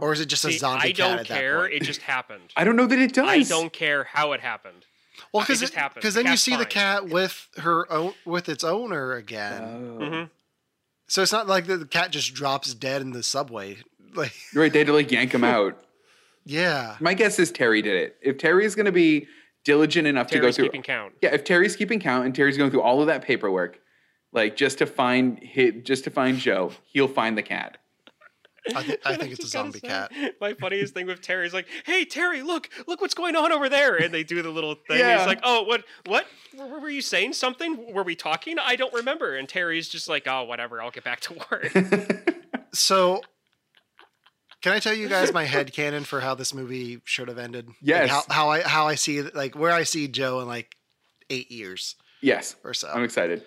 or 0.00 0.12
is 0.12 0.18
it 0.20 0.26
just 0.26 0.44
a 0.44 0.50
See, 0.50 0.58
zombie 0.58 0.88
I 0.88 0.92
cat 0.92 0.96
don't 0.96 1.18
at 1.20 1.26
care. 1.26 1.52
that 1.54 1.60
point? 1.70 1.74
It 1.74 1.84
just 1.84 2.02
happened. 2.02 2.42
I 2.56 2.64
don't 2.64 2.74
know 2.74 2.86
that 2.86 2.98
it 2.98 3.12
does. 3.14 3.28
I 3.28 3.42
don't 3.44 3.72
care 3.72 4.02
how 4.02 4.32
it 4.32 4.40
happened. 4.40 4.84
well, 5.32 5.42
it 5.44 5.46
because 5.46 5.72
happened. 5.72 6.02
because 6.02 6.14
The 6.14 6.18
then 6.18 6.26
you 6.26 6.30
cat's 6.32 6.42
see 6.42 6.56
the 6.56 6.66
cat 6.66 7.08
with 7.08 7.46
her 7.58 7.90
own 7.92 8.14
with 8.24 8.48
its 8.48 8.64
owner 8.64 9.12
again. 9.12 9.62
Oh. 9.62 10.02
Mhm. 10.04 10.30
So 11.06 11.22
it's 11.22 11.30
not 11.30 11.46
like 11.46 11.66
the, 11.66 11.76
the 11.76 11.86
cat 11.86 12.10
just 12.10 12.34
drops 12.34 12.74
dead 12.74 13.02
in 13.02 13.12
the 13.12 13.22
subway. 13.22 13.78
Like, 14.16 14.32
Right, 14.54 14.72
they 14.72 14.78
had 14.78 14.86
to 14.88 14.92
like 14.92 15.10
yank 15.12 15.32
him 15.34 15.42
out. 15.44 15.76
yeah, 16.44 16.96
My 17.00 17.14
guess 17.14 17.38
is 17.40 17.50
Terry 17.50 17.82
did 17.82 17.94
it. 17.96 18.16
If 18.22 18.38
Terry 18.38 18.64
is 18.64 18.74
going 18.76 18.86
to 18.86 18.92
be 18.92 19.26
diligent 19.64 20.06
enough 20.06 20.28
to 20.28 20.38
go 20.38 20.52
through, 20.52 20.66
keeping 20.66 20.82
count. 20.82 21.14
yeah, 21.22 21.30
if 21.34 21.42
Terry's 21.44 21.74
keeping 21.74 21.98
count 21.98 22.24
and 22.26 22.32
Terry's 22.34 22.56
going 22.56 22.70
through 22.70 22.82
all 22.82 23.00
of 23.00 23.06
that 23.08 23.22
paperwork, 23.22 23.80
like 24.34 24.56
just 24.56 24.78
to 24.78 24.86
find 24.86 25.38
hit, 25.42 25.84
just 25.86 26.04
to 26.04 26.10
find 26.10 26.38
Joe, 26.38 26.72
he'll 26.84 27.08
find 27.08 27.38
the 27.38 27.42
cat. 27.42 27.78
I, 28.74 28.82
th- 28.82 29.00
I 29.04 29.16
think 29.16 29.32
it's 29.32 29.44
a 29.44 29.48
zombie 29.56 29.78
say, 29.78 29.88
cat. 29.88 30.10
My 30.40 30.54
funniest 30.54 30.94
thing 30.94 31.06
with 31.06 31.20
Terry 31.20 31.46
is 31.46 31.52
like, 31.54 31.66
"Hey 31.84 32.04
Terry, 32.06 32.42
look, 32.42 32.68
look 32.86 33.00
what's 33.00 33.12
going 33.14 33.36
on 33.36 33.52
over 33.52 33.68
there," 33.68 33.96
and 33.96 34.12
they 34.12 34.24
do 34.24 34.40
the 34.42 34.48
little 34.50 34.74
thing. 34.74 34.98
Yeah. 35.00 35.18
He's 35.18 35.26
like, 35.26 35.40
"Oh, 35.42 35.62
what, 35.64 35.84
what? 36.06 36.26
Were 36.56 36.80
were 36.80 36.88
you 36.88 37.02
saying 37.02 37.34
something? 37.34 37.92
Were 37.92 38.02
we 38.02 38.14
talking? 38.16 38.58
I 38.58 38.76
don't 38.76 38.92
remember." 38.94 39.36
And 39.36 39.46
Terry's 39.48 39.88
just 39.88 40.08
like, 40.08 40.26
"Oh, 40.26 40.44
whatever. 40.44 40.80
I'll 40.82 40.90
get 40.90 41.04
back 41.04 41.20
to 41.20 41.34
work." 41.50 41.72
So, 42.72 43.20
can 44.62 44.72
I 44.72 44.80
tell 44.80 44.94
you 44.94 45.08
guys 45.08 45.32
my 45.32 45.44
head 45.44 45.72
canon 45.72 46.02
for 46.02 46.18
how 46.20 46.34
this 46.34 46.52
movie 46.52 47.00
should 47.04 47.28
have 47.28 47.38
ended? 47.38 47.68
Like, 47.68 47.76
Yes. 47.82 48.10
how, 48.10 48.22
how 48.30 48.48
I 48.50 48.62
how 48.62 48.88
I 48.88 48.96
see 48.96 49.22
like 49.22 49.54
where 49.54 49.70
I 49.70 49.84
see 49.84 50.08
Joe 50.08 50.40
in 50.40 50.48
like 50.48 50.74
eight 51.30 51.52
years 51.52 51.94
Yes, 52.20 52.56
or 52.64 52.74
so. 52.74 52.88
I'm 52.88 53.04
excited. 53.04 53.44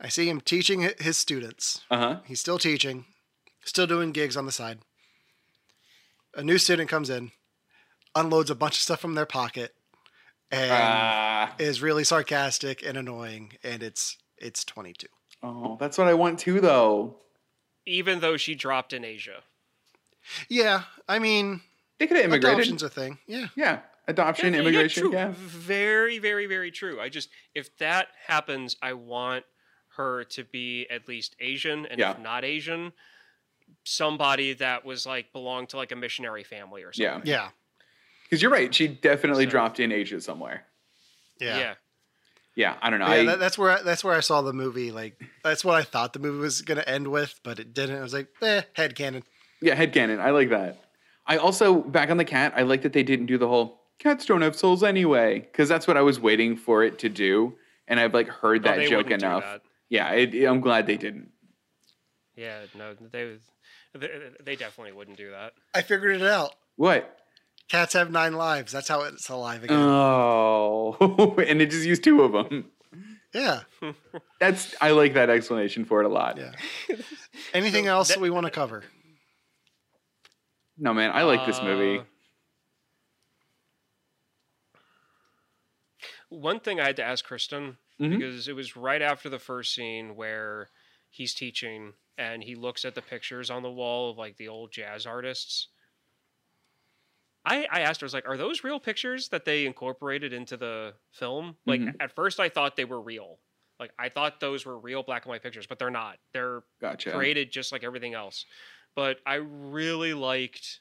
I 0.00 0.08
see 0.08 0.28
him 0.28 0.40
teaching 0.40 0.88
his 0.98 1.18
students. 1.18 1.84
Uh 1.90 1.96
huh. 1.96 2.20
He's 2.26 2.40
still 2.40 2.58
teaching, 2.58 3.06
still 3.64 3.86
doing 3.86 4.12
gigs 4.12 4.36
on 4.36 4.46
the 4.46 4.52
side. 4.52 4.80
A 6.34 6.42
new 6.44 6.58
student 6.58 6.90
comes 6.90 7.08
in, 7.08 7.32
unloads 8.14 8.50
a 8.50 8.54
bunch 8.54 8.74
of 8.74 8.80
stuff 8.82 9.00
from 9.00 9.14
their 9.14 9.24
pocket, 9.26 9.74
and 10.50 10.70
Ah, 10.70 11.54
is 11.58 11.80
really 11.80 12.04
sarcastic 12.04 12.84
and 12.84 12.98
annoying. 12.98 13.52
And 13.64 13.82
it's 13.82 14.18
it's 14.36 14.64
22. 14.64 15.06
oh, 15.42 15.76
that's 15.80 15.96
what 15.96 16.08
I 16.08 16.14
want 16.14 16.38
too, 16.38 16.60
though. 16.60 17.16
Even 17.86 18.20
though 18.20 18.36
she 18.36 18.54
dropped 18.54 18.92
in 18.92 19.04
Asia. 19.04 19.42
Yeah, 20.48 20.82
I 21.08 21.18
mean, 21.20 21.60
They 21.98 22.06
could 22.08 22.16
have 22.16 22.26
immigrated. 22.26 22.58
adoption's 22.58 22.82
a 22.82 22.88
thing. 22.90 23.18
Yeah, 23.28 23.46
Yeah, 23.56 23.78
adoption, 24.08 24.52
Yeah, 24.52 24.60
yeah, 24.60 24.68
immigration. 24.68 25.02
true. 25.04 25.12
Yeah, 25.12 25.32
Very, 25.36 26.18
very, 26.18 26.46
very 26.46 26.70
true. 26.72 27.00
I 27.00 27.08
just 27.08 27.30
if 27.54 27.74
that 27.78 28.08
happens, 28.26 28.76
I 28.82 28.92
want 28.92 29.44
her 29.96 30.24
to 30.24 30.44
be 30.44 30.86
at 30.90 31.08
least 31.08 31.36
Asian, 31.40 31.86
and 31.86 31.98
Yeah. 31.98 32.12
if 32.12 32.18
not 32.18 32.44
Asian, 32.44 32.92
somebody 33.84 34.52
that 34.54 34.84
was 34.84 35.06
like 35.06 35.32
belonged 35.32 35.68
to 35.70 35.76
like 35.76 35.92
a 35.92 35.96
missionary 35.96 36.44
family 36.44 36.82
or 36.82 36.92
something. 36.92 37.22
yeah, 37.24 37.48
Because 38.24 38.42
you're 38.42 38.50
right. 38.50 38.74
She 38.74 38.88
definitely 38.88 39.44
So- 39.44 39.50
dropped 39.50 39.80
in 39.80 39.92
Asia 39.92 40.20
somewhere. 40.20 40.64
yeah. 41.38 41.58
yeah. 41.58 41.74
Yeah, 42.58 42.74
I 42.80 42.88
don't 42.88 43.00
know. 43.00 43.06
Yeah, 43.08 43.12
I, 43.20 43.24
that, 43.26 43.38
that's 43.38 43.58
where 43.58 43.70
I, 43.72 43.82
that's 43.82 44.02
where 44.02 44.16
I 44.16 44.20
saw 44.20 44.40
the 44.40 44.54
movie. 44.54 44.90
Like 44.90 45.20
that's 45.44 45.62
what 45.62 45.74
I 45.74 45.82
thought 45.82 46.14
the 46.14 46.18
movie 46.18 46.38
was 46.38 46.62
gonna 46.62 46.84
end 46.86 47.08
with, 47.08 47.38
but 47.42 47.58
it 47.58 47.74
didn't. 47.74 47.98
I 47.98 48.00
was 48.00 48.14
like, 48.14 48.28
eh, 48.40 48.62
head 48.72 48.94
canon. 48.96 49.24
Yeah, 49.60 49.76
headcanon. 49.76 50.20
I 50.20 50.30
like 50.30 50.48
that. 50.48 50.82
I 51.26 51.36
also, 51.36 51.74
back 51.82 52.08
on 52.10 52.16
the 52.16 52.24
cat, 52.24 52.54
I 52.56 52.62
like 52.62 52.80
that 52.80 52.94
they 52.94 53.02
didn't 53.02 53.26
do 53.26 53.36
the 53.36 53.46
whole 53.46 53.82
cats 53.98 54.24
don't 54.24 54.40
have 54.40 54.56
souls 54.56 54.82
anyway, 54.82 55.40
because 55.40 55.68
that's 55.68 55.86
what 55.86 55.98
I 55.98 56.00
was 56.00 56.18
waiting 56.18 56.56
for 56.56 56.82
it 56.82 56.98
to 57.00 57.10
do. 57.10 57.58
And 57.88 58.00
I've 58.00 58.14
like 58.14 58.28
heard 58.28 58.64
No, 58.64 58.70
that 58.70 58.76
they 58.78 58.88
joke 58.88 59.04
wouldn't 59.04 59.20
do 59.20 59.26
enough. 59.26 59.44
that. 59.44 59.62
Yeah, 59.88 60.10
it, 60.12 60.34
I'm 60.44 60.60
glad 60.60 60.86
they 60.86 60.96
didn't. 60.96 61.30
Yeah, 62.34 62.60
no, 62.76 62.94
they 62.94 63.36
they, 63.94 64.08
they 64.44 64.56
definitely 64.56 64.92
wouldn't 64.92 65.16
do 65.16 65.30
that. 65.30 65.52
I 65.74 65.82
figured 65.82 66.20
it 66.20 66.26
out. 66.26 66.54
What? 66.76 67.18
Cats 67.68 67.94
have 67.94 68.10
nine 68.10 68.34
lives. 68.34 68.72
That's 68.72 68.88
how 68.88 69.02
it's 69.02 69.28
alive 69.28 69.64
again. 69.64 69.78
Oh, 69.78 71.34
and 71.46 71.60
it 71.62 71.70
just 71.70 71.86
used 71.86 72.04
two 72.04 72.22
of 72.22 72.32
them. 72.32 72.66
yeah, 73.34 73.60
That's 74.40 74.74
I 74.80 74.90
like 74.90 75.14
that 75.14 75.30
explanation 75.30 75.84
for 75.84 76.00
it 76.00 76.06
a 76.06 76.08
lot. 76.08 76.36
yeah. 76.36 76.52
Anything 77.54 77.86
else 77.86 78.08
that- 78.08 78.20
we 78.20 78.30
want 78.30 78.44
to 78.46 78.50
cover? 78.52 78.84
No, 80.78 80.92
man, 80.92 81.10
I 81.14 81.22
like 81.22 81.46
this 81.46 81.60
movie. 81.62 82.00
Uh, 82.00 82.04
One 86.28 86.60
thing 86.60 86.80
I 86.80 86.84
had 86.86 86.96
to 86.96 87.04
ask 87.04 87.24
Kristen 87.24 87.78
Mhm. 88.00 88.18
because 88.18 88.48
it 88.48 88.54
was 88.54 88.76
right 88.76 89.02
after 89.02 89.28
the 89.28 89.38
first 89.38 89.74
scene 89.74 90.16
where 90.16 90.70
he's 91.10 91.34
teaching 91.34 91.94
and 92.18 92.42
he 92.44 92.54
looks 92.54 92.84
at 92.84 92.94
the 92.94 93.02
pictures 93.02 93.50
on 93.50 93.62
the 93.62 93.70
wall 93.72 94.10
of 94.10 94.18
like 94.18 94.36
the 94.36 94.48
old 94.48 94.72
jazz 94.72 95.06
artists. 95.06 95.68
I, 97.44 97.66
I 97.70 97.80
asked 97.80 98.00
her, 98.00 98.04
I 98.04 98.06
was 98.06 98.14
like, 98.14 98.26
are 98.28 98.36
those 98.36 98.64
real 98.64 98.80
pictures 98.80 99.28
that 99.28 99.44
they 99.44 99.66
incorporated 99.66 100.32
into 100.32 100.56
the 100.56 100.96
film? 101.12 101.58
Like, 101.64 101.82
Mhm. 101.82 101.96
at 102.00 102.14
first 102.14 102.40
I 102.40 102.48
thought 102.48 102.76
they 102.76 102.84
were 102.84 103.00
real. 103.00 103.40
Like, 103.78 103.92
I 103.98 104.08
thought 104.08 104.40
those 104.40 104.66
were 104.66 104.78
real 104.78 105.02
black 105.02 105.24
and 105.24 105.30
white 105.30 105.42
pictures, 105.42 105.66
but 105.66 105.78
they're 105.78 105.90
not. 105.90 106.18
They're 106.32 106.62
Gotcha. 106.80 107.10
created 107.12 107.52
just 107.52 107.70
like 107.72 107.84
everything 107.84 108.14
else. 108.14 108.46
But 108.94 109.20
I 109.26 109.34
really 109.36 110.14
liked 110.14 110.80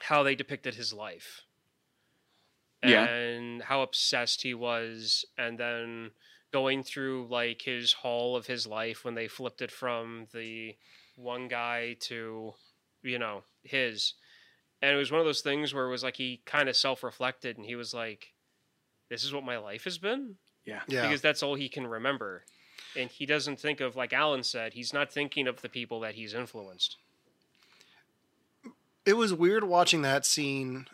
how 0.00 0.22
they 0.22 0.34
depicted 0.34 0.74
his 0.74 0.92
life. 0.92 1.45
Yeah. 2.88 3.04
And 3.04 3.62
how 3.62 3.82
obsessed 3.82 4.42
he 4.42 4.54
was 4.54 5.24
and 5.36 5.58
then 5.58 6.10
going 6.52 6.82
through 6.82 7.26
like 7.30 7.62
his 7.62 7.92
hall 7.92 8.36
of 8.36 8.46
his 8.46 8.66
life 8.66 9.04
when 9.04 9.14
they 9.14 9.28
flipped 9.28 9.62
it 9.62 9.70
from 9.70 10.26
the 10.32 10.76
one 11.16 11.48
guy 11.48 11.96
to 12.00 12.54
you 13.02 13.18
know, 13.18 13.42
his. 13.62 14.14
And 14.82 14.94
it 14.94 14.98
was 14.98 15.10
one 15.10 15.20
of 15.20 15.26
those 15.26 15.40
things 15.40 15.72
where 15.72 15.86
it 15.86 15.90
was 15.90 16.02
like 16.02 16.16
he 16.16 16.42
kind 16.44 16.68
of 16.68 16.76
self-reflected 16.76 17.56
and 17.56 17.64
he 17.66 17.76
was 17.76 17.94
like 17.94 18.34
this 19.08 19.24
is 19.24 19.32
what 19.32 19.44
my 19.44 19.56
life 19.56 19.84
has 19.84 19.98
been 19.98 20.36
Yeah. 20.64 20.80
Yeah, 20.88 21.02
because 21.02 21.20
that's 21.20 21.42
all 21.42 21.54
he 21.54 21.68
can 21.68 21.86
remember. 21.86 22.44
And 22.96 23.10
he 23.10 23.24
doesn't 23.26 23.60
think 23.60 23.80
of, 23.80 23.94
like 23.96 24.12
Alan 24.12 24.42
said, 24.42 24.72
he's 24.74 24.92
not 24.92 25.12
thinking 25.12 25.46
of 25.46 25.62
the 25.62 25.68
people 25.68 26.00
that 26.00 26.14
he's 26.14 26.34
influenced. 26.34 26.96
it 29.04 29.14
was 29.16 29.32
weird 29.32 29.64
watching 29.64 30.02
that 30.02 30.26
scene 30.26 30.86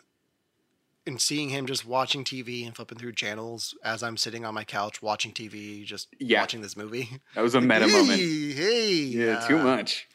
and 1.05 1.19
seeing 1.21 1.49
him 1.49 1.65
just 1.65 1.85
watching 1.85 2.23
TV 2.23 2.65
and 2.65 2.75
flipping 2.75 2.97
through 2.97 3.13
channels 3.13 3.75
as 3.83 4.03
I'm 4.03 4.17
sitting 4.17 4.45
on 4.45 4.53
my 4.53 4.63
couch 4.63 5.01
watching 5.01 5.31
TV, 5.31 5.83
just 5.83 6.07
Yeah. 6.19 6.41
watching 6.41 6.61
this 6.61 6.77
movie. 6.77 7.09
That 7.35 7.41
was 7.41 7.55
a 7.55 7.61
meta 7.61 7.87
moment. 7.87 8.19
Hey, 8.19 8.51
hey, 8.51 8.93
Yeah, 8.93 9.39
too 9.47 9.59
uh, 9.59 9.63
much. 9.63 10.07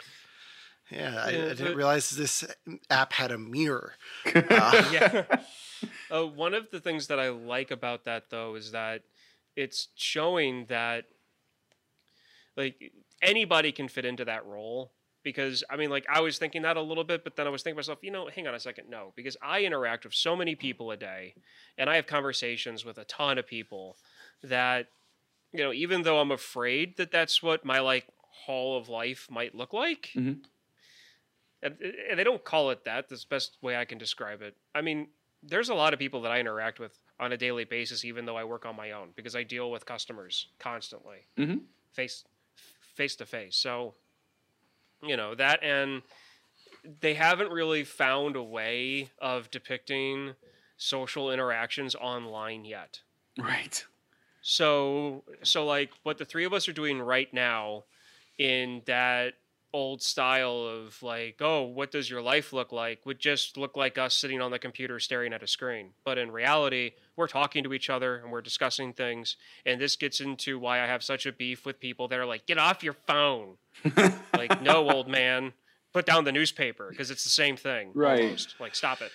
Yeah, 0.90 1.22
I, 1.22 1.28
I 1.28 1.32
didn't 1.32 1.76
realize 1.76 2.08
this 2.10 2.44
app 2.88 3.12
had 3.12 3.30
a 3.30 3.38
mirror. 3.38 3.94
yeah. 4.34 5.24
Uh, 6.10 6.26
one 6.26 6.54
of 6.54 6.70
the 6.72 6.80
things 6.80 7.06
that 7.08 7.20
I 7.20 7.28
like 7.28 7.70
about 7.70 8.06
that, 8.06 8.30
though, 8.30 8.54
is 8.54 8.72
that 8.72 9.02
it's 9.54 9.88
showing 9.94 10.64
that, 10.70 11.04
like, 12.56 12.92
anybody 13.22 13.72
can 13.72 13.88
fit 13.88 14.04
into 14.06 14.24
that 14.24 14.46
role. 14.46 14.90
Because, 15.24 15.64
I 15.68 15.76
mean, 15.76 15.90
like, 15.90 16.06
I 16.08 16.20
was 16.20 16.38
thinking 16.38 16.62
that 16.62 16.76
a 16.76 16.80
little 16.80 17.04
bit, 17.04 17.24
but 17.24 17.36
then 17.36 17.46
I 17.46 17.50
was 17.50 17.62
thinking 17.62 17.74
to 17.76 17.78
myself, 17.80 17.98
you 18.02 18.10
know, 18.10 18.28
hang 18.28 18.46
on 18.46 18.54
a 18.54 18.60
second. 18.60 18.88
No, 18.88 19.12
because 19.16 19.36
I 19.42 19.62
interact 19.64 20.04
with 20.04 20.14
so 20.14 20.36
many 20.36 20.54
people 20.54 20.90
a 20.90 20.96
day, 20.96 21.34
and 21.76 21.90
I 21.90 21.96
have 21.96 22.06
conversations 22.06 22.84
with 22.84 22.98
a 22.98 23.04
ton 23.04 23.36
of 23.36 23.46
people 23.46 23.96
that, 24.42 24.86
you 25.52 25.58
know, 25.64 25.72
even 25.72 26.02
though 26.02 26.20
I'm 26.20 26.30
afraid 26.30 26.96
that 26.98 27.10
that's 27.10 27.42
what 27.42 27.64
my, 27.64 27.80
like, 27.80 28.06
hall 28.46 28.78
of 28.78 28.88
life 28.88 29.26
might 29.30 29.54
look 29.56 29.72
like, 29.72 30.10
Mhm. 30.14 30.44
and, 31.62 31.76
and 32.10 32.18
they 32.18 32.24
don't 32.24 32.44
call 32.44 32.70
it 32.70 32.84
that. 32.84 33.08
That's 33.08 33.24
the 33.24 33.28
best 33.28 33.56
way 33.60 33.76
I 33.76 33.84
can 33.84 33.98
describe 33.98 34.40
it. 34.42 34.56
I 34.74 34.80
mean, 34.82 35.08
there's 35.42 35.68
a 35.68 35.74
lot 35.74 35.92
of 35.92 35.98
people 35.98 36.22
that 36.22 36.32
I 36.32 36.38
interact 36.38 36.78
with 36.78 36.96
on 37.18 37.32
a 37.32 37.36
daily 37.36 37.64
basis, 37.64 38.04
even 38.04 38.24
though 38.24 38.36
I 38.36 38.44
work 38.44 38.64
on 38.64 38.76
my 38.76 38.92
own, 38.92 39.10
because 39.16 39.34
I 39.34 39.42
deal 39.42 39.70
with 39.70 39.84
customers 39.84 40.48
constantly, 40.60 41.26
Mhm. 41.36 41.64
face 41.92 42.24
face 42.94 43.14
to 43.16 43.26
face. 43.26 43.56
So, 43.56 43.94
you 45.02 45.16
know 45.16 45.34
that, 45.34 45.62
and 45.62 46.02
they 47.00 47.14
haven't 47.14 47.50
really 47.50 47.84
found 47.84 48.36
a 48.36 48.42
way 48.42 49.10
of 49.18 49.50
depicting 49.50 50.34
social 50.76 51.30
interactions 51.30 51.94
online 51.94 52.64
yet. 52.64 53.00
Right. 53.38 53.84
So 54.42 55.24
so 55.42 55.66
like 55.66 55.90
what 56.02 56.18
the 56.18 56.24
three 56.24 56.44
of 56.44 56.52
us 56.52 56.68
are 56.68 56.72
doing 56.72 57.00
right 57.00 57.32
now 57.32 57.84
in 58.38 58.82
that 58.86 59.34
old 59.72 60.02
style 60.02 60.64
of 60.66 61.02
like, 61.02 61.36
oh, 61.40 61.62
what 61.62 61.90
does 61.90 62.08
your 62.08 62.22
life 62.22 62.52
look 62.52 62.72
like 62.72 63.04
would 63.04 63.18
just 63.18 63.56
look 63.56 63.76
like 63.76 63.98
us 63.98 64.14
sitting 64.14 64.40
on 64.40 64.50
the 64.50 64.58
computer 64.58 64.98
staring 64.98 65.32
at 65.32 65.42
a 65.42 65.46
screen. 65.46 65.90
But 66.04 66.18
in 66.18 66.30
reality, 66.30 66.92
we're 67.18 67.26
talking 67.26 67.64
to 67.64 67.74
each 67.74 67.90
other 67.90 68.16
and 68.16 68.30
we're 68.30 68.40
discussing 68.40 68.92
things. 68.92 69.36
And 69.66 69.80
this 69.80 69.96
gets 69.96 70.20
into 70.20 70.58
why 70.58 70.80
I 70.80 70.86
have 70.86 71.02
such 71.02 71.26
a 71.26 71.32
beef 71.32 71.66
with 71.66 71.80
people 71.80 72.08
that 72.08 72.18
are 72.18 72.24
like, 72.24 72.46
get 72.46 72.56
off 72.58 72.82
your 72.82 72.94
phone. 73.06 73.56
like, 74.32 74.62
no, 74.62 74.88
old 74.90 75.08
man, 75.08 75.52
put 75.92 76.06
down 76.06 76.24
the 76.24 76.32
newspaper 76.32 76.88
because 76.88 77.10
it's 77.10 77.24
the 77.24 77.30
same 77.30 77.56
thing. 77.56 77.90
Right. 77.92 78.22
Almost. 78.22 78.54
Like, 78.60 78.74
stop 78.74 79.02
it. 79.02 79.10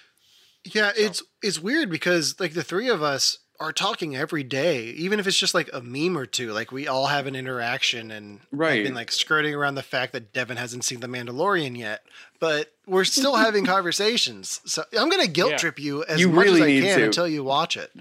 Yeah, 0.65 0.91
it's 0.95 1.23
it's 1.41 1.59
weird 1.59 1.89
because 1.89 2.39
like 2.39 2.53
the 2.53 2.63
three 2.63 2.87
of 2.87 3.03
us 3.03 3.39
are 3.63 3.71
talking 3.71 4.13
every 4.15 4.43
day, 4.43 4.83
even 4.87 5.19
if 5.19 5.25
it's 5.25 5.37
just 5.37 5.53
like 5.53 5.69
a 5.73 5.81
meme 5.81 6.17
or 6.17 6.25
two. 6.25 6.51
Like 6.51 6.71
we 6.71 6.87
all 6.87 7.07
have 7.07 7.27
an 7.27 7.35
interaction, 7.35 8.11
and 8.11 8.41
I've 8.51 8.59
Right. 8.59 8.83
been 8.83 8.93
like 8.93 9.11
skirting 9.11 9.55
around 9.55 9.75
the 9.75 9.83
fact 9.83 10.11
that 10.13 10.33
Devin 10.33 10.57
hasn't 10.57 10.83
seen 10.83 10.99
The 10.99 11.07
Mandalorian 11.07 11.77
yet, 11.77 12.03
but 12.39 12.73
we're 12.85 13.05
still 13.05 13.35
having 13.35 13.65
conversations. 13.65 14.59
So 14.65 14.83
I'm 14.99 15.09
gonna 15.09 15.27
guilt 15.27 15.51
Yeah. 15.51 15.57
trip 15.57 15.79
you 15.79 16.03
as 16.03 16.19
You 16.19 16.29
much 16.29 16.45
really 16.45 16.77
as 16.77 16.83
I 16.83 16.87
can 16.87 16.99
to. 16.99 17.05
until 17.05 17.27
you 17.27 17.43
watch 17.43 17.77
it. 17.77 17.91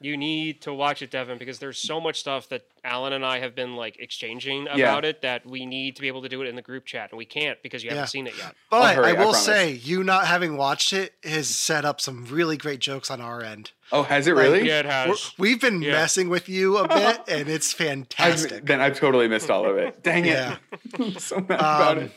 You 0.00 0.16
need 0.16 0.60
to 0.62 0.72
watch 0.74 1.00
it, 1.02 1.10
Devin, 1.10 1.38
because 1.38 1.58
there's 1.58 1.78
so 1.78 2.00
much 2.00 2.18
stuff 2.20 2.48
that 2.48 2.66
Alan 2.86 3.12
and 3.12 3.26
I 3.26 3.40
have 3.40 3.54
been 3.54 3.74
like 3.76 3.96
exchanging 3.98 4.66
Yeah. 4.66 4.74
about 4.90 5.04
it 5.04 5.20
that 5.22 5.44
we 5.44 5.66
need 5.66 5.96
to 5.96 6.02
be 6.02 6.08
able 6.08 6.22
to 6.22 6.28
do 6.28 6.40
it 6.42 6.46
in 6.48 6.54
the 6.56 6.62
group 6.62 6.86
chat, 6.86 7.10
and 7.10 7.18
we 7.18 7.24
can't 7.26 7.60
because 7.62 7.82
you 7.82 7.90
haven't 7.90 8.06
seen 8.08 8.26
it 8.26 8.34
yet. 8.38 8.54
But 8.70 8.94
hurry, 8.94 9.06
I 9.06 9.10
I 9.10 9.12
will 9.14 9.32
promise. 9.32 9.44
say, 9.44 9.72
you 9.72 10.04
not 10.04 10.26
having 10.26 10.56
watched 10.56 10.92
it 10.92 11.14
has 11.24 11.48
set 11.48 11.84
up 11.84 12.00
some 12.00 12.24
really 12.26 12.56
great 12.56 12.78
jokes 12.80 13.10
on 13.10 13.20
our 13.20 13.42
end. 13.42 13.72
Oh, 13.92 14.04
has 14.04 14.26
it 14.28 14.34
Like, 14.36 14.44
really? 14.44 14.66
Yeah, 14.68 14.80
it 14.80 14.86
We're- 14.86 15.08
has. 15.08 15.32
We've 15.36 15.60
been 15.60 15.82
Yeah. 15.82 15.92
messing 15.92 16.28
with 16.28 16.48
you 16.48 16.78
a 16.78 16.86
bit, 16.88 17.20
and 17.28 17.48
it's 17.48 17.72
fantastic. 17.84 18.52
I've, 18.52 18.66
then 18.66 18.80
I've 18.80 18.98
totally 18.98 19.26
missed 19.28 19.50
all 19.50 19.68
of 19.68 19.76
it. 19.76 20.02
Dang 20.02 20.24
it. 20.24 20.30
Yeah. 20.30 20.56
I'm 20.98 21.14
so 21.18 21.36
mad 21.36 21.44
about 21.50 21.98
Um, 21.98 22.04
it. 22.04 22.12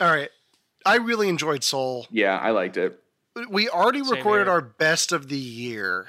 All 0.00 0.10
right. 0.14 0.30
I 0.86 0.96
really 0.96 1.28
enjoyed 1.28 1.64
Soul. 1.64 2.06
Yeah, 2.10 2.38
I 2.38 2.50
liked 2.50 2.76
it. 2.76 2.98
We 3.48 3.68
already 3.68 4.04
Same 4.04 4.12
recorded 4.14 4.44
here. 4.44 4.52
our 4.52 4.60
best 4.60 5.10
of 5.12 5.28
the 5.28 5.36
year. 5.38 6.06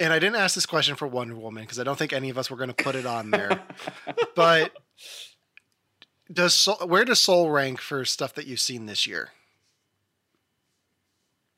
And 0.00 0.12
I 0.12 0.18
didn't 0.18 0.36
ask 0.36 0.54
this 0.54 0.66
question 0.66 0.94
for 0.94 1.08
Wonder 1.08 1.34
Woman 1.34 1.64
because 1.64 1.78
I 1.78 1.84
don't 1.84 1.98
think 1.98 2.12
any 2.12 2.30
of 2.30 2.38
us 2.38 2.50
were 2.50 2.56
going 2.56 2.72
to 2.72 2.84
put 2.84 2.94
it 2.94 3.04
on 3.06 3.30
there. 3.30 3.62
but 4.36 4.72
does 6.32 6.54
Soul, 6.54 6.76
where 6.86 7.04
does 7.04 7.18
Soul 7.18 7.50
rank 7.50 7.80
for 7.80 8.04
stuff 8.04 8.34
that 8.34 8.46
you've 8.46 8.60
seen 8.60 8.86
this 8.86 9.06
year? 9.06 9.30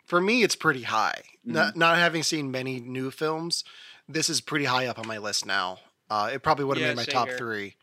For 0.07 0.20
me, 0.20 0.43
it's 0.43 0.57
pretty 0.57 0.82
high. 0.82 1.22
Mm-hmm. 1.47 1.53
Not, 1.53 1.76
not 1.76 1.99
having 1.99 2.22
seen 2.22 2.51
many 2.51 2.80
new 2.80 3.11
films, 3.11 3.62
this 4.09 4.28
is 4.28 4.41
pretty 4.41 4.64
high 4.64 4.86
up 4.86 4.99
on 4.99 5.07
my 5.07 5.18
list 5.18 5.45
now. 5.47 5.78
Uh, 6.09 6.30
it 6.32 6.43
probably 6.43 6.64
would 6.64 6.76
have 6.78 6.82
Yeah, 6.82 6.95
made 6.95 6.97
my 6.97 7.05
top 7.05 7.28
here. 7.28 7.38
three. 7.38 7.76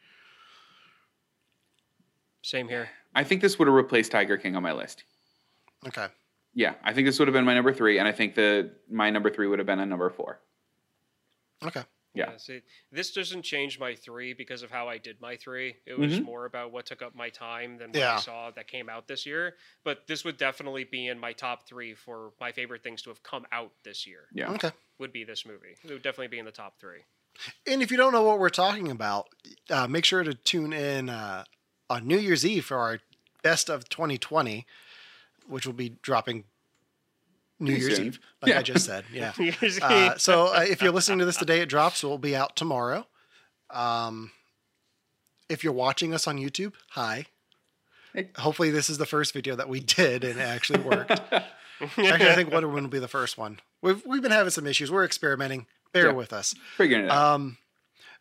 Same 2.41 2.67
here. 2.67 2.89
I 3.15 3.23
think 3.23 3.41
this 3.41 3.57
would 3.59 3.67
have 3.67 3.75
replaced 3.75 4.11
Tiger 4.11 4.37
King 4.37 4.55
on 4.55 4.63
my 4.63 4.73
list. 4.73 5.03
Okay. 5.87 6.07
Yeah, 6.53 6.73
I 6.83 6.93
think 6.93 7.05
this 7.05 7.19
would 7.19 7.27
have 7.27 7.33
been 7.33 7.45
my 7.45 7.53
number 7.53 7.71
three, 7.71 7.99
and 7.99 8.07
I 8.07 8.11
think 8.11 8.35
that 8.35 8.71
my 8.89 9.09
number 9.09 9.29
three 9.29 9.47
would 9.47 9.59
have 9.59 9.65
been 9.65 9.79
a 9.79 9.85
number 9.85 10.09
four. 10.09 10.39
Okay. 11.65 11.83
Yeah. 12.13 12.35
see, 12.37 12.61
this 12.91 13.11
doesn't 13.13 13.43
change 13.43 13.79
my 13.79 13.93
three 13.93 14.33
because 14.33 14.63
of 14.63 14.71
how 14.71 14.89
I 14.89 14.97
did 14.97 15.21
my 15.21 15.35
three. 15.35 15.75
It 15.85 15.93
was 15.99 16.13
Mhm. 16.13 16.23
more 16.23 16.45
about 16.45 16.71
what 16.71 16.87
took 16.87 17.03
up 17.03 17.13
my 17.13 17.29
time 17.29 17.77
than 17.77 17.89
what 17.91 17.99
Yeah. 17.99 18.15
I 18.15 18.19
saw 18.19 18.49
that 18.51 18.67
came 18.67 18.89
out 18.89 19.07
this 19.07 19.23
year. 19.23 19.55
But 19.83 20.07
this 20.07 20.23
would 20.23 20.37
definitely 20.37 20.83
be 20.83 21.05
in 21.07 21.19
my 21.19 21.31
top 21.33 21.67
three 21.67 21.93
for 21.93 22.33
my 22.39 22.51
favorite 22.51 22.81
things 22.81 23.03
to 23.03 23.11
have 23.11 23.21
come 23.21 23.45
out 23.51 23.71
this 23.83 24.07
year. 24.07 24.29
Yeah. 24.33 24.51
Okay. 24.53 24.71
Would 24.97 25.13
be 25.13 25.25
this 25.25 25.45
movie. 25.45 25.77
It 25.83 25.91
would 25.91 26.01
definitely 26.01 26.29
be 26.29 26.39
in 26.39 26.45
the 26.45 26.51
top 26.51 26.79
three. 26.79 27.01
And 27.67 27.83
if 27.83 27.91
you 27.91 27.97
don't 27.97 28.13
know 28.13 28.23
what 28.23 28.39
we're 28.39 28.49
talking 28.49 28.89
about, 28.89 29.27
uh, 29.69 29.87
make 29.87 30.03
sure 30.05 30.23
to 30.23 30.33
tune 30.33 30.73
in 30.73 31.09
uh, 31.09 31.43
on 31.87 32.07
New 32.07 32.17
Year's 32.17 32.43
Eve 32.43 32.65
for 32.65 32.77
our 32.77 32.99
best 33.43 33.69
of 33.69 33.89
2020, 33.89 34.65
which 35.45 35.67
will 35.67 35.73
be 35.73 35.89
dropping 36.01 36.45
New 37.59 37.73
Year's. 37.73 37.99
Eve, 37.99 38.19
like 38.41 38.51
Yeah. 38.51 38.59
I 38.59 38.61
just 38.61 38.85
said. 38.85 39.05
Yeah. 39.11 39.33
Uh, 39.81 40.17
so 40.17 40.47
uh, 40.55 40.65
if 40.67 40.81
you're 40.81 40.91
listening 40.91 41.19
to 41.19 41.25
this 41.25 41.37
the 41.37 41.45
day 41.45 41.59
it 41.61 41.69
drops, 41.69 42.03
it 42.03 42.07
will 42.07 42.17
be 42.17 42.35
out 42.35 42.55
tomorrow. 42.55 43.07
Um, 43.69 44.31
if 45.49 45.63
you're 45.63 45.73
watching 45.73 46.13
us 46.13 46.27
on 46.27 46.37
YouTube, 46.37 46.73
hi. 46.89 47.25
Hopefully, 48.37 48.71
this 48.71 48.89
is 48.89 48.97
the 48.97 49.05
first 49.05 49.33
video 49.33 49.55
that 49.55 49.69
we 49.69 49.79
did 49.79 50.23
and 50.23 50.39
it 50.39 50.43
actually 50.43 50.81
worked. 50.81 51.11
Actually, 51.79 52.07
I 52.29 52.33
think 52.33 52.51
Wonder 52.51 52.67
Woman 52.67 52.85
will 52.85 52.89
be 52.89 52.97
the 52.97 53.07
first 53.07 53.37
one. 53.37 53.59
We've 53.83 54.03
we've 54.03 54.21
been 54.23 54.31
having 54.31 54.49
some 54.49 54.65
issues. 54.65 54.91
We're 54.91 55.05
experimenting. 55.05 55.67
Bear 55.93 56.07
Yeah. 56.07 56.13
with 56.13 56.33
us. 56.33 56.55
Figuring 56.75 57.05
it 57.05 57.11
out. 57.11 57.35
Um, 57.35 57.57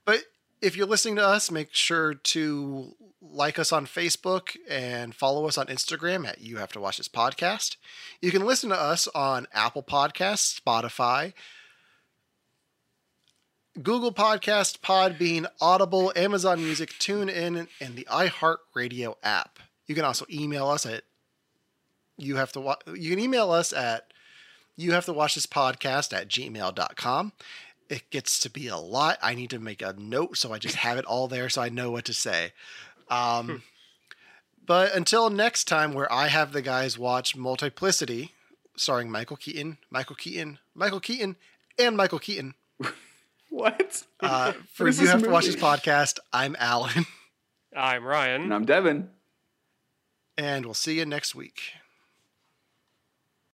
but 0.05 0.21
if 0.61 0.77
you're 0.77 0.87
listening 0.87 1.17
to 1.17 1.27
us, 1.27 1.51
make 1.51 1.75
sure 1.75 2.15
to 2.15 2.95
like 3.21 3.59
us 3.59 3.73
on 3.73 3.87
Facebook 3.87 4.57
and 4.69 5.15
follow 5.15 5.47
us 5.47 5.59
on 5.59 5.67
Instagram 5.67 6.27
at 6.27 6.41
You 6.41 6.59
Have 6.59 6.73
to 6.73 6.81
Watch 6.81 6.97
This 6.99 7.09
Podcast. 7.09 7.77
You 8.21 8.31
can 8.31 8.45
listen 8.45 8.71
to 8.71 8.81
us 8.81 9.09
on 9.09 9.47
Apple 9.53 9.83
Podcasts, 9.83 10.61
Spotify, 10.61 11.33
Google 13.83 14.13
Podcast, 14.13 14.79
Podbean, 14.81 15.47
Audible, 15.61 16.13
Amazon 16.17 16.63
Music, 16.63 16.91
TuneIn, 16.99 17.69
and 17.81 17.97
the 17.97 18.07
iHeartRadio 18.11 19.17
app. 19.23 19.59
You 19.87 19.95
can 19.95 20.05
also 20.05 20.25
email 20.31 20.69
us 20.69 20.87
at 20.87 21.03
you 22.17 22.37
have 22.37 22.53
to 22.53 22.61
watch 22.61 22.81
you 22.95 23.11
can 23.11 23.19
email 23.19 23.51
us 23.51 23.73
at 23.73 24.13
you 24.77 24.93
have 24.93 25.05
to 25.05 25.13
watch 25.13 25.35
this 25.35 25.47
podcast 25.47 26.17
at 26.17 26.29
gmail.com 26.29 27.33
it 27.89 28.09
gets 28.11 28.39
to 28.41 28.51
be 28.51 28.69
a 28.69 28.77
lot 28.77 29.19
i 29.23 29.35
need 29.35 29.51
to 29.51 29.59
make 29.59 29.83
a 29.83 29.95
note 29.99 30.37
so 30.37 30.53
i 30.53 30.59
just 30.59 30.77
have 30.77 30.99
it 30.99 31.05
all 31.05 31.29
there 31.29 31.49
so 31.49 31.61
i 31.63 31.69
know 31.69 31.91
what 31.91 32.05
to 32.05 32.13
say 32.13 32.53
um, 33.09 33.63
but 34.67 34.93
until 34.95 35.31
next 35.31 35.65
time 35.65 35.93
where 35.95 36.11
i 36.13 36.27
have 36.29 36.53
the 36.53 36.63
guys 36.63 36.99
watch 36.99 37.37
multiplicity 37.37 38.33
starring 38.77 39.11
michael 39.11 39.37
keaton 39.37 39.79
michael 39.91 40.17
keaton 40.17 40.59
michael 40.75 41.01
keaton 41.01 41.37
and 41.79 41.97
michael 41.97 42.19
keaton 42.19 42.55
what? 43.51 44.03
uh, 44.21 44.53
for 44.75 44.85
What 44.85 44.91
is 44.91 44.99
you 44.99 45.05
this 45.07 45.13
have 45.13 45.23
to 45.23 45.31
watch 45.31 45.47
this 45.47 45.57
podcast 45.57 46.19
i'm 46.33 46.57
alan 46.59 47.07
I'm 47.77 48.05
Ryan. 48.05 48.41
And 48.45 48.55
I'm 48.55 48.65
Devin. 48.65 49.11
and 50.39 50.65
we'll 50.65 50.73
see 50.75 50.99
you 50.99 51.05
next 51.05 51.35
week 51.35 51.61